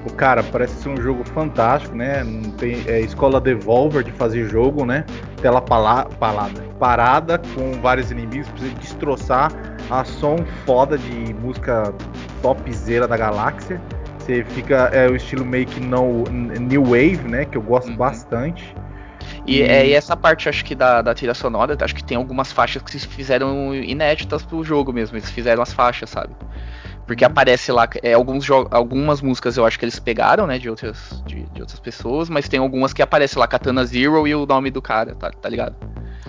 O 0.07 0.13
cara 0.13 0.41
parece 0.41 0.73
ser 0.81 0.89
um 0.89 0.97
jogo 0.97 1.23
fantástico, 1.25 1.95
né? 1.95 2.23
Não 2.23 2.51
tem 2.51 2.81
é, 2.87 3.01
escola 3.01 3.41
Devolver 3.41 4.03
de 4.03 4.11
fazer 4.11 4.49
jogo, 4.49 4.85
né? 4.85 5.05
Tela 5.41 5.61
pala, 5.61 6.05
palada, 6.05 6.61
parada 6.79 7.41
com 7.53 7.73
vários 7.81 8.09
inimigos, 8.09 8.47
precisa 8.49 8.73
destroçar 8.75 9.51
a 9.89 10.05
som 10.05 10.37
foda 10.65 10.97
de 10.97 11.33
música 11.33 11.93
topzera 12.41 13.07
da 13.07 13.17
galáxia. 13.17 13.81
Você 14.19 14.45
fica 14.45 14.89
é 14.93 15.09
o 15.09 15.15
estilo 15.15 15.45
meio 15.45 15.65
que 15.65 15.79
no, 15.79 16.23
new 16.23 16.83
wave, 16.83 17.27
né? 17.27 17.43
Que 17.45 17.57
eu 17.57 17.61
gosto 17.61 17.89
uhum. 17.89 17.97
bastante. 17.97 18.75
E, 19.45 19.61
é, 19.61 19.87
e 19.87 19.93
essa 19.93 20.15
parte, 20.15 20.47
acho 20.47 20.63
que 20.63 20.75
da, 20.75 21.01
da 21.01 21.13
trilha 21.13 21.33
sonora, 21.33 21.77
acho 21.79 21.95
que 21.95 22.03
tem 22.03 22.17
algumas 22.17 22.51
faixas 22.51 22.81
que 22.81 22.91
se 22.91 23.07
fizeram 23.07 23.73
inéditas 23.75 24.43
pro 24.43 24.63
jogo 24.63 24.93
mesmo. 24.93 25.17
Eles 25.17 25.29
fizeram 25.29 25.61
as 25.61 25.73
faixas, 25.73 26.09
sabe? 26.09 26.33
Porque 27.07 27.23
aparece 27.23 27.71
lá 27.71 27.87
é, 28.03 28.13
alguns 28.13 28.45
algumas 28.69 29.21
músicas 29.21 29.55
eu 29.55 29.65
acho 29.65 29.79
que 29.79 29.85
eles 29.85 29.97
pegaram, 29.97 30.45
né, 30.45 30.59
de 30.59 30.69
outras, 30.69 31.23
de, 31.25 31.43
de, 31.53 31.61
outras 31.61 31.79
pessoas, 31.79 32.29
mas 32.29 32.49
tem 32.49 32.59
algumas 32.59 32.91
que 32.91 33.01
aparece 33.01 33.39
lá 33.39 33.47
Katana 33.47 33.85
Zero 33.85 34.27
e 34.27 34.35
o 34.35 34.45
nome 34.45 34.69
do 34.69 34.81
cara, 34.81 35.15
tá, 35.15 35.31
tá 35.31 35.47
ligado? 35.47 35.75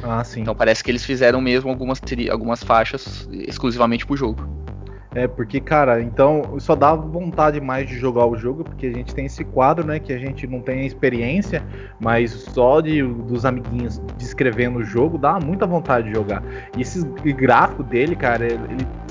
Ah, 0.00 0.22
sim. 0.22 0.42
Então 0.42 0.54
parece 0.54 0.84
que 0.84 0.90
eles 0.90 1.04
fizeram 1.04 1.40
mesmo 1.40 1.68
algumas, 1.68 2.00
algumas 2.30 2.62
faixas 2.62 3.28
exclusivamente 3.32 4.06
pro 4.06 4.16
jogo. 4.16 4.67
É, 5.14 5.26
porque, 5.26 5.58
cara, 5.58 6.02
então 6.02 6.58
só 6.58 6.74
dá 6.74 6.94
vontade 6.94 7.60
mais 7.60 7.88
de 7.88 7.96
jogar 7.96 8.26
o 8.26 8.36
jogo, 8.36 8.62
porque 8.62 8.86
a 8.86 8.92
gente 8.92 9.14
tem 9.14 9.24
esse 9.24 9.42
quadro, 9.42 9.86
né, 9.86 9.98
que 9.98 10.12
a 10.12 10.18
gente 10.18 10.46
não 10.46 10.60
tem 10.60 10.84
experiência, 10.84 11.62
mas 11.98 12.30
só 12.30 12.80
de, 12.82 13.02
dos 13.02 13.46
amiguinhos 13.46 14.00
descrevendo 14.18 14.80
o 14.80 14.84
jogo 14.84 15.16
dá 15.16 15.38
muita 15.40 15.66
vontade 15.66 16.08
de 16.08 16.14
jogar. 16.14 16.42
E 16.76 16.82
esse 16.82 17.02
gráfico 17.32 17.82
dele, 17.82 18.14
cara, 18.14 18.44
ele, 18.44 18.58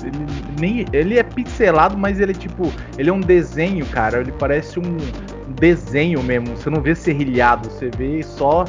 ele, 0.02 0.16
nem, 0.60 0.84
ele 0.92 1.18
é 1.18 1.22
pixelado, 1.24 1.98
mas 1.98 2.20
ele 2.20 2.30
é 2.30 2.34
tipo, 2.34 2.72
ele 2.96 3.10
é 3.10 3.12
um 3.12 3.20
desenho, 3.20 3.84
cara, 3.86 4.20
ele 4.20 4.32
parece 4.32 4.78
um 4.78 4.96
desenho 5.58 6.22
mesmo, 6.22 6.56
você 6.56 6.70
não 6.70 6.80
vê 6.80 6.94
serrilhado, 6.94 7.68
você 7.68 7.90
vê 7.96 8.22
só 8.22 8.64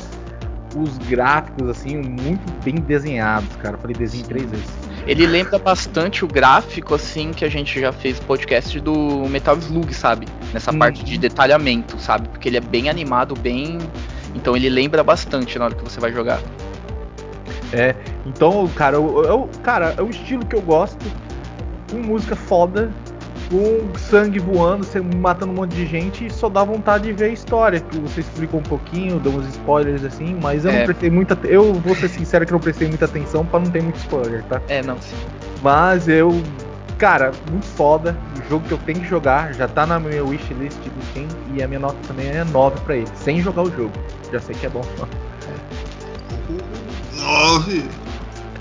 os 0.76 0.98
gráficos, 1.00 1.68
assim, 1.70 1.98
muito 1.98 2.64
bem 2.64 2.76
desenhados, 2.76 3.56
cara. 3.58 3.76
Eu 3.76 3.80
falei 3.80 3.96
desenho 3.96 4.26
três 4.26 4.50
vezes. 4.50 4.89
Ele 5.08 5.26
lembra 5.26 5.58
bastante 5.58 6.24
o 6.24 6.28
gráfico, 6.28 6.94
assim, 6.96 7.32
que 7.32 7.44
a 7.44 7.50
gente 7.50 7.80
já 7.80 7.92
fez 7.92 8.20
podcast 8.20 8.80
do 8.80 8.94
Metal 9.30 9.58
Slug, 9.58 9.94
sabe? 9.94 10.28
Nessa 10.54 10.72
Hum. 10.72 10.80
parte 10.80 11.04
de 11.04 11.18
detalhamento, 11.18 11.98
sabe? 12.00 12.28
Porque 12.30 12.48
ele 12.50 12.58
é 12.58 12.62
bem 12.62 12.90
animado, 12.90 13.34
bem. 13.36 13.78
Então 14.36 14.56
ele 14.56 14.70
lembra 14.70 15.04
bastante 15.04 15.58
na 15.58 15.66
hora 15.66 15.76
que 15.76 15.84
você 15.84 16.00
vai 16.00 16.12
jogar. 16.12 16.40
É, 17.72 17.96
então, 18.26 18.68
cara, 18.76 18.98
eu, 18.98 19.24
eu- 19.24 19.50
cara, 19.64 19.94
é 19.98 20.02
o 20.02 20.10
estilo 20.10 20.46
que 20.46 20.56
eu 20.56 20.62
gosto. 20.62 21.06
Com 21.90 21.98
música 21.98 22.36
foda, 22.36 22.92
com 23.50 23.98
sangue 23.98 24.40
voando, 24.40 24.86
você 24.86 25.02
matando 25.02 25.52
um 25.52 25.56
monte 25.56 25.76
de 25.76 25.86
gente, 25.86 26.26
e 26.26 26.30
só 26.30 26.48
dá 26.50 26.64
vontade 26.64 27.06
de 27.06 27.14
ver 27.14 27.26
a 27.26 27.30
história. 27.30 27.80
Que 27.80 27.98
você 27.98 28.22
explicou 28.22 28.60
um 28.60 28.64
pouquinho, 28.64 29.20
deu 29.20 29.32
uns 29.34 29.48
spoilers 29.48 30.04
assim, 30.04 30.38
mas 30.42 30.66
eu 30.66 30.72
É. 30.72 30.78
não 30.80 30.86
prestei 30.86 31.10
muita. 31.10 31.38
Eu 31.44 31.74
vou 31.74 31.96
ser 31.96 32.10
sincero 32.10 32.46
que 32.46 32.52
eu 32.54 32.56
não 32.56 32.62
prestei 32.62 32.88
muita 32.88 33.06
atenção 33.06 33.46
pra 33.46 33.60
não 33.60 33.72
ter 33.72 33.82
muito 33.82 33.98
spoiler, 33.98 34.44
tá? 34.44 34.62
É, 34.68 34.82
não, 34.84 35.00
sim. 35.02 35.16
Mas 35.62 36.08
eu. 36.08 36.42
Cara, 36.98 37.32
muito 37.50 37.66
foda. 37.66 38.16
O 38.38 38.50
jogo 38.50 38.66
que 38.68 38.74
eu 38.74 38.78
tenho 38.80 39.00
que 39.00 39.08
jogar 39.08 39.54
já 39.54 39.70
tá 39.70 39.86
na 39.86 40.00
minha 40.00 40.22
wishlist 40.24 40.78
do 40.80 41.06
Steam 41.06 41.28
e 41.56 41.64
a 41.64 41.68
minha 41.68 41.80
nota 41.80 41.96
também 42.06 42.28
é 42.28 42.44
9 42.44 42.80
pra 42.82 42.98
ele, 42.98 43.08
sem 43.16 43.42
jogar 43.42 43.64
o 43.64 43.72
jogo. 43.72 43.94
Já 44.34 44.40
sei 44.42 44.54
que 44.54 44.66
é 44.66 44.70
bom. 44.70 44.82
9. 47.16 47.84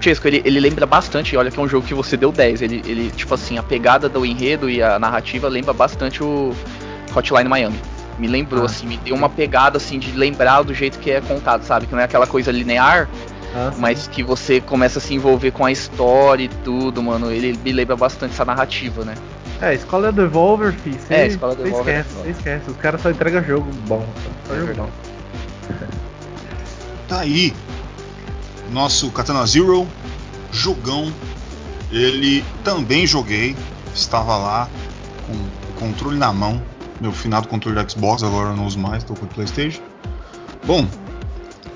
Chesco, 0.00 0.28
ele, 0.28 0.40
ele 0.44 0.60
lembra 0.60 0.86
bastante, 0.86 1.36
olha 1.36 1.50
que 1.50 1.58
é 1.58 1.62
um 1.62 1.68
jogo 1.68 1.86
que 1.86 1.94
você 1.94 2.16
deu 2.16 2.30
10. 2.30 2.62
Ele, 2.62 2.82
ele, 2.86 3.10
tipo 3.10 3.34
assim, 3.34 3.58
a 3.58 3.62
pegada 3.62 4.08
do 4.08 4.24
enredo 4.24 4.70
e 4.70 4.82
a 4.82 4.98
narrativa 4.98 5.48
lembra 5.48 5.72
bastante 5.72 6.22
o 6.22 6.54
Hotline 7.14 7.48
Miami. 7.48 7.80
Me 8.18 8.26
lembrou, 8.28 8.62
Ah, 8.62 8.66
assim, 8.66 8.86
me 8.86 8.96
deu 8.98 9.14
uma 9.14 9.28
pegada 9.28 9.76
assim 9.76 9.98
de 9.98 10.12
lembrar 10.12 10.62
do 10.62 10.72
jeito 10.74 10.98
que 10.98 11.10
é 11.10 11.20
contado, 11.20 11.62
sabe? 11.64 11.86
Que 11.86 11.92
não 11.94 12.00
é 12.00 12.04
aquela 12.04 12.26
coisa 12.26 12.50
linear, 12.52 13.08
Ah, 13.54 13.72
mas 13.78 14.06
que 14.06 14.22
você 14.22 14.60
começa 14.60 14.98
a 14.98 15.02
se 15.02 15.14
envolver 15.14 15.50
com 15.52 15.64
a 15.64 15.72
história 15.72 16.44
e 16.44 16.48
tudo, 16.48 17.02
mano. 17.02 17.30
Ele 17.32 17.58
me 17.64 17.72
lembra 17.72 17.96
bastante 17.96 18.32
essa 18.34 18.44
narrativa, 18.44 19.04
né? 19.04 19.14
É, 19.60 19.74
escola 19.74 20.12
Devolver, 20.12 20.72
fi. 20.72 20.94
Cê, 21.08 21.14
É, 21.14 21.26
escola 21.26 21.56
cê 21.56 21.62
Devolver 21.64 21.94
é 21.94 22.00
Esquece, 22.00 22.30
esquece. 22.30 22.70
Os 22.70 22.76
caras 22.76 23.00
só 23.00 23.10
entregam 23.10 23.42
jogo 23.42 23.68
bom. 23.88 24.06
Só, 24.22 24.30
só 24.48 24.54
É 24.54 24.56
jogo 24.58 24.66
verdade. 24.68 24.88
bom. 24.88 25.88
Tá 27.08 27.20
aí. 27.20 27.54
Nosso 28.70 29.10
Katana 29.10 29.46
Zero, 29.46 29.86
jogão. 30.50 31.12
Ele 31.90 32.44
também 32.64 33.06
joguei. 33.06 33.56
Estava 33.94 34.36
lá 34.36 34.68
com 35.26 35.32
o 35.32 35.72
controle 35.78 36.18
na 36.18 36.32
mão. 36.32 36.62
Meu 37.00 37.12
finado 37.12 37.48
controle 37.48 37.82
do 37.82 37.90
Xbox, 37.90 38.22
agora 38.22 38.50
eu 38.50 38.56
não 38.56 38.66
uso 38.66 38.78
mais, 38.78 39.04
tô 39.04 39.14
com 39.14 39.24
o 39.24 39.28
Playstation. 39.28 39.80
Bom, 40.66 40.86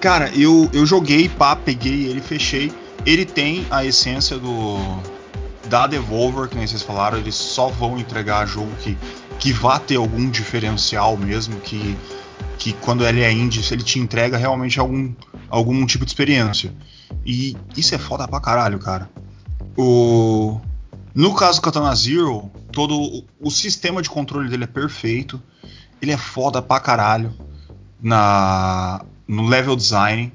cara, 0.01 0.30
eu, 0.34 0.68
eu 0.72 0.84
joguei, 0.84 1.28
pá, 1.28 1.55
peguei 1.55 2.07
ele, 2.07 2.20
fechei. 2.20 2.72
Ele 3.07 3.24
tem 3.24 3.66
a 3.70 3.84
essência 3.84 4.38
do 4.38 4.78
da 5.72 5.86
Devolver, 5.86 6.49
que 6.49 6.57
nem 6.57 6.66
vocês 6.66 6.82
falaram, 6.82 7.16
eles 7.16 7.34
só 7.34 7.68
vão 7.68 7.99
entregar 7.99 8.45
jogo 8.47 8.70
que, 8.82 8.99
que 9.38 9.55
vá 9.55 9.78
ter 9.78 9.97
algum 9.97 10.28
diferencial 10.28 11.16
mesmo, 11.16 11.59
que, 11.61 11.97
que 12.59 12.74
quando 12.74 13.07
ele 13.07 13.22
é 13.22 13.32
indie, 13.32 13.64
ele 13.72 13.82
te 13.82 13.99
entrega 13.99 14.36
realmente 14.36 14.78
algum, 14.78 15.11
algum 15.53 15.85
tipo 15.85 16.05
de 16.07 16.11
experiência. 16.11 16.73
E 17.27 17.55
isso 17.77 17.95
é 17.95 17.99
foda 17.99 18.27
pra 18.27 18.41
caralho, 18.41 18.79
cara. 18.79 19.09
O... 19.77 20.59
No 21.15 21.35
caso 21.35 21.61
do 21.61 21.65
Katana 21.65 21.95
Zero, 21.95 22.51
todo 22.73 23.25
o, 23.39 23.51
sistema 23.51 24.01
de 24.01 24.09
controle 24.09 24.49
dele 24.49 24.65
é 24.65 24.67
perfeito. 24.67 25.41
Ele 26.01 26.11
é 26.11 26.17
foda 26.17 26.63
pra 26.63 26.81
caralho 26.81 27.35
na, 28.01 29.05
no 29.29 29.47
level 29.47 29.77
design. 29.77 30.33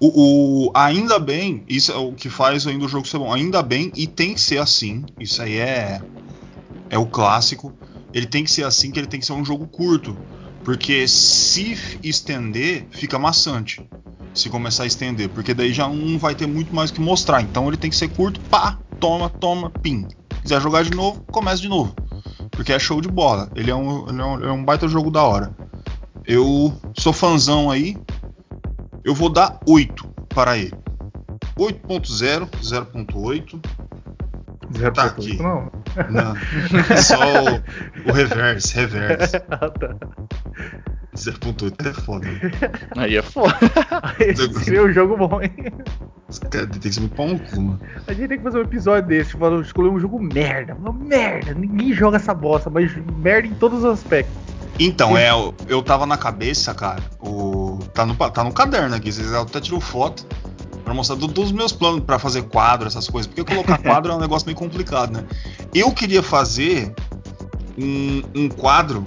O, 0.00 0.68
o- 0.68 0.72
ainda 0.74 1.18
bem, 1.18 1.62
isso 1.68 1.92
é 1.92 1.96
o 1.96 2.12
que 2.12 2.30
faz 2.30 2.66
ainda 2.66 2.86
o 2.86 2.88
jogo 2.88 3.06
ser 3.06 3.18
bom. 3.18 3.30
Ainda 3.30 3.62
bem, 3.62 3.92
e 3.94 4.06
tem 4.06 4.32
que 4.32 4.40
ser 4.40 4.58
assim. 4.58 5.04
Isso 5.20 5.42
aí 5.42 5.58
é, 5.58 6.00
é 6.88 6.96
o 6.96 7.04
clássico. 7.04 7.70
Ele 8.14 8.26
tem 8.26 8.44
que 8.44 8.50
ser 8.50 8.64
assim, 8.64 8.90
que 8.90 8.98
ele 8.98 9.06
tem 9.08 9.20
que 9.20 9.26
ser 9.26 9.34
um 9.34 9.44
jogo 9.44 9.66
curto. 9.66 10.16
Porque 10.64 11.06
se 11.06 11.98
estender, 12.02 12.86
fica 12.90 13.18
maçante. 13.18 13.86
Se 14.38 14.48
começar 14.48 14.84
a 14.84 14.86
estender. 14.86 15.28
Porque 15.28 15.52
daí 15.52 15.72
já 15.72 15.88
não 15.88 16.18
vai 16.18 16.34
ter 16.34 16.46
muito 16.46 16.74
mais 16.74 16.90
que 16.90 17.00
mostrar. 17.00 17.42
Então 17.42 17.66
ele 17.66 17.76
tem 17.76 17.90
que 17.90 17.96
ser 17.96 18.08
curto, 18.08 18.40
pá, 18.42 18.78
toma, 19.00 19.28
toma, 19.28 19.70
pim. 19.70 20.06
Quiser 20.42 20.60
jogar 20.60 20.84
de 20.84 20.92
novo, 20.92 21.20
começa 21.30 21.60
de 21.60 21.68
novo. 21.68 21.94
Porque 22.50 22.72
é 22.72 22.78
show 22.78 23.00
de 23.00 23.08
bola. 23.08 23.50
Ele 23.54 23.70
é 23.70 23.74
um, 23.74 24.08
ele 24.08 24.20
é 24.20 24.24
um, 24.24 24.44
é 24.44 24.52
um 24.52 24.64
baita 24.64 24.86
jogo 24.86 25.10
da 25.10 25.22
hora. 25.22 25.50
Eu 26.24 26.72
sou 26.96 27.12
fãzão 27.12 27.70
aí. 27.70 27.96
Eu 29.04 29.14
vou 29.14 29.28
dar 29.28 29.58
8 29.66 30.06
para 30.28 30.56
ele. 30.56 30.74
8.0, 31.58 32.48
0.8. 32.62 33.60
Zero 34.76 34.92
Tá 34.92 35.08
ponto 35.08 35.22
aqui. 35.22 35.42
Não. 35.42 35.70
Não, 36.10 36.34
só 37.02 37.16
o, 37.16 38.10
o 38.10 38.12
reverse, 38.12 38.74
reverse. 38.74 39.36
Ah, 39.50 39.70
tá. 39.70 39.96
0.8 41.18 41.86
é 41.86 41.92
foda. 41.92 42.26
Aí 42.96 43.16
é 43.16 43.22
foda. 43.22 43.56
Esse 44.20 44.52
seria 44.64 44.84
um 44.84 44.92
jogo 44.92 45.16
bom, 45.16 45.40
hein? 45.42 45.50
Os 46.28 46.38
caras 46.38 46.68
Tem 46.70 46.80
que 46.80 46.92
ser 46.92 47.00
muito 47.00 47.14
pau 47.16 47.26
no 47.28 47.38
cu, 47.38 47.60
mano. 47.60 47.80
A 48.06 48.12
gente 48.12 48.28
tem 48.28 48.38
que 48.38 48.44
fazer 48.44 48.58
um 48.58 48.62
episódio 48.62 49.08
desse, 49.08 49.32
falando, 49.32 49.62
escolher 49.64 49.88
um 49.90 49.98
jogo 50.00 50.20
merda. 50.20 50.74
Uma 50.74 50.92
merda. 50.92 51.54
Ninguém 51.54 51.92
joga 51.92 52.16
essa 52.16 52.32
bosta, 52.34 52.68
mas 52.70 52.92
merda 53.18 53.48
em 53.48 53.54
todos 53.54 53.78
os 53.80 53.84
aspectos. 53.84 54.34
Então, 54.78 55.16
é, 55.16 55.30
eu- 55.30 55.54
eu 55.68 55.82
tava 55.82 56.06
na 56.06 56.16
cabeça, 56.16 56.72
cara. 56.74 57.02
O, 57.20 57.78
tá, 57.92 58.06
no, 58.06 58.14
tá 58.14 58.44
no 58.44 58.52
caderno 58.52 58.94
aqui. 58.94 59.10
Vocês 59.10 59.32
até 59.34 59.60
tirou 59.60 59.80
foto 59.80 60.24
pra 60.84 60.94
mostrar 60.94 61.16
do- 61.16 61.26
dos 61.26 61.50
meus 61.50 61.72
planos 61.72 62.00
pra 62.04 62.18
fazer 62.18 62.42
quadro, 62.42 62.86
essas 62.86 63.08
coisas. 63.08 63.26
Porque 63.26 63.42
colocar 63.44 63.78
quadro 63.82 64.12
é 64.12 64.14
um 64.14 64.20
negócio 64.20 64.46
meio 64.46 64.56
complicado, 64.56 65.12
né? 65.12 65.24
Eu 65.74 65.90
queria 65.92 66.22
fazer 66.22 66.94
um, 67.76 68.22
um 68.34 68.48
quadro, 68.48 69.02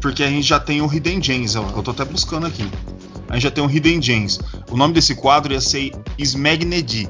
porque 0.00 0.22
a 0.22 0.28
gente 0.28 0.46
já 0.46 0.60
tem 0.60 0.80
o 0.80 0.92
Hidden 0.92 1.22
Gems, 1.22 1.56
ó. 1.56 1.70
Eu 1.76 1.82
tô 1.82 1.90
até 1.90 2.04
buscando 2.04 2.46
aqui. 2.46 2.68
A 3.28 3.34
gente 3.34 3.42
já 3.42 3.50
tem 3.50 3.64
o 3.64 3.70
Hidden 3.70 4.00
Gems. 4.00 4.40
O 4.70 4.76
nome 4.76 4.94
desse 4.94 5.14
quadro 5.14 5.52
ia 5.52 5.60
ser 5.60 5.92
Smagnedi, 6.16 7.08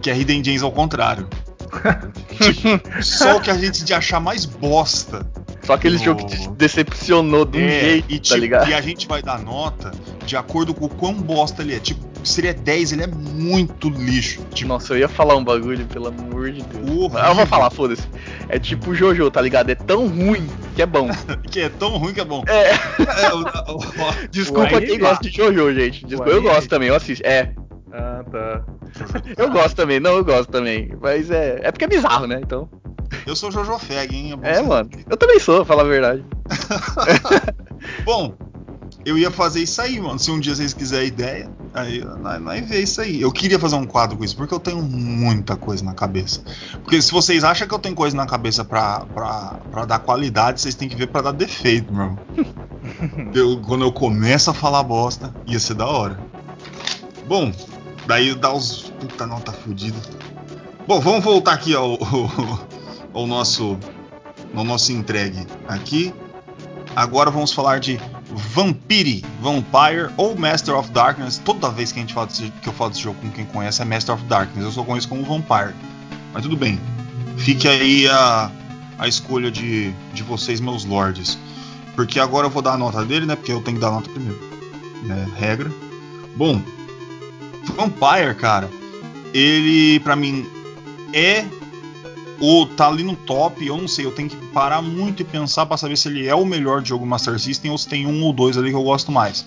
que 0.00 0.10
é 0.10 0.16
Hidden 0.16 0.42
Gems 0.42 0.62
ao 0.62 0.72
contrário. 0.72 1.28
Tipo, 2.40 3.02
só 3.02 3.36
o 3.36 3.40
que 3.40 3.50
a 3.50 3.54
gente 3.56 3.84
de 3.84 3.92
achar 3.92 4.18
mais 4.18 4.46
bosta 4.46 5.26
Só 5.62 5.74
aquele 5.74 5.98
No- 5.98 6.04
jogo 6.04 6.24
que 6.26 6.36
te 6.36 6.48
decepcionou 6.50 7.44
de 7.44 7.58
um 7.58 7.62
é, 7.66 7.80
jeito, 7.80 8.06
e, 8.08 8.16
tá 8.18 8.22
tipo, 8.22 8.36
ligado? 8.38 8.68
e 8.70 8.74
a 8.74 8.80
gente 8.80 9.06
vai 9.06 9.22
dar 9.22 9.38
nota 9.40 9.90
de 10.24 10.36
acordo 10.36 10.72
com 10.74 10.86
o 10.86 10.88
quão 10.88 11.12
bosta 11.14 11.62
ele 11.62 11.74
é. 11.74 11.78
Tipo, 11.78 12.00
se 12.24 12.40
ele 12.40 12.48
é 12.48 12.52
10, 12.54 12.92
ele 12.92 13.02
é 13.02 13.06
muito 13.06 13.88
lixo. 13.90 14.40
Tipo, 14.52 14.68
Nossa, 14.68 14.94
eu 14.94 14.98
ia 14.98 15.08
falar 15.08 15.36
um 15.36 15.44
bagulho, 15.44 15.86
pelo 15.86 16.08
amor 16.08 16.50
de 16.50 16.62
Deus. 16.62 16.90
Horrível. 16.90 17.18
Eu 17.18 17.34
vou 17.34 17.46
falar, 17.46 17.70
foda-se. 17.70 18.02
É 18.48 18.58
tipo 18.58 18.90
o 18.90 18.94
Jojo, 18.94 19.30
tá 19.30 19.40
ligado? 19.40 19.70
É 19.70 19.74
tão 19.74 20.06
ruim 20.08 20.46
que 20.74 20.82
é 20.82 20.86
bom. 20.86 21.08
que 21.50 21.60
é 21.60 21.68
tão 21.68 21.96
ruim 21.98 22.12
que 22.14 22.20
é 22.20 22.24
bom. 22.24 22.42
É, 22.46 22.70
É, 22.72 22.78
desculpa 24.30 24.68
anime? 24.76 24.86
quem 24.86 24.98
gosta 24.98 25.22
de 25.28 25.30
Jojo, 25.36 25.74
gente. 25.74 26.04
Desculpa, 26.06 26.30
eu 26.30 26.42
gosto 26.42 26.68
também, 26.68 26.88
eu 26.88 26.94
assisto. 26.94 27.26
É, 27.26 27.52
Ah, 27.92 28.22
tá. 28.30 28.64
eu 29.36 29.50
gosto 29.50 29.74
também, 29.76 29.98
não, 30.00 30.12
eu 30.16 30.24
gosto 30.24 30.50
também. 30.50 30.90
Mas 31.00 31.30
é. 31.30 31.60
É 31.62 31.70
porque 31.72 31.84
é 31.84 31.88
bizarro, 31.88 32.26
né? 32.26 32.40
Então. 32.42 32.68
Eu 33.30 33.36
sou 33.36 33.52
Jojo 33.52 33.78
Feg, 33.78 34.12
hein? 34.12 34.36
É, 34.42 34.56
saber. 34.56 34.68
mano. 34.68 34.90
Eu 35.08 35.16
também 35.16 35.38
sou, 35.38 35.64
falar 35.64 35.82
a 35.82 35.86
verdade. 35.86 36.24
Bom, 38.04 38.34
eu 39.04 39.16
ia 39.16 39.30
fazer 39.30 39.62
isso 39.62 39.80
aí, 39.80 40.00
mano. 40.00 40.18
Se 40.18 40.32
um 40.32 40.40
dia 40.40 40.52
vocês 40.52 40.74
quiserem 40.74 41.06
ideia, 41.06 41.48
aí 41.72 42.04
nós 42.40 42.68
vê 42.68 42.80
isso 42.80 43.00
aí. 43.00 43.20
Eu 43.20 43.30
queria 43.30 43.56
fazer 43.56 43.76
um 43.76 43.86
quadro 43.86 44.16
com 44.18 44.24
isso, 44.24 44.36
porque 44.36 44.52
eu 44.52 44.58
tenho 44.58 44.82
muita 44.82 45.54
coisa 45.54 45.84
na 45.84 45.94
cabeça. 45.94 46.42
Porque 46.82 47.00
se 47.00 47.12
vocês 47.12 47.44
acham 47.44 47.68
que 47.68 47.72
eu 47.72 47.78
tenho 47.78 47.94
coisa 47.94 48.16
na 48.16 48.26
cabeça 48.26 48.64
pra, 48.64 49.06
pra, 49.14 49.60
pra 49.70 49.84
dar 49.84 50.00
qualidade, 50.00 50.60
vocês 50.60 50.74
têm 50.74 50.88
que 50.88 50.96
ver 50.96 51.06
pra 51.06 51.22
dar 51.22 51.32
defeito, 51.32 51.94
meu. 51.94 52.18
Eu- 53.32 53.60
quando 53.60 53.84
eu 53.84 53.92
começo 53.92 54.50
a 54.50 54.54
falar 54.54 54.82
bosta, 54.82 55.32
ia 55.46 55.60
ser 55.60 55.74
da 55.74 55.86
hora. 55.86 56.18
Bom, 57.28 57.52
daí 58.08 58.34
dá 58.34 58.52
os. 58.52 58.90
Puta, 58.98 59.24
não, 59.24 59.38
tá 59.38 59.52
fudido. 59.52 60.00
Bom, 60.88 60.98
vamos 60.98 61.22
voltar 61.22 61.52
aqui 61.52 61.74
ao, 61.74 61.96
ao, 63.12 63.26
nosso. 63.26 63.78
ao 64.54 64.64
nosso 64.64 64.92
entregue 64.92 65.46
aqui. 65.68 66.12
Agora 66.94 67.30
vamos 67.30 67.52
falar 67.52 67.78
de 67.78 68.00
Vampire, 68.30 69.24
Vampire 69.40 70.10
ou 70.16 70.36
Master 70.36 70.76
of 70.76 70.90
Darkness. 70.90 71.38
Toda 71.38 71.70
vez 71.70 71.92
que 71.92 71.98
a 71.98 72.02
gente 72.02 72.14
fala 72.14 72.26
desse, 72.26 72.50
que 72.50 72.68
eu 72.68 72.72
falo 72.72 72.90
desse 72.90 73.02
jogo 73.02 73.20
com 73.20 73.30
quem 73.30 73.44
conhece 73.44 73.82
é 73.82 73.84
Master 73.84 74.14
of 74.14 74.24
Darkness. 74.24 74.64
Eu 74.64 74.72
só 74.72 74.82
conheço 74.82 75.08
como 75.08 75.24
Vampire. 75.24 75.74
Mas 76.32 76.42
tudo 76.42 76.56
bem. 76.56 76.80
Fique 77.36 77.68
aí 77.68 78.08
a, 78.08 78.50
a 78.98 79.08
escolha 79.08 79.50
de, 79.50 79.92
de 80.12 80.22
vocês, 80.22 80.60
meus 80.60 80.84
lords. 80.84 81.38
Porque 81.94 82.18
agora 82.18 82.46
eu 82.46 82.50
vou 82.50 82.62
dar 82.62 82.74
a 82.74 82.78
nota 82.78 83.04
dele, 83.04 83.26
né? 83.26 83.36
Porque 83.36 83.52
eu 83.52 83.60
tenho 83.62 83.76
que 83.76 83.80
dar 83.80 83.88
a 83.88 83.92
nota 83.92 84.10
primeiro. 84.10 84.40
Né? 85.02 85.28
Regra. 85.36 85.70
Bom, 86.36 86.62
Vampire, 87.76 88.34
cara, 88.34 88.70
ele 89.34 90.00
para 90.00 90.16
mim 90.16 90.46
é 91.12 91.44
ou 92.40 92.66
tá 92.66 92.88
ali 92.88 93.02
no 93.02 93.14
top, 93.14 93.64
eu 93.64 93.76
não 93.76 93.86
sei, 93.86 94.06
eu 94.06 94.12
tenho 94.12 94.28
que 94.28 94.36
parar 94.46 94.80
muito 94.80 95.22
e 95.22 95.24
pensar 95.24 95.66
para 95.66 95.76
saber 95.76 95.96
se 95.96 96.08
ele 96.08 96.26
é 96.26 96.34
o 96.34 96.44
melhor 96.44 96.84
jogo 96.84 97.06
Master 97.06 97.38
System 97.38 97.70
ou 97.70 97.78
se 97.78 97.86
tem 97.86 98.06
um 98.06 98.22
ou 98.22 98.32
dois 98.32 98.56
ali 98.56 98.70
que 98.70 98.76
eu 98.76 98.82
gosto 98.82 99.12
mais. 99.12 99.44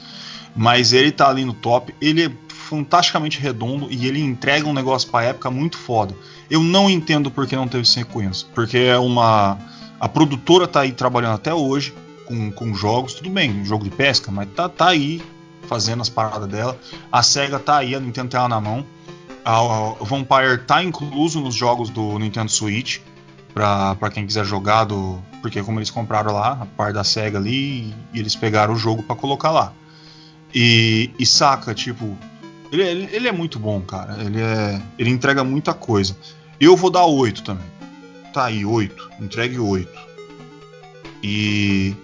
Mas 0.55 0.93
ele 0.93 1.11
tá 1.11 1.27
ali 1.29 1.43
no 1.43 1.53
top, 1.53 1.93
ele 1.99 2.25
é 2.25 2.31
fantasticamente 2.47 3.39
redondo 3.39 3.87
e 3.89 4.07
ele 4.07 4.19
entrega 4.19 4.67
um 4.67 4.73
negócio 4.73 5.09
pra 5.09 5.23
época 5.23 5.49
muito 5.49 5.77
foda. 5.77 6.15
Eu 6.49 6.61
não 6.61 6.89
entendo 6.89 7.31
por 7.31 7.47
que 7.47 7.55
não 7.55 7.67
teve 7.67 7.85
sequência, 7.85 8.47
porque 8.53 8.77
é 8.77 8.97
uma 8.97 9.57
a 9.99 10.07
produtora 10.09 10.67
tá 10.67 10.81
aí 10.81 10.91
trabalhando 10.91 11.35
até 11.35 11.53
hoje 11.53 11.93
com, 12.25 12.51
com 12.51 12.73
jogos, 12.73 13.13
tudo 13.13 13.29
bem, 13.29 13.63
jogo 13.63 13.83
de 13.83 13.89
pesca, 13.89 14.31
mas 14.31 14.49
tá, 14.49 14.67
tá 14.67 14.89
aí 14.89 15.21
fazendo 15.67 16.01
as 16.01 16.09
paradas 16.09 16.47
dela. 16.49 16.77
A 17.11 17.23
SEGA 17.23 17.57
tá 17.57 17.77
aí, 17.77 17.95
a 17.95 17.99
Nintendo 17.99 18.29
tem 18.29 18.37
ela 18.37 18.49
na 18.49 18.59
mão. 18.59 18.85
O 19.45 20.05
Vampire 20.05 20.59
tá 20.65 20.83
incluso 20.83 21.41
nos 21.41 21.55
jogos 21.55 21.89
do 21.89 22.17
Nintendo 22.17 22.49
Switch 22.49 22.99
para 23.53 24.09
quem 24.09 24.25
quiser 24.25 24.45
jogar 24.45 24.85
do, 24.85 25.21
porque 25.41 25.61
como 25.61 25.79
eles 25.79 25.91
compraram 25.91 26.33
lá 26.33 26.59
a 26.61 26.65
parte 26.65 26.95
da 26.95 27.03
Sega 27.03 27.37
ali 27.37 27.93
e 28.13 28.19
eles 28.19 28.35
pegaram 28.35 28.73
o 28.73 28.77
jogo 28.77 29.03
para 29.03 29.15
colocar 29.15 29.51
lá. 29.51 29.73
E, 30.53 31.11
e, 31.19 31.25
saca, 31.25 31.73
tipo, 31.73 32.17
ele, 32.71 32.83
ele, 32.83 33.09
ele, 33.11 33.27
é 33.27 33.31
muito 33.31 33.59
bom, 33.59 33.81
cara. 33.81 34.23
Ele 34.23 34.39
é, 34.39 34.81
ele 34.97 35.09
entrega 35.09 35.43
muita 35.43 35.73
coisa. 35.73 36.15
Eu 36.59 36.75
vou 36.77 36.89
dar 36.89 37.05
8 37.05 37.43
também. 37.43 37.65
Tá 38.31 38.45
aí, 38.45 38.65
8. 38.65 39.09
Entregue 39.19 39.59
8. 39.59 39.91
E 41.23 41.95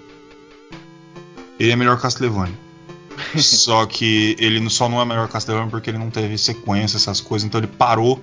ele 1.60 1.72
é 1.72 1.76
melhor 1.76 1.96
que 1.96 2.02
Castlevania. 2.02 2.58
Só 3.38 3.86
que 3.86 4.36
ele 4.40 4.70
só 4.70 4.88
não 4.90 5.02
é 5.02 5.06
melhor 5.06 5.28
Castlevania 5.28 5.70
porque 5.70 5.90
ele 5.90 5.98
não 5.98 6.10
teve 6.10 6.38
sequência, 6.38 6.98
essas 6.98 7.22
coisas, 7.22 7.46
então 7.46 7.60
ele 7.60 7.68
parou 7.68 8.22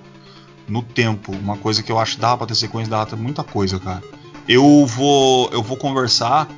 no 0.68 0.82
tempo. 0.82 1.32
Uma 1.32 1.57
coisa 1.57 1.82
que 1.82 1.90
eu 1.90 1.99
acho 1.99 2.16
que 2.16 2.20
dá 2.20 2.36
pra 2.36 2.47
ter 2.47 2.55
sequência, 2.55 2.90
dá 2.90 3.07
pra 3.07 3.16
muita 3.16 3.44
coisa, 3.44 3.78
cara. 3.78 4.03
Eu 4.49 4.86
vou, 4.86 5.51
eu 5.53 5.62
vou 5.62 5.76
conversar 5.76 6.49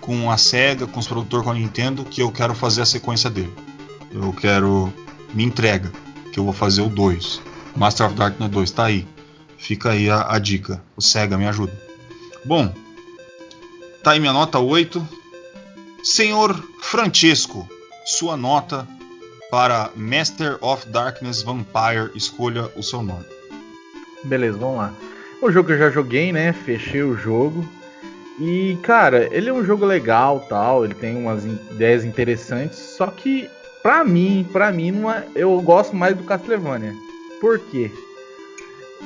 com 0.00 0.30
a 0.30 0.36
SEGA, 0.36 0.86
com 0.86 1.00
os 1.00 1.06
produtores 1.06 1.44
com 1.44 1.50
a 1.50 1.54
Nintendo, 1.54 2.04
que 2.04 2.22
eu 2.22 2.30
quero 2.30 2.54
fazer 2.54 2.82
a 2.82 2.86
sequência 2.86 3.30
dele. 3.30 3.52
Eu 4.10 4.32
quero. 4.32 4.92
Me 5.32 5.42
entrega, 5.42 5.90
que 6.32 6.38
eu 6.38 6.44
vou 6.44 6.52
fazer 6.52 6.82
o 6.82 6.88
2. 6.88 7.42
Master 7.74 8.06
of 8.06 8.14
Darkness 8.14 8.50
2, 8.50 8.70
tá 8.70 8.84
aí. 8.84 9.06
Fica 9.58 9.90
aí 9.90 10.08
a, 10.08 10.26
a 10.30 10.38
dica. 10.38 10.82
O 10.96 11.02
SEGA 11.02 11.36
me 11.36 11.46
ajuda. 11.46 11.72
Bom, 12.44 12.72
tá 14.02 14.12
aí 14.12 14.20
minha 14.20 14.32
nota 14.32 14.58
8. 14.58 15.06
Senhor 16.02 16.62
Francesco, 16.80 17.68
sua 18.04 18.36
nota 18.36 18.86
para 19.50 19.90
Master 19.94 20.58
of 20.60 20.88
Darkness 20.88 21.42
Vampire. 21.42 22.10
Escolha 22.14 22.70
o 22.76 22.82
seu 22.82 23.02
nome. 23.02 23.24
Beleza, 24.24 24.58
vamos 24.58 24.78
lá. 24.78 24.92
O 25.40 25.50
jogo 25.50 25.66
que 25.66 25.74
eu 25.74 25.78
já 25.78 25.90
joguei, 25.90 26.32
né? 26.32 26.52
Fechei 26.52 27.02
o 27.02 27.16
jogo. 27.16 27.64
E, 28.38 28.76
cara, 28.82 29.28
ele 29.30 29.48
é 29.48 29.52
um 29.52 29.64
jogo 29.64 29.84
legal, 29.84 30.40
tal, 30.48 30.84
ele 30.84 30.94
tem 30.94 31.16
umas 31.16 31.44
ideias 31.44 32.04
interessantes, 32.04 32.78
só 32.78 33.06
que 33.06 33.48
pra 33.80 34.02
mim, 34.04 34.48
pra 34.52 34.72
mim 34.72 34.92
é, 35.08 35.24
eu 35.36 35.60
gosto 35.60 35.94
mais 35.94 36.16
do 36.16 36.24
Castlevania. 36.24 36.92
Por 37.40 37.60
quê? 37.60 37.92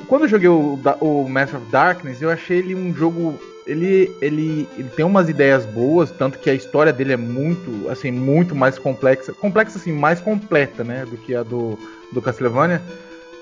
Quando 0.06 0.22
eu 0.22 0.28
joguei 0.28 0.48
o, 0.48 0.78
o 1.00 1.28
Master 1.28 1.60
of 1.60 1.70
Darkness, 1.70 2.22
eu 2.22 2.30
achei 2.30 2.58
ele 2.58 2.74
um 2.74 2.94
jogo 2.94 3.38
ele, 3.68 4.16
ele, 4.22 4.66
ele 4.78 4.88
tem 4.88 5.04
umas 5.04 5.28
ideias 5.28 5.66
boas, 5.66 6.10
tanto 6.10 6.38
que 6.38 6.48
a 6.48 6.54
história 6.54 6.92
dele 6.92 7.12
é 7.12 7.16
muito, 7.16 7.88
assim, 7.90 8.10
muito 8.10 8.54
mais 8.54 8.78
complexa, 8.78 9.32
complexa 9.34 9.78
assim, 9.78 9.92
mais 9.92 10.20
completa, 10.20 10.82
né, 10.82 11.04
do 11.04 11.18
que 11.18 11.34
a 11.34 11.42
do, 11.42 11.78
do 12.10 12.22
Castlevania. 12.22 12.82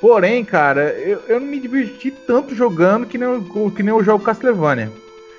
Porém, 0.01 0.45
cara, 0.45 0.91
eu, 0.99 1.23
eu 1.29 1.41
não 1.41 1.47
me 1.47 1.61
diverti 1.61 2.11
tanto 2.11 2.55
jogando 2.55 3.07
que 3.07 3.17
nem, 3.17 3.41
que 3.75 3.83
nem 3.83 3.95
eu 3.95 4.03
jogo 4.03 4.25
Castlevania. 4.25 4.93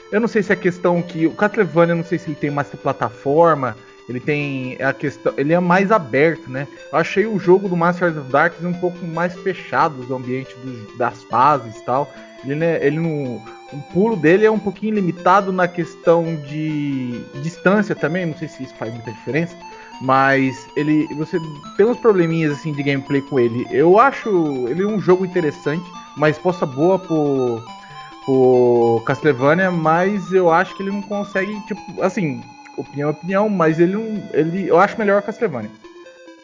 Eu 0.09 0.21
não 0.21 0.27
sei 0.27 0.41
se 0.41 0.53
é 0.53 0.55
questão 0.55 1.01
que 1.01 1.27
o 1.27 1.31
Castlevania, 1.31 1.93
não 1.93 2.03
sei 2.03 2.17
se 2.17 2.29
ele 2.29 2.37
tem 2.37 2.49
mais 2.49 2.69
plataforma, 2.69 3.75
ele 4.07 4.21
tem 4.21 4.77
a 4.81 4.93
questão, 4.93 5.33
ele 5.35 5.51
é 5.51 5.59
mais 5.59 5.91
aberto, 5.91 6.49
né? 6.49 6.65
Eu 6.93 6.97
achei 6.97 7.25
o 7.25 7.37
jogo 7.37 7.67
do 7.67 7.75
Master 7.75 8.17
of 8.17 8.31
Darkness 8.31 8.63
um 8.63 8.79
pouco 8.79 9.05
mais 9.05 9.33
fechado, 9.35 10.05
do 10.05 10.15
ambiente 10.15 10.55
das 10.97 11.23
fases 11.23 11.75
e 11.75 11.85
tal. 11.85 12.09
Ele, 12.45 12.55
né, 12.55 12.79
ele 12.81 12.99
não 12.99 13.43
o 13.73 13.77
pulo 13.93 14.15
dele 14.15 14.45
é 14.45 14.51
um 14.51 14.59
pouquinho 14.59 14.95
limitado 14.95 15.51
na 15.51 15.67
questão 15.67 16.23
de 16.47 17.21
distância 17.41 17.93
também, 17.95 18.25
não 18.25 18.37
sei 18.37 18.47
se 18.47 18.63
isso 18.63 18.75
faz 18.75 18.93
muita 18.93 19.11
diferença, 19.11 19.55
mas 20.01 20.67
ele 20.75 21.07
você 21.15 21.37
tem 21.75 21.85
uns 21.85 21.97
probleminhas 21.97 22.53
assim 22.53 22.71
de 22.71 22.83
gameplay 22.83 23.21
com 23.21 23.39
ele. 23.39 23.67
Eu 23.69 23.99
acho 23.99 24.67
ele 24.69 24.85
um 24.85 24.99
jogo 24.99 25.25
interessante, 25.25 25.83
uma 26.15 26.27
resposta 26.27 26.65
boa 26.65 26.97
pro, 26.97 27.61
pro 28.25 29.03
Castlevania, 29.05 29.69
mas 29.69 30.31
eu 30.31 30.51
acho 30.51 30.75
que 30.75 30.83
ele 30.83 30.91
não 30.91 31.01
consegue, 31.01 31.59
tipo, 31.65 32.01
assim, 32.01 32.41
opinião 32.77 33.09
é 33.09 33.11
opinião, 33.11 33.49
mas 33.49 33.79
ele 33.79 33.93
não, 33.93 34.29
ele 34.33 34.67
eu 34.67 34.79
acho 34.79 34.97
melhor 34.97 35.19
o 35.19 35.23
Castlevania. 35.23 35.71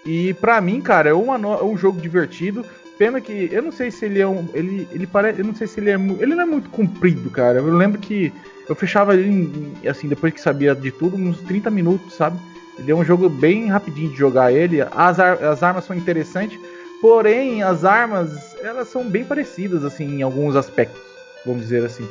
E 0.05 0.33
pra 0.35 0.59
mim, 0.59 0.81
cara, 0.81 1.09
é, 1.09 1.13
uma, 1.13 1.35
é 1.35 1.63
um 1.63 1.77
jogo 1.77 2.01
divertido. 2.01 2.65
Pena 2.97 3.19
que 3.19 3.49
eu 3.51 3.61
não 3.61 3.71
sei 3.71 3.89
se 3.89 4.05
ele 4.05 4.19
é 4.19 4.27
um. 4.27 4.47
Ele, 4.53 4.87
ele 4.91 5.07
parece. 5.07 5.39
Eu 5.39 5.45
não 5.45 5.55
sei 5.55 5.67
se 5.67 5.79
ele 5.79 5.89
é. 5.89 5.95
Ele 5.95 6.35
não 6.35 6.41
é 6.41 6.45
muito 6.45 6.69
comprido, 6.69 7.29
cara. 7.29 7.59
Eu 7.59 7.75
lembro 7.75 7.99
que 7.99 8.31
eu 8.67 8.75
fechava 8.75 9.15
ele, 9.15 9.73
assim, 9.87 10.07
depois 10.07 10.33
que 10.33 10.39
sabia 10.39 10.75
de 10.75 10.91
tudo, 10.91 11.17
uns 11.17 11.41
30 11.41 11.69
minutos, 11.69 12.13
sabe? 12.13 12.39
Ele 12.77 12.91
é 12.91 12.95
um 12.95 13.03
jogo 13.03 13.29
bem 13.29 13.67
rapidinho 13.67 14.11
de 14.11 14.17
jogar 14.17 14.51
ele. 14.51 14.81
As, 14.81 15.19
ar 15.19 15.43
as 15.43 15.61
armas 15.61 15.85
são 15.85 15.95
interessantes, 15.95 16.59
porém, 17.01 17.61
as 17.61 17.83
armas, 17.83 18.55
elas 18.61 18.87
são 18.87 19.03
bem 19.03 19.25
parecidas, 19.25 19.83
assim, 19.83 20.19
em 20.19 20.21
alguns 20.21 20.55
aspectos, 20.55 21.01
vamos 21.45 21.61
dizer 21.61 21.83
assim. 21.83 22.07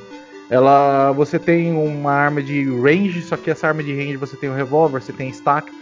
Ela, 0.51 1.13
você 1.13 1.39
tem 1.39 1.73
uma 1.73 2.13
arma 2.13 2.43
de 2.43 2.65
range, 2.65 3.23
só 3.23 3.37
que 3.37 3.51
essa 3.51 3.69
arma 3.69 3.83
de 3.83 3.95
range 3.95 4.17
você 4.17 4.37
tem 4.37 4.51
o 4.51 4.53
um 4.53 4.57
revólver, 4.57 5.01
você 5.01 5.13
tem 5.13 5.31
stack. 5.31 5.73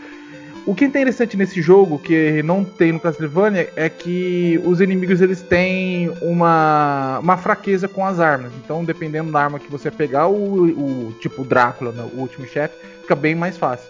O 0.66 0.74
que 0.74 0.84
é 0.84 0.86
interessante 0.86 1.36
nesse 1.36 1.62
jogo, 1.62 1.98
que 1.98 2.42
não 2.42 2.64
tem 2.64 2.92
no 2.92 3.00
Castlevania, 3.00 3.72
é 3.74 3.88
que 3.88 4.60
os 4.64 4.80
inimigos 4.80 5.20
eles 5.20 5.40
têm 5.40 6.10
uma, 6.20 7.18
uma 7.20 7.36
fraqueza 7.36 7.88
com 7.88 8.04
as 8.06 8.20
armas. 8.20 8.52
Então, 8.62 8.84
dependendo 8.84 9.32
da 9.32 9.42
arma 9.42 9.58
que 9.58 9.70
você 9.70 9.90
pegar, 9.90 10.28
o, 10.28 11.08
o 11.08 11.12
tipo 11.20 11.44
Drácula, 11.44 11.92
né, 11.92 12.08
o 12.14 12.20
último 12.20 12.46
chefe, 12.46 12.74
fica 13.00 13.14
bem 13.14 13.34
mais 13.34 13.56
fácil. 13.56 13.88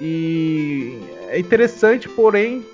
E 0.00 1.00
é 1.28 1.38
interessante, 1.38 2.08
porém, 2.08 2.64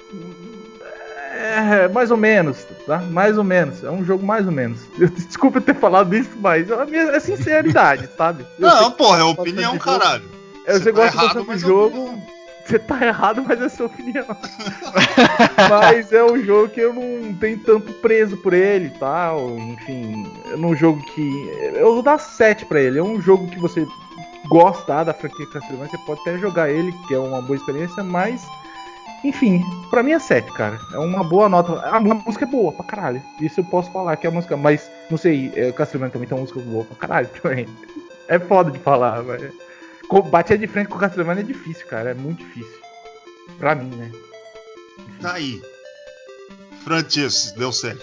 é 1.35 1.89
mais 1.89 2.11
ou 2.11 2.16
menos, 2.18 2.66
tá? 2.87 2.99
Mais 2.99 3.39
ou 3.39 3.45
menos. 3.45 3.83
É 3.83 3.91
um 3.91 4.05
jogo 4.05 4.25
mais 4.25 4.47
ou 4.47 4.53
menos. 4.53 4.81
Desculpa 5.27 5.61
ter 5.61 5.75
falado 5.75 6.14
isso, 6.14 6.31
mas 6.37 6.68
é, 6.70 7.16
é 7.16 7.20
sinceridade, 7.20 8.09
sabe? 8.16 8.47
Não, 8.59 8.91
porra, 8.93 9.20
é 9.20 9.25
opinião, 9.25 9.79
caralho. 9.79 10.25
Eu, 10.66 10.75
você, 10.75 10.93
você 10.93 10.93
tá 10.93 11.11
gosta 11.11 11.43
do 11.43 11.59
jogo 11.59 12.22
você 12.64 12.78
tá 12.78 13.06
errado, 13.06 13.44
mas 13.46 13.60
é 13.60 13.68
sua 13.68 13.86
opinião. 13.86 14.24
mas 15.68 16.12
é 16.12 16.24
um 16.24 16.42
jogo 16.42 16.68
que 16.68 16.80
eu 16.80 16.94
não 16.94 17.34
tenho 17.34 17.58
tanto 17.58 17.92
preso 17.94 18.36
por 18.38 18.52
ele 18.52 18.86
e 18.86 18.98
tal. 18.98 19.50
Enfim, 19.58 20.26
é 20.50 20.56
um 20.56 20.74
jogo 20.74 21.02
que. 21.02 21.48
Eu 21.74 21.94
vou 21.94 22.02
dar 22.02 22.18
7 22.18 22.64
pra 22.64 22.80
ele. 22.80 22.98
É 22.98 23.02
um 23.02 23.20
jogo 23.20 23.46
que 23.48 23.58
você 23.58 23.86
gosta 24.48 25.04
da 25.04 25.12
franquia 25.14 25.46
Castlevania, 25.46 25.90
você 25.90 25.98
pode 25.98 26.20
até 26.20 26.38
jogar 26.38 26.70
ele, 26.70 26.92
que 27.06 27.14
é 27.14 27.18
uma 27.18 27.42
boa 27.42 27.56
experiência, 27.56 28.02
mas. 28.02 28.46
Enfim, 29.22 29.64
pra 29.88 30.02
mim 30.02 30.12
é 30.12 30.18
7, 30.18 30.52
cara. 30.52 30.78
É 30.92 30.98
uma 30.98 31.24
boa 31.24 31.48
nota. 31.48 31.80
A 31.80 31.98
música 31.98 32.44
é 32.44 32.48
boa 32.48 32.72
pra 32.72 32.84
caralho. 32.84 33.22
Isso 33.40 33.60
eu 33.60 33.64
posso 33.64 33.90
falar 33.90 34.16
que 34.16 34.26
é 34.26 34.30
a 34.30 34.32
música, 34.32 34.56
mas 34.56 34.90
não 35.10 35.16
sei, 35.16 35.50
é, 35.54 35.72
Castlevania 35.72 36.12
também 36.12 36.28
tem 36.28 36.36
uma 36.36 36.42
música 36.42 36.60
boa 36.60 36.84
pra 36.84 36.96
caralho 36.96 37.28
também. 37.42 37.66
É 38.28 38.38
foda 38.38 38.70
de 38.70 38.78
falar, 38.78 39.22
mas. 39.22 39.63
Bater 40.30 40.59
de 40.59 40.66
frente 40.66 40.88
com 40.88 40.96
o 40.96 41.00
Castlevania 41.00 41.42
é 41.42 41.46
difícil, 41.46 41.86
cara. 41.86 42.11
É 42.11 42.14
muito 42.14 42.38
difícil. 42.44 42.78
Pra 43.59 43.74
mim, 43.74 43.94
né? 43.94 44.12
Tá 45.20 45.34
aí. 45.34 45.61
Francis, 46.84 47.52
deu 47.52 47.72
7. 47.72 47.98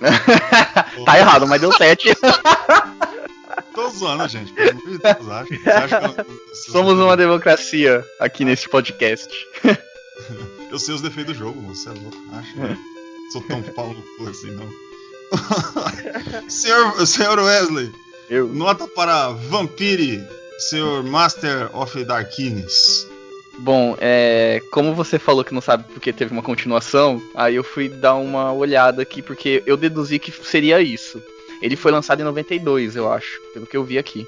tá 1.04 1.18
errado, 1.18 1.46
mas 1.46 1.60
deu 1.60 1.72
7. 1.72 2.08
Tô 3.74 3.88
zoando, 3.90 4.28
gente. 4.28 4.52
Pelo 4.52 4.70
amor 4.70 5.44
de 5.44 5.58
Deus, 5.58 5.68
acho. 5.68 6.70
Somos 6.70 6.94
uma 6.94 7.16
democracia 7.16 8.04
aqui 8.20 8.44
nesse 8.44 8.68
podcast. 8.68 9.28
eu 10.70 10.78
sei 10.78 10.94
os 10.94 11.02
defeitos 11.02 11.34
do 11.34 11.38
jogo, 11.38 11.60
você 11.62 11.88
é 11.88 11.92
louco. 11.92 12.16
Acho. 12.32 12.78
Sou 13.32 13.42
tão 13.42 13.62
pau 13.62 13.92
no 13.92 14.02
cu 14.16 14.28
assim, 14.28 14.50
não. 14.52 14.72
senhor, 16.48 17.06
senhor 17.06 17.38
Wesley, 17.40 17.92
eu. 18.30 18.46
nota 18.46 18.86
para 18.86 19.30
Vampire 19.30 20.24
senhor 20.58 21.02
Master 21.02 21.74
of 21.76 22.04
Darkness? 22.04 23.08
Bom, 23.58 23.96
é, 24.00 24.60
como 24.72 24.94
você 24.94 25.18
falou 25.18 25.44
que 25.44 25.54
não 25.54 25.60
sabe 25.60 25.84
porque 25.92 26.12
teve 26.12 26.32
uma 26.32 26.42
continuação, 26.42 27.22
aí 27.34 27.54
eu 27.54 27.62
fui 27.62 27.88
dar 27.88 28.14
uma 28.14 28.52
olhada 28.52 29.02
aqui 29.02 29.22
porque 29.22 29.62
eu 29.66 29.76
deduzi 29.76 30.18
que 30.18 30.32
seria 30.32 30.80
isso. 30.80 31.22
Ele 31.62 31.76
foi 31.76 31.92
lançado 31.92 32.20
em 32.20 32.24
92, 32.24 32.96
eu 32.96 33.10
acho, 33.10 33.40
pelo 33.52 33.66
que 33.66 33.76
eu 33.76 33.84
vi 33.84 33.96
aqui. 33.96 34.26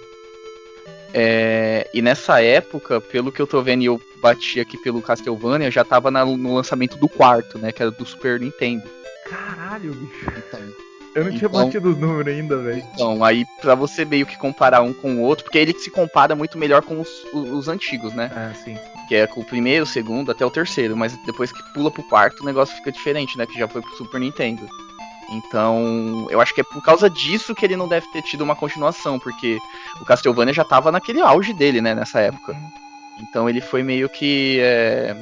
É, 1.13 1.89
e 1.93 2.01
nessa 2.03 2.43
época, 2.43 3.01
pelo 3.01 3.33
que 3.33 3.41
eu 3.41 3.47
tô 3.47 3.63
vendo 3.63 3.83
e 3.83 3.87
eu 3.87 4.01
bati 4.21 4.61
aqui 4.61 4.77
pelo 4.79 5.03
Castlevania, 5.03 5.71
já 5.71 5.85
tava 5.85 6.11
na, 6.11 6.25
no 6.25 6.55
lançamento 6.55 6.97
do 6.97 7.09
quarto, 7.09 7.59
né? 7.59 7.73
Que 7.73 7.83
era 7.83 7.91
do 7.91 8.05
Super 8.05 8.41
Nintendo. 8.41 8.85
Caralho, 9.25 9.93
bicho. 9.95 10.33
Então, 10.37 10.61
Eu 11.17 11.25
não 11.25 11.31
tinha 11.33 11.49
Então- 11.49 11.65
batido 11.65 11.91
os 11.91 11.97
números 11.99 12.33
ainda, 12.33 12.59
velho. 12.59 12.85
então, 12.95 13.25
aí 13.25 13.47
pra 13.61 13.75
você 13.75 14.05
meio 14.05 14.27
que 14.27 14.37
comparar 14.37 14.83
um 14.83 14.93
com 14.93 15.17
o 15.17 15.23
outro, 15.23 15.45
porque 15.45 15.57
ele 15.59 15.73
se 15.79 15.91
compara 15.91 16.37
muito 16.37 16.59
melhor 16.59 16.83
com 16.83 17.01
os, 17.01 17.09
os- 17.33 17.51
os 17.51 17.69
antigos, 17.69 18.13
né? 18.13 18.31
Ah, 18.37 18.53
sim. 18.55 18.77
Que 19.09 19.15
é 19.15 19.27
com 19.27 19.41
o 19.41 19.45
primeiro, 19.45 19.85
o 19.85 19.87
segundo, 19.89 20.31
até 20.31 20.45
o 20.45 20.51
terceiro. 20.51 20.97
Mas 20.97 21.17
depois 21.25 21.51
que 21.51 21.63
pula 21.73 21.91
pro 21.91 22.03
quarto, 22.03 22.43
o 22.43 22.47
negócio 22.47 22.77
fica 22.77 22.93
diferente, 22.93 23.39
né? 23.39 23.47
Que 23.47 23.59
já 23.59 23.67
foi 23.67 23.81
pro 23.81 23.97
Super 23.97 24.21
Nintendo. 24.21 24.69
Então, 25.31 26.27
eu 26.31 26.41
acho 26.41 26.55
que 26.55 26.61
é 26.61 26.65
por 26.65 26.83
causa 26.83 27.09
disso 27.11 27.55
que 27.55 27.65
ele 27.65 27.77
não 27.77 27.89
deve 27.89 28.07
ter 28.13 28.23
tido 28.23 28.43
uma 28.43 28.55
continuação, 28.55 29.19
porque 29.19 29.59
o 30.01 30.05
Castlevania 30.05 30.53
já 30.55 30.65
tava 30.65 30.93
naquele 30.93 31.21
auge 31.21 31.53
dele, 31.53 31.81
né? 31.81 31.95
Nessa 31.95 32.21
época. 32.21 32.57
Então 33.19 33.49
ele 33.49 33.61
foi 33.61 33.83
meio 33.83 34.09
que. 34.09 34.59
É, 34.61 35.17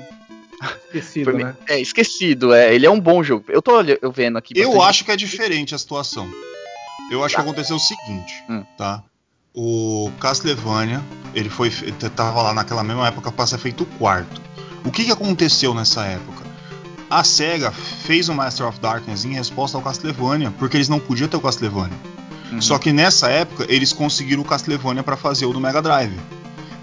Esquecido, 0.87 1.33
né? 1.33 1.57
é, 1.69 1.81
esquecido. 1.81 2.53
É, 2.53 2.75
ele 2.75 2.87
é 2.87 2.91
um 2.91 3.01
bom 3.01 3.23
jogo. 3.23 3.45
Eu 3.49 3.61
tô 3.62 3.81
eu 3.81 4.12
vendo 4.12 4.37
aqui. 4.39 4.55
Eu 4.57 4.81
acho 4.83 5.05
que 5.05 5.11
é 5.11 5.17
diferente 5.17 5.75
a 5.75 5.79
situação. 5.79 6.31
Eu 7.11 7.25
acho 7.25 7.35
que 7.35 7.41
aconteceu 7.41 7.77
o 7.77 7.81
seguinte, 7.81 8.33
Hum. 8.49 8.65
tá? 8.79 9.03
O 9.55 10.11
Castlevania, 10.19 11.03
ele 11.35 11.49
foi 11.49 11.71
tava 12.17 12.43
lá 12.43 12.55
naquela 12.55 12.83
mesma 12.83 13.07
época 13.07 13.31
para 13.31 13.47
ser 13.47 13.59
feito 13.59 13.83
o 13.85 13.87
quarto. 13.87 14.41
O 14.85 14.91
que, 14.91 15.05
que 15.05 15.12
aconteceu 15.12 15.73
nessa 15.75 16.05
época? 16.05 16.45
A 17.09 17.23
SEGA 17.23 17.71
fez 17.71 18.29
o 18.29 18.35
Master 18.35 18.67
of 18.67 18.81
Darkness 18.81 19.25
em 19.25 19.35
resposta 19.35 19.77
ao 19.77 19.83
Castlevania, 19.83 20.51
porque 20.59 20.77
eles 20.77 20.89
não 20.89 20.99
podiam 20.99 21.29
ter 21.29 21.37
o 21.37 21.41
Castlevania. 21.41 21.97
Uhum. 22.51 22.61
Só 22.61 22.79
que 22.79 22.93
nessa 22.93 23.29
época 23.29 23.67
eles 23.69 23.93
conseguiram 23.93 24.43
o 24.43 24.45
Castlevania 24.45 25.03
para 25.03 25.17
fazer 25.17 25.47
o 25.47 25.53
do 25.53 25.61
Mega 25.61 25.81
Drive. 25.81 26.19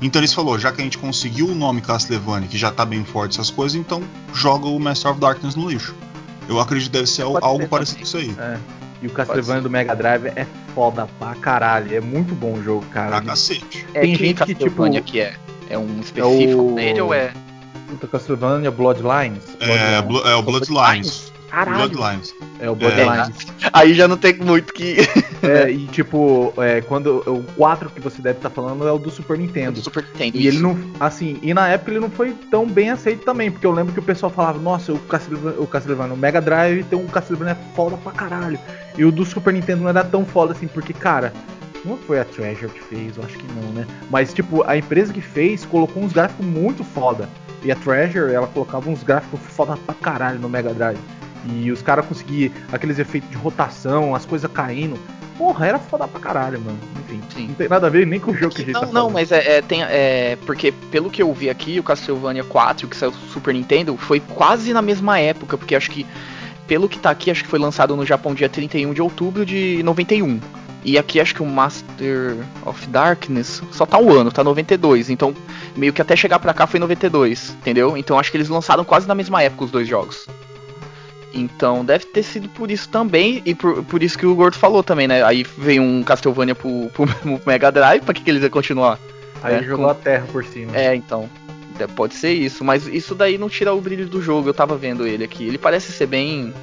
Então 0.01 0.19
eles 0.19 0.33
falou, 0.33 0.57
já 0.57 0.71
que 0.71 0.81
a 0.81 0.83
gente 0.83 0.97
conseguiu 0.97 1.47
o 1.47 1.55
nome 1.55 1.79
Castlevania, 1.81 2.47
que 2.47 2.57
já 2.57 2.71
tá 2.71 2.83
bem 2.85 3.03
forte 3.05 3.33
essas 3.33 3.49
coisas, 3.51 3.75
então 3.79 4.01
joga 4.33 4.67
o 4.67 4.79
Master 4.79 5.11
of 5.11 5.19
Darkness 5.19 5.55
no 5.55 5.69
lixo. 5.69 5.93
Eu 6.49 6.59
acredito 6.59 6.87
que 6.91 6.97
deve 6.97 7.07
ser 7.07 7.23
Pode 7.23 7.45
algo 7.45 7.61
ser 7.61 7.69
parecido 7.69 7.97
com 7.99 8.03
isso 8.03 8.17
aí. 8.17 8.35
É. 8.39 8.57
E 9.01 9.07
o 9.07 9.09
Castlevania 9.11 9.61
do 9.61 9.69
Mega 9.69 9.95
Drive 9.95 10.27
é 10.35 10.45
foda 10.75 11.07
pra 11.19 11.33
caralho. 11.35 11.95
É 11.95 11.99
muito 12.01 12.33
bom 12.35 12.53
o 12.53 12.63
jogo, 12.63 12.85
cara. 12.87 13.09
Pra 13.09 13.21
cacete. 13.21 13.85
É, 13.93 14.01
tem 14.01 14.15
gente 14.15 14.43
que, 14.43 14.53
Castlevania 14.55 15.01
tipo, 15.01 15.11
que 15.11 15.19
é? 15.19 15.35
É 15.69 15.77
um 15.77 15.99
específico 16.01 16.71
o- 16.71 16.75
dele 16.75 17.01
ou 17.01 17.13
é. 17.13 17.31
Puta, 17.89 18.07
Castlevania 18.07 18.69
Bloodlines. 18.71 19.43
É, 19.59 20.01
Bloodlines. 20.01 20.01
Blo- 20.07 20.27
é 20.27 20.35
o 20.35 20.41
Bloodlines. 20.43 21.30
Caralho. 21.51 21.89
Bloodlines. 21.89 22.33
É 22.61 22.69
o 22.69 22.75
Bloodlines. 22.75 23.45
Aí 23.73 23.93
já 23.93 24.07
não 24.07 24.17
tem 24.17 24.37
muito 24.37 24.73
que. 24.73 24.97
É, 25.41 25.71
e 25.71 25.87
tipo, 25.87 26.53
é, 26.57 26.81
quando 26.81 27.23
o 27.25 27.43
4 27.55 27.89
que 27.89 27.99
você 27.99 28.21
deve 28.21 28.37
estar 28.37 28.51
falando 28.51 28.87
é 28.87 28.91
o 28.91 28.99
do 28.99 29.09
Super 29.09 29.35
do 29.37 29.41
Nintendo. 29.41 29.81
Super 29.81 30.03
Nintendo. 30.03 30.37
E 30.37 30.45
ele 30.45 30.59
não, 30.59 30.77
assim, 30.99 31.39
e 31.41 31.51
na 31.51 31.67
época 31.67 31.89
ele 31.89 31.99
não 31.99 32.11
foi 32.11 32.35
tão 32.51 32.67
bem 32.67 32.91
aceito 32.91 33.25
também, 33.25 33.49
porque 33.49 33.65
eu 33.65 33.71
lembro 33.71 33.91
que 33.91 33.97
o 33.97 34.03
pessoal 34.03 34.31
falava, 34.31 34.59
nossa, 34.59 34.93
o 34.93 34.99
Castlevania, 34.99 35.59
o 35.59 35.65
Castlevania 35.65 36.13
no 36.13 36.15
Mega 36.15 36.39
Drive 36.39 36.83
tem 36.83 36.99
um 36.99 37.07
Castlevania 37.07 37.57
foda 37.75 37.97
pra 37.97 38.11
caralho. 38.11 38.59
E 38.95 39.03
o 39.03 39.11
do 39.11 39.25
Super 39.25 39.51
Nintendo 39.51 39.81
não 39.81 39.89
era 39.89 40.03
tão 40.03 40.23
foda 40.23 40.51
assim, 40.51 40.67
porque, 40.67 40.93
cara, 40.93 41.33
não 41.83 41.97
foi 41.97 42.19
a 42.19 42.25
Treasure 42.25 42.71
que 42.71 42.79
fez, 42.79 43.17
eu 43.17 43.23
acho 43.23 43.35
que 43.35 43.47
não, 43.53 43.71
né? 43.71 43.87
Mas, 44.11 44.31
tipo, 44.31 44.63
a 44.67 44.77
empresa 44.77 45.11
que 45.11 45.21
fez 45.21 45.65
colocou 45.65 46.03
uns 46.03 46.13
gráficos 46.13 46.45
muito 46.45 46.83
foda. 46.83 47.27
E 47.63 47.71
a 47.71 47.75
Treasure, 47.75 48.31
ela 48.31 48.47
colocava 48.47 48.89
uns 48.89 49.03
gráficos 49.03 49.39
foda 49.39 49.75
pra 49.77 49.95
caralho 49.95 50.39
no 50.39 50.47
Mega 50.47 50.73
Drive. 50.73 50.99
E 51.45 51.71
os 51.71 51.81
caras 51.81 52.05
conseguiam 52.05 52.51
aqueles 52.71 52.99
efeitos 52.99 53.29
de 53.29 53.35
rotação, 53.37 54.13
as 54.15 54.25
coisas 54.25 54.49
caindo. 54.51 54.97
Porra, 55.37 55.65
era 55.65 55.79
foda 55.79 56.07
pra 56.07 56.19
caralho, 56.19 56.61
mano. 56.61 56.77
Enfim, 57.09 57.21
Sim. 57.33 57.47
não 57.47 57.55
tem 57.55 57.67
nada 57.67 57.87
a 57.87 57.89
ver 57.89 58.05
nem 58.05 58.19
com 58.19 58.29
o 58.31 58.35
jogo 58.35 58.53
que 58.53 58.61
a 58.61 58.65
gente 58.65 58.73
Não, 58.73 58.81
tá 58.81 58.85
não, 58.87 58.93
falando. 58.93 59.13
mas 59.13 59.31
é, 59.31 59.57
é, 59.57 59.61
tem, 59.61 59.81
é. 59.83 60.37
Porque 60.45 60.71
pelo 60.91 61.09
que 61.09 61.21
eu 61.21 61.33
vi 61.33 61.49
aqui, 61.49 61.79
o 61.79 61.83
Castlevania 61.83 62.43
4, 62.43 62.87
que 62.87 62.95
saiu 62.95 63.11
do 63.11 63.17
Super 63.17 63.53
Nintendo, 63.53 63.97
foi 63.97 64.19
quase 64.19 64.71
na 64.71 64.81
mesma 64.81 65.19
época, 65.19 65.57
porque 65.57 65.75
acho 65.75 65.89
que. 65.89 66.05
Pelo 66.67 66.87
que 66.87 66.99
tá 66.99 67.09
aqui, 67.09 67.31
acho 67.31 67.43
que 67.43 67.49
foi 67.49 67.59
lançado 67.59 67.95
no 67.95 68.05
Japão 68.05 68.33
dia 68.35 68.47
31 68.47 68.93
de 68.93 69.01
outubro 69.01 69.45
de 69.45 69.81
91. 69.83 70.39
E 70.85 70.97
aqui 70.97 71.19
acho 71.19 71.35
que 71.35 71.43
o 71.43 71.45
Master 71.45 72.37
of 72.65 72.87
Darkness 72.87 73.61
só 73.71 73.85
tá 73.85 73.97
um 73.97 74.11
ano, 74.11 74.31
tá 74.31 74.43
92. 74.43 75.09
Então, 75.09 75.33
meio 75.75 75.91
que 75.91 76.01
até 76.01 76.15
chegar 76.15 76.39
pra 76.39 76.53
cá 76.53 76.65
foi 76.65 76.79
92, 76.79 77.49
entendeu? 77.59 77.97
Então 77.97 78.17
acho 78.17 78.31
que 78.31 78.37
eles 78.37 78.47
lançaram 78.49 78.83
quase 78.85 79.07
na 79.07 79.13
mesma 79.15 79.41
época 79.43 79.65
os 79.65 79.71
dois 79.71 79.87
jogos. 79.87 80.27
Então 81.33 81.83
deve 81.85 82.05
ter 82.05 82.23
sido 82.23 82.49
por 82.49 82.69
isso 82.69 82.89
também, 82.89 83.41
e 83.45 83.55
por, 83.55 83.83
por 83.85 84.03
isso 84.03 84.17
que 84.17 84.25
o 84.25 84.35
Gordo 84.35 84.57
falou 84.57 84.83
também, 84.83 85.07
né? 85.07 85.23
Aí 85.23 85.45
veio 85.57 85.81
um 85.81 86.03
Castlevania 86.03 86.53
pro, 86.55 86.89
pro 86.93 87.05
Mega 87.45 87.71
Drive, 87.71 88.01
pra 88.03 88.13
que, 88.13 88.21
que 88.21 88.29
eles 88.29 88.41
iam 88.43 88.49
continuar? 88.51 88.99
Aí 89.41 89.55
É, 89.55 89.63
jogou 89.63 89.85
com- 89.85 89.91
a 89.91 89.95
terra 89.95 90.25
por 90.31 90.43
cima. 90.45 90.75
É, 90.75 90.93
então. 90.95 91.29
é, 91.79 91.87
Pode 91.87 92.13
ser 92.15 92.33
isso, 92.33 92.63
mas 92.63 92.85
isso 92.87 93.15
daí 93.15 93.37
não 93.37 93.49
tira 93.49 93.73
o 93.73 93.79
brilho 93.81 94.05
do 94.07 94.21
jogo. 94.21 94.49
Eu 94.49 94.53
tava 94.53 94.75
vendo 94.77 95.07
ele 95.07 95.23
aqui. 95.23 95.45
Ele 95.47 95.57
parece 95.57 95.91
ser 95.91 96.05
bem 96.05 96.53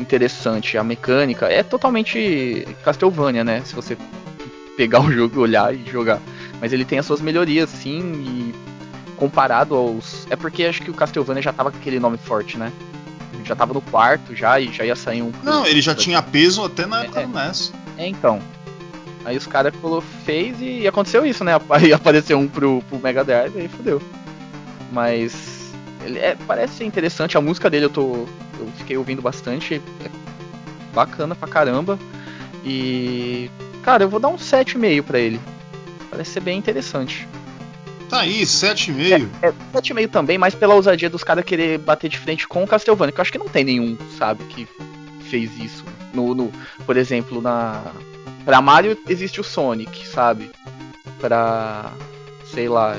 interessante. 0.00 0.78
A 0.78 0.84
mecânica 0.84 1.46
é 1.46 1.62
totalmente 1.62 2.66
Castlevania, 2.84 3.44
né? 3.44 3.62
Se 3.64 3.74
você 3.74 3.96
pegar 4.76 5.00
o 5.00 5.12
jogo, 5.12 5.40
olhar 5.40 5.74
e 5.74 5.84
jogar. 5.90 6.20
Mas 6.60 6.72
ele 6.72 6.84
tem 6.84 6.98
as 6.98 7.04
suas 7.06 7.20
melhorias, 7.20 7.68
sim, 7.70 8.00
e 8.24 8.54
comparado 9.16 9.74
aos. 9.74 10.26
É 10.30 10.36
porque 10.36 10.64
acho 10.64 10.80
que 10.82 10.90
o 10.90 10.94
Castlevania 10.94 11.42
já 11.42 11.52
tava 11.52 11.70
com 11.70 11.76
aquele 11.78 12.00
nome 12.00 12.16
forte, 12.16 12.56
né? 12.56 12.72
Já 13.44 13.54
tava 13.56 13.74
no 13.74 13.80
quarto 13.80 14.34
já 14.36 14.60
e 14.60 14.72
já 14.72 14.84
ia 14.84 14.94
sair 14.96 15.22
um. 15.22 15.32
Não, 15.42 15.66
ele 15.66 15.80
já 15.80 15.94
tinha 15.94 16.22
peso 16.22 16.64
até 16.64 16.86
na 16.86 17.02
É, 17.02 17.04
época 17.04 17.20
é. 17.20 17.26
do 17.26 17.32
NES. 17.32 17.72
É, 17.98 18.06
então. 18.08 18.40
Aí 19.24 19.36
os 19.36 19.46
caras 19.46 19.72
fez 20.24 20.56
e 20.60 20.86
aconteceu 20.86 21.24
isso, 21.24 21.44
né? 21.44 21.52
Aí 21.70 21.92
apareceu 21.92 22.38
um 22.38 22.48
pro, 22.48 22.82
pro 22.88 22.98
Mega 22.98 23.22
Drive 23.24 23.54
e 23.56 23.60
aí 23.60 23.68
fodeu. 23.68 24.02
Mas 24.90 25.72
ele 26.04 26.18
é, 26.18 26.36
parece 26.46 26.74
ser 26.74 26.84
interessante, 26.84 27.36
a 27.36 27.40
música 27.40 27.70
dele 27.70 27.86
eu 27.86 27.90
tô. 27.90 28.26
Eu 28.58 28.68
fiquei 28.78 28.96
ouvindo 28.96 29.22
bastante. 29.22 29.80
É 30.04 30.10
bacana 30.94 31.34
pra 31.34 31.48
caramba. 31.48 31.98
E. 32.64 33.50
Cara, 33.82 34.04
eu 34.04 34.08
vou 34.08 34.20
dar 34.20 34.28
um 34.28 34.36
7,5 34.36 35.02
pra 35.02 35.18
ele. 35.18 35.40
Parece 36.10 36.32
ser 36.32 36.40
bem 36.40 36.58
interessante. 36.58 37.26
Tá 38.12 38.20
aí, 38.20 38.42
7,5. 38.42 39.26
É, 39.40 39.50
7,5 39.72 40.10
também, 40.10 40.36
mas 40.36 40.54
pela 40.54 40.74
ousadia 40.74 41.08
dos 41.08 41.24
caras 41.24 41.46
querer 41.46 41.78
bater 41.78 42.10
de 42.10 42.18
frente 42.18 42.46
com 42.46 42.62
o 42.62 42.66
Castlevania, 42.66 43.10
que 43.10 43.18
eu 43.18 43.22
acho 43.22 43.32
que 43.32 43.38
não 43.38 43.48
tem 43.48 43.64
nenhum, 43.64 43.96
sabe, 44.18 44.44
que 44.44 44.68
fez 45.30 45.58
isso. 45.58 45.82
No, 46.12 46.34
no, 46.34 46.52
por 46.84 46.98
exemplo, 46.98 47.40
na. 47.40 47.82
Pra 48.44 48.60
Mario 48.60 48.98
existe 49.08 49.40
o 49.40 49.44
Sonic, 49.44 50.06
sabe? 50.06 50.50
Pra. 51.22 51.90
sei 52.52 52.68
lá. 52.68 52.98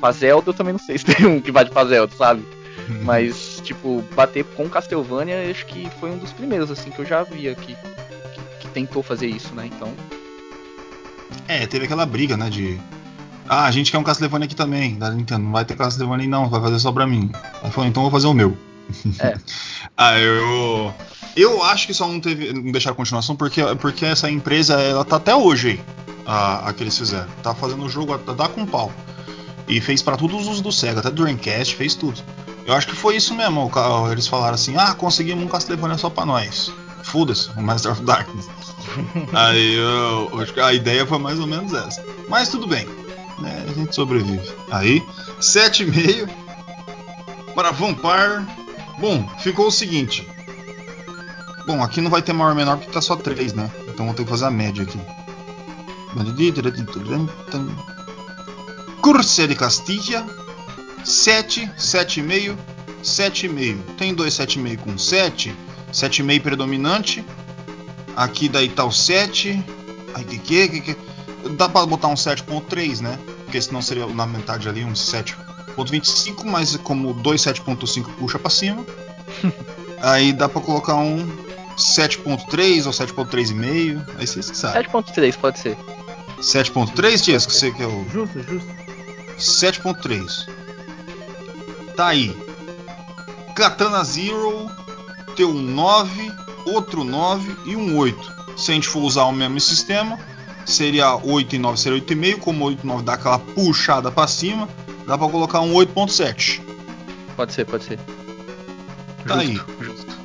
Pra 0.00 0.10
Zelda 0.10 0.50
eu 0.50 0.54
também 0.54 0.72
não 0.72 0.80
sei 0.80 0.98
se 0.98 1.04
tem 1.04 1.26
um 1.26 1.40
que 1.40 1.52
vai 1.52 1.64
pra 1.64 1.84
Zelda, 1.84 2.12
sabe? 2.16 2.42
Mas, 3.04 3.60
tipo, 3.62 4.02
bater 4.16 4.42
com 4.42 4.68
Castlevania 4.68 5.48
acho 5.48 5.64
que 5.66 5.88
foi 6.00 6.10
um 6.10 6.18
dos 6.18 6.32
primeiros, 6.32 6.68
assim, 6.68 6.90
que 6.90 6.98
eu 6.98 7.06
já 7.06 7.22
vi 7.22 7.48
aqui. 7.48 7.76
Que, 8.34 8.58
que 8.58 8.68
tentou 8.70 9.04
fazer 9.04 9.28
isso, 9.28 9.54
né? 9.54 9.70
Então. 9.72 9.94
É, 11.46 11.64
teve 11.64 11.84
aquela 11.84 12.04
briga, 12.04 12.36
né, 12.36 12.50
de... 12.50 12.80
Ah, 13.52 13.64
a 13.64 13.70
gente 13.72 13.90
quer 13.90 13.98
um 13.98 14.04
Castlevania 14.04 14.44
aqui 14.44 14.54
também, 14.54 14.94
da 14.94 15.10
Nintendo. 15.10 15.42
Não 15.42 15.50
vai 15.50 15.64
ter 15.64 15.76
Castlevania 15.76 16.28
não, 16.28 16.48
vai 16.48 16.60
fazer 16.60 16.78
só 16.78 16.92
pra 16.92 17.04
mim. 17.04 17.32
Aí 17.60 17.70
falou, 17.72 17.90
então 17.90 18.04
eu 18.04 18.08
vou 18.08 18.10
fazer 18.12 18.28
o 18.28 18.32
meu. 18.32 18.56
É. 19.18 19.36
ah, 19.98 20.16
eu... 20.20 20.94
Eu 21.34 21.60
acho 21.64 21.88
que 21.88 21.92
só 21.92 22.06
não 22.06 22.20
teve, 22.20 22.52
não 22.52 22.70
deixaram 22.70 22.96
continuação 22.96 23.34
porque, 23.34 23.60
porque 23.80 24.04
essa 24.04 24.30
empresa, 24.30 24.74
ela 24.80 25.04
tá 25.04 25.16
até 25.16 25.34
hoje 25.34 25.68
aí, 25.68 25.80
a, 26.24 26.68
a 26.68 26.72
que 26.72 26.84
eles 26.84 26.96
fizeram. 26.96 27.26
Tá 27.42 27.52
fazendo 27.52 27.84
o 27.84 27.88
jogo, 27.88 28.16
dá 28.18 28.48
com 28.48 28.64
pau. 28.64 28.92
E 29.66 29.80
fez 29.80 30.00
pra 30.00 30.16
todos 30.16 30.46
os 30.46 30.60
do 30.60 30.70
Sega, 30.70 31.00
até 31.00 31.10
do 31.10 31.22
Dreamcast, 31.22 31.74
fez 31.74 31.96
tudo. 31.96 32.20
Eu 32.64 32.74
acho 32.74 32.86
que 32.86 32.94
foi 32.94 33.16
isso 33.16 33.34
mesmo, 33.34 33.68
eles 34.12 34.28
falaram 34.28 34.54
assim, 34.54 34.76
ah, 34.76 34.94
conseguimos 34.94 35.42
um 35.42 35.48
Castlevania 35.48 35.98
só 35.98 36.08
pra 36.08 36.24
nós. 36.24 36.72
Foda-se, 37.02 37.50
o 37.56 37.62
Master 37.62 37.92
of 37.92 38.02
Darkness. 38.02 38.48
Aí 39.32 39.74
eu, 39.74 40.30
a 40.64 40.72
ideia 40.72 41.04
foi 41.04 41.18
mais 41.18 41.40
ou 41.40 41.46
menos 41.48 41.72
essa. 41.72 42.04
Mas 42.28 42.48
tudo 42.48 42.66
bem, 42.66 42.86
né? 43.40 43.66
A 43.68 43.72
gente 43.72 43.94
sobrevive. 43.94 44.48
Aí, 44.70 45.02
7,5 45.40 46.28
para 47.54 47.70
Vampire. 47.70 48.46
Bom, 48.98 49.26
ficou 49.40 49.68
o 49.68 49.70
seguinte. 49.70 50.26
Bom, 51.66 51.82
aqui 51.82 52.00
não 52.00 52.10
vai 52.10 52.22
ter 52.22 52.32
maior 52.32 52.50
ou 52.50 52.56
menor 52.56 52.76
porque 52.76 52.92
tá 52.92 53.00
só 53.00 53.16
3, 53.16 53.52
né? 53.52 53.70
Então 53.88 54.06
vou 54.06 54.14
ter 54.14 54.24
que 54.24 54.30
fazer 54.30 54.46
a 54.46 54.50
média 54.50 54.82
aqui. 54.82 54.98
Curse 59.00 59.46
de 59.46 59.54
Castilla 59.54 60.26
7, 61.04 61.70
7,5, 61.78 62.56
7,5. 63.02 63.78
Tem 63.96 64.14
dois 64.14 64.34
7,5 64.34 64.78
com 64.78 64.98
7, 64.98 65.54
7,5 65.92 66.42
predominante. 66.42 67.24
Aqui 68.16 68.48
daí 68.48 68.68
tá 68.68 68.84
o 68.84 68.92
7. 68.92 69.64
Ai, 70.14 70.24
que 70.24 70.38
que, 70.38 70.68
que 70.68 70.80
que. 70.80 70.96
Dá 71.56 71.68
pra 71.68 71.86
botar 71.86 72.08
um 72.08 72.14
7.3, 72.14 73.00
né? 73.00 73.18
Porque 73.50 73.62
senão 73.62 73.82
seria 73.82 74.06
na 74.06 74.28
metade 74.28 74.68
ali 74.68 74.84
um 74.84 74.92
7.25, 74.92 76.44
mas 76.44 76.76
como 76.76 77.12
2 77.12 77.42
7.5 77.42 78.04
puxa 78.16 78.38
pra 78.38 78.48
cima. 78.48 78.86
aí 80.00 80.32
dá 80.32 80.48
pra 80.48 80.60
colocar 80.60 80.94
um 80.94 81.26
7.3 81.76 82.86
ou 82.86 82.92
7.3,5? 82.92 84.06
Aí 84.16 84.24
vocês 84.24 84.48
que 84.52 84.56
sabem. 84.56 84.84
7.3 84.84 85.36
pode 85.36 85.58
ser. 85.58 85.76
7.3, 86.38 87.20
Tiesco? 87.20 87.50
Você 87.50 87.72
que 87.72 87.82
é 87.82 87.86
o. 87.88 88.08
Justo, 88.08 88.40
justo. 88.40 88.68
7.3. 89.36 90.46
Tá 91.96 92.06
aí. 92.06 92.32
Katana 93.56 94.04
Zero 94.04 94.70
tem 95.34 95.44
um 95.44 95.60
9, 95.60 96.32
outro 96.66 97.02
9 97.02 97.56
e 97.66 97.74
um 97.74 97.98
8. 97.98 98.32
Se 98.56 98.70
a 98.70 98.74
gente 98.74 98.86
for 98.86 99.00
usar 99.00 99.24
o 99.24 99.32
mesmo 99.32 99.58
sistema, 99.58 100.20
seria 100.64 101.14
8 101.16 101.56
e 101.56 101.58
9 101.58 101.78
seria 101.78 102.00
8,5. 102.00 102.38
Como 102.38 102.64
8 102.64 102.80
e 102.82 102.86
9 102.86 103.02
dá 103.02 103.14
aquela 103.14 103.38
puxada 103.38 104.10
para 104.10 104.28
cima, 104.28 104.68
dá 105.06 105.16
para 105.16 105.28
colocar 105.28 105.60
um 105.60 105.72
8.7. 105.74 106.60
Pode 107.36 107.52
ser, 107.52 107.64
pode 107.64 107.84
ser. 107.84 107.98
Tá 109.26 109.42
Justo, 109.42 109.66
aí. 109.78 109.84
Justo. 109.84 110.18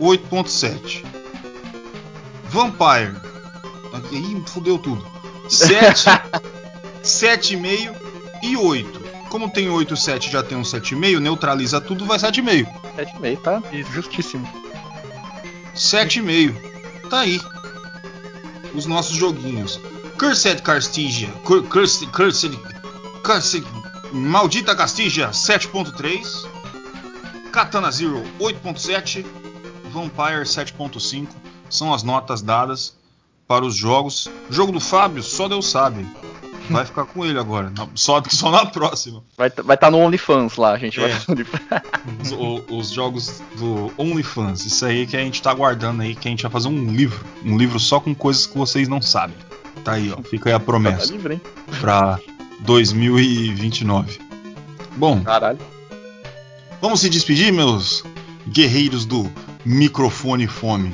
8.7. 0.00 1.04
Vampire. 2.48 3.16
Aí 3.92 4.42
fudeu 4.46 4.78
tudo. 4.78 5.06
7, 5.48 6.04
7,5 7.02 7.94
e 8.42 8.56
8. 8.56 9.06
Como 9.28 9.50
tem 9.50 9.68
8 9.68 9.94
e 9.94 9.96
7 9.96 10.30
já 10.30 10.42
tem 10.42 10.56
um 10.56 10.62
7,5, 10.62 11.18
neutraliza 11.18 11.80
tudo, 11.80 12.04
vai 12.04 12.18
7,5. 12.18 12.66
7,5, 12.96 13.42
tá? 13.42 13.62
Justíssimo. 13.92 14.48
7,5. 15.74 16.54
Tá 17.10 17.20
aí. 17.20 17.40
Os 18.76 18.86
nossos 18.86 19.16
joguinhos. 19.16 19.80
Cursed 20.18 20.60
Castigia. 20.62 21.28
Cur- 21.44 21.62
Cursed. 21.68 22.06
Cursed. 22.10 22.56
Cursed. 23.24 23.64
Maldita 24.12 24.74
Castigia 24.76 25.30
7.3. 25.30 26.46
Katana 27.52 27.90
Zero 27.90 28.22
8.7. 28.38 29.24
Vampire 29.92 30.42
7.5. 30.44 31.28
São 31.70 31.92
as 31.92 32.02
notas 32.02 32.42
dadas 32.42 32.94
para 33.48 33.64
os 33.64 33.74
jogos. 33.74 34.28
Jogo 34.50 34.72
do 34.72 34.80
Fábio, 34.80 35.22
só 35.22 35.48
Deus 35.48 35.68
sabe. 35.70 36.06
Vai 36.70 36.84
ficar 36.84 37.04
com 37.04 37.24
ele 37.24 37.38
agora. 37.38 37.72
Só, 37.94 38.22
só 38.28 38.50
na 38.50 38.66
próxima. 38.66 39.22
Vai 39.36 39.48
estar 39.48 39.62
vai 39.62 39.76
tá 39.76 39.90
no 39.90 39.98
OnlyFans 39.98 40.56
lá, 40.56 40.72
a 40.72 40.78
gente 40.78 40.98
vai 41.00 41.10
É. 41.10 41.16
Os, 42.22 42.62
os 42.68 42.90
jogos 42.90 43.42
do 43.58 43.92
OnlyFans. 43.98 44.64
Isso 44.64 44.84
aí 44.84 45.06
que 45.06 45.16
a 45.16 45.20
gente 45.20 45.40
tá 45.42 45.50
aguardando 45.50 46.02
aí, 46.02 46.14
que 46.14 46.28
a 46.28 46.30
gente 46.30 46.42
vai 46.42 46.50
fazer 46.50 46.68
um 46.68 46.90
livro. 46.92 47.24
Um 47.44 47.56
livro 47.56 47.78
só 47.78 48.00
com 48.00 48.14
coisas 48.14 48.46
que 48.46 48.56
vocês 48.56 48.88
não 48.88 49.00
sabem. 49.00 49.36
Tá 49.84 49.92
aí, 49.92 50.12
ó. 50.12 50.22
Fica 50.22 50.48
aí 50.50 50.54
a 50.54 50.58
Tá 50.58 50.64
promessa 50.64 51.12
livre, 51.12 51.34
hein? 51.34 51.40
pra 51.80 52.18
2029. 52.60 54.18
Bom, 54.96 55.22
Caralho. 55.22 55.58
vamos 56.80 57.00
se 57.00 57.08
despedir, 57.10 57.52
meus 57.52 58.02
guerreiros 58.48 59.04
do 59.04 59.30
microfone 59.64 60.46
fome. 60.46 60.92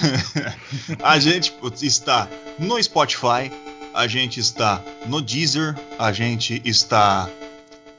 a 1.03 1.19
gente 1.19 1.53
está 1.83 2.29
no 2.59 2.81
Spotify, 2.83 3.51
a 3.95 4.07
gente 4.07 4.39
está 4.39 4.83
no 5.07 5.21
Deezer, 5.23 5.75
a 5.99 6.13
gente 6.13 6.61
está 6.65 7.29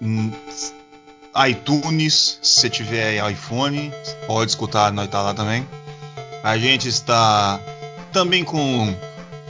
hum, 0.01 0.31
iTunes, 1.49 2.39
se 2.41 2.59
você 2.61 2.69
tiver 2.69 3.29
iPhone, 3.31 3.91
pode 4.27 4.51
escutar, 4.51 4.91
nós 4.93 5.07
tá 5.09 5.21
lá 5.21 5.33
também. 5.33 5.67
A 6.43 6.57
gente 6.57 6.87
está 6.87 7.59
também 8.13 8.43
com 8.43 8.95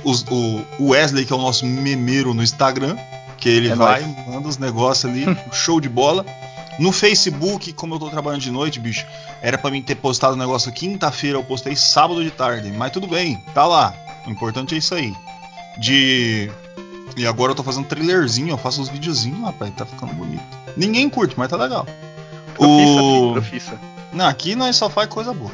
o 0.04 0.90
Wesley, 0.92 1.26
que 1.26 1.34
é 1.34 1.36
o 1.36 1.40
nosso 1.42 1.66
memeiro 1.66 2.34
no 2.34 2.42
Instagram, 2.42 2.98
que 3.46 3.50
ele 3.50 3.70
É 3.70 3.76
vai, 3.76 4.02
nóis. 4.02 4.28
manda 4.28 4.48
os 4.48 4.58
negócios 4.58 5.06
ali, 5.12 5.24
show 5.54 5.80
de 5.80 5.88
bola. 5.88 6.26
No 6.80 6.92
Facebook, 6.92 7.72
como 7.74 7.94
eu 7.94 8.00
tô 8.00 8.10
trabalhando 8.10 8.42
de 8.42 8.50
noite, 8.50 8.80
bicho, 8.80 9.06
era 9.40 9.56
pra 9.56 9.70
mim 9.70 9.84
ter 9.84 9.94
postado 9.96 10.34
o 10.34 10.38
negócio 10.38 10.72
quinta-feira, 10.72 11.38
eu 11.38 11.44
postei 11.44 11.76
sábado 11.76 12.24
de 12.24 12.32
tarde, 12.32 12.72
mas 12.72 12.92
tudo 12.92 13.06
bem, 13.08 13.38
tá 13.54 13.66
lá. 13.68 13.94
O 14.26 14.32
importante 14.32 14.74
é 14.74 14.80
isso 14.80 14.96
aí. 14.96 15.14
De. 15.78 16.50
E 17.16 17.26
agora 17.28 17.52
eu 17.52 17.56
tô 17.56 17.62
fazendo 17.64 17.86
trailerzinho, 17.86 18.50
eu 18.50 18.58
faço 18.58 18.82
uns 18.82 18.90
videozinhos, 18.90 19.40
rapaz, 19.42 19.72
tá 19.76 19.86
ficando 19.86 20.12
bonito. 20.16 20.44
Ninguém 20.76 21.08
curte, 21.08 21.36
mas 21.38 21.48
tá 21.48 21.56
legal. 21.56 21.86
Profissa, 22.56 23.02
O- 23.04 23.34
profissa. 23.34 23.80
Não, 24.12 24.26
aqui 24.26 24.56
nós 24.56 24.76
só 24.76 24.90
faz 24.90 25.08
coisa 25.08 25.34
boa. 25.34 25.52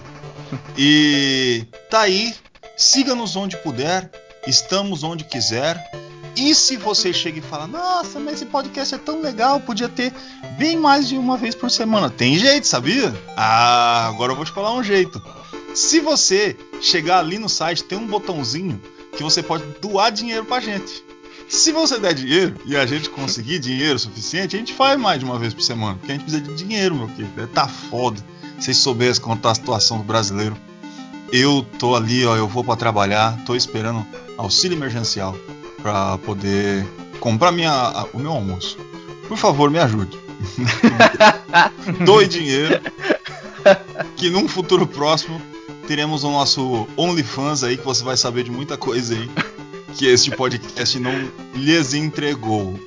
E 0.77 1.67
tá 1.89 2.01
aí, 2.01 2.33
siga-nos 2.77 3.35
onde 3.35 3.57
puder, 3.57 4.09
estamos 4.47 5.03
onde 5.03 5.23
quiser. 5.25 5.77
E 6.41 6.55
se 6.55 6.75
você 6.75 7.13
chega 7.13 7.37
e 7.37 7.41
fala, 7.41 7.67
nossa, 7.67 8.19
mas 8.19 8.33
esse 8.33 8.47
podcast 8.47 8.95
é 8.95 8.97
tão 8.97 9.21
legal, 9.21 9.59
podia 9.59 9.87
ter 9.87 10.11
bem 10.57 10.75
mais 10.75 11.07
de 11.07 11.15
uma 11.15 11.37
vez 11.37 11.53
por 11.53 11.69
semana. 11.69 12.09
Tem 12.09 12.35
jeito, 12.35 12.65
sabia? 12.65 13.13
Ah, 13.37 14.07
agora 14.07 14.31
eu 14.31 14.35
vou 14.35 14.43
te 14.43 14.51
falar 14.51 14.73
um 14.73 14.83
jeito. 14.83 15.21
Se 15.75 15.99
você 15.99 16.57
chegar 16.81 17.19
ali 17.19 17.37
no 17.37 17.47
site, 17.47 17.83
tem 17.83 17.95
um 17.95 18.07
botãozinho 18.07 18.81
que 19.15 19.21
você 19.21 19.43
pode 19.43 19.63
doar 19.79 20.11
dinheiro 20.11 20.43
pra 20.43 20.59
gente. 20.59 21.03
Se 21.47 21.71
você 21.71 21.99
der 21.99 22.15
dinheiro 22.15 22.55
e 22.65 22.75
a 22.75 22.87
gente 22.87 23.07
conseguir 23.11 23.59
dinheiro 23.59 23.99
suficiente, 23.99 24.55
a 24.55 24.59
gente 24.59 24.73
faz 24.73 24.99
mais 24.99 25.19
de 25.19 25.25
uma 25.25 25.37
vez 25.37 25.53
por 25.53 25.61
semana. 25.61 25.99
Porque 25.99 26.11
a 26.11 26.15
gente 26.15 26.23
precisa 26.23 26.43
de 26.43 26.55
dinheiro, 26.55 26.95
meu 26.95 27.07
querido. 27.09 27.47
Tá 27.49 27.67
foda. 27.67 28.19
Se 28.57 28.65
vocês 28.65 28.77
soubessem 28.77 29.37
tá 29.37 29.51
a 29.51 29.55
situação 29.55 29.99
do 29.99 30.03
brasileiro. 30.03 30.57
Eu 31.31 31.63
tô 31.77 31.95
ali, 31.95 32.25
ó, 32.25 32.35
eu 32.35 32.47
vou 32.47 32.63
pra 32.63 32.75
trabalhar, 32.75 33.37
tô 33.45 33.55
esperando 33.55 34.03
auxílio 34.39 34.75
emergencial 34.75 35.37
pra 35.81 36.17
poder 36.19 36.85
comprar 37.19 37.51
minha, 37.51 37.71
a- 37.71 38.05
o 38.13 38.19
meu 38.19 38.31
almoço. 38.31 38.77
Por 39.27 39.37
favor, 39.37 39.69
me 39.71 39.79
ajude. 39.79 40.17
Doe 42.05 42.27
dinheiro. 42.27 42.81
Que 44.15 44.29
num 44.29 44.47
futuro 44.47 44.87
próximo 44.87 45.41
teremos 45.87 46.23
o 46.23 46.31
nosso 46.31 46.87
OnlyFans 46.97 47.63
aí, 47.63 47.77
que 47.77 47.85
você 47.85 48.03
vai 48.03 48.17
saber 48.17 48.43
de 48.43 48.51
muita 48.51 48.77
coisa 48.77 49.13
aí. 49.15 49.29
Que 49.95 50.07
este 50.07 50.31
podcast 50.31 50.97
não 50.99 51.29
lhes 51.53 51.93
entregou. 51.93 52.79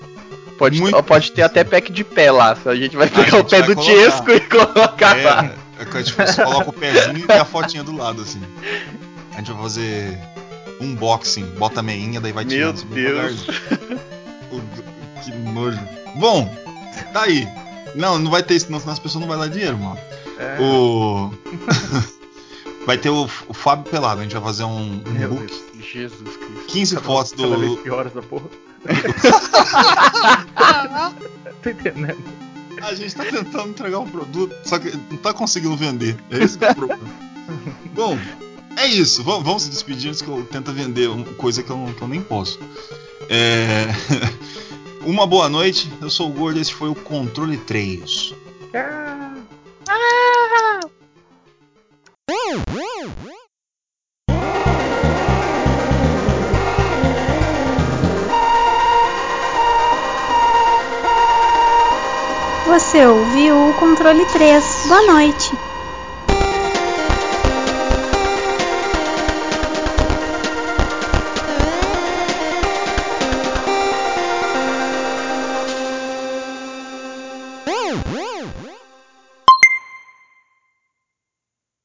Pode, 0.59 0.81
Muito- 0.81 1.03
pode 1.03 1.33
ter 1.33 1.43
até 1.43 1.65
pack 1.65 1.93
de 1.93 2.05
pé 2.05 2.31
lá. 2.31 2.57
A 2.65 2.75
gente 2.75 2.97
vai 2.97 3.09
pegar 3.09 3.25
gente 3.25 3.41
o 3.41 3.45
pé 3.45 3.62
do 3.62 3.75
colocar. 3.75 3.83
Tiesco 3.93 4.31
e 4.31 4.41
colocar 4.41 5.16
lá. 5.23 5.45
É, 5.79 5.83
é 5.83 5.85
que, 5.85 6.03
tipo, 6.05 6.25
você 6.27 6.43
coloca 6.45 6.71
o 6.71 6.73
pezinho 6.73 7.27
e 7.29 7.33
a 7.33 7.45
fotinha 7.45 7.83
do 7.83 7.95
lado, 7.97 8.23
assim. 8.23 8.41
A 9.33 9.39
gente 9.39 9.51
vai 9.53 9.62
fazer 9.62 10.19
unboxing, 10.85 11.44
bota 11.59 11.81
a 11.81 11.82
meinha, 11.82 12.20
daí 12.20 12.32
vai 12.32 12.44
Meu 12.44 12.73
tirando. 12.74 12.85
bem 12.86 13.05
Deus. 13.05 13.47
que 15.24 15.32
nojo. 15.32 15.78
Bom, 16.16 16.52
tá 17.12 17.23
aí. 17.23 17.47
Não, 17.94 18.19
não 18.19 18.31
vai 18.31 18.43
ter 18.43 18.55
isso, 18.55 18.70
não, 18.70 18.78
senão 18.81 18.93
as 18.93 18.98
pessoas 18.98 19.20
não 19.23 19.28
vão 19.28 19.39
dar 19.39 19.48
dinheiro, 19.48 19.78
mano. 19.78 19.98
É, 20.39 20.59
O. 20.61 21.31
vai 22.86 22.98
ter 22.98 23.09
o, 23.11 23.28
o 23.48 23.55
Fábio 23.55 23.90
Pelado, 23.90 24.20
a 24.20 24.24
gente 24.24 24.35
vai 24.35 24.43
fazer 24.43 24.65
um, 24.65 25.02
um 25.06 25.11
Meu 25.12 25.31
book. 25.31 25.47
Deus. 25.47 25.62
Jesus 25.93 26.36
Cristo. 26.36 26.65
15 26.69 26.94
cada- 26.97 27.06
fotos 27.06 27.32
cada 27.32 27.56
vez 27.56 27.70
do. 27.70 27.77
pior 27.78 28.06
essa 28.06 28.23
porra. 28.23 28.47
Tô 31.62 31.70
entendendo. 31.70 32.19
A 32.82 32.94
gente 32.94 33.15
tá 33.15 33.24
tentando 33.24 33.69
entregar 33.69 33.98
um 34.01 34.09
produto, 34.11 34.55
só 34.65 34.78
que 34.78 34.90
não 35.11 35.16
tá 35.19 35.32
conseguindo 35.32 35.77
vender. 35.77 36.16
É 36.31 36.39
esse 36.43 36.59
que 36.59 36.65
é 36.65 36.73
o 36.73 36.74
problema. 36.74 37.02
Bom, 37.94 38.19
é 38.77 38.87
isso, 38.87 39.23
vamos, 39.23 39.45
vamos 39.45 39.63
se 39.63 39.71
despedir 39.71 40.09
antes 40.09 40.21
que 40.21 40.29
eu 40.29 40.45
tenta 40.45 40.73
vender 40.73 41.09
coisa 41.37 41.63
que 41.63 41.71
eu, 41.71 41.95
que 41.97 42.03
eu 42.03 42.09
nem 42.09 42.21
posso. 42.21 42.59
É... 43.29 43.87
Uma 45.07 45.27
boa 45.27 45.49
noite, 45.49 45.91
eu 46.01 46.09
sou 46.09 46.31
o 46.31 46.33
Gordo, 46.33 46.59
e 46.59 46.63
esse 46.63 46.73
foi 46.73 46.89
o 46.89 46.95
Controle 46.95 47.59
3. 47.59 48.35
Ah. 48.75 49.35
Ah. 49.89 50.81
Você 62.67 63.07
ouviu 63.07 63.69
o 63.69 63.75
Controle 63.75 64.25
3. 64.27 64.65
Boa 64.89 65.03
noite. 65.03 65.64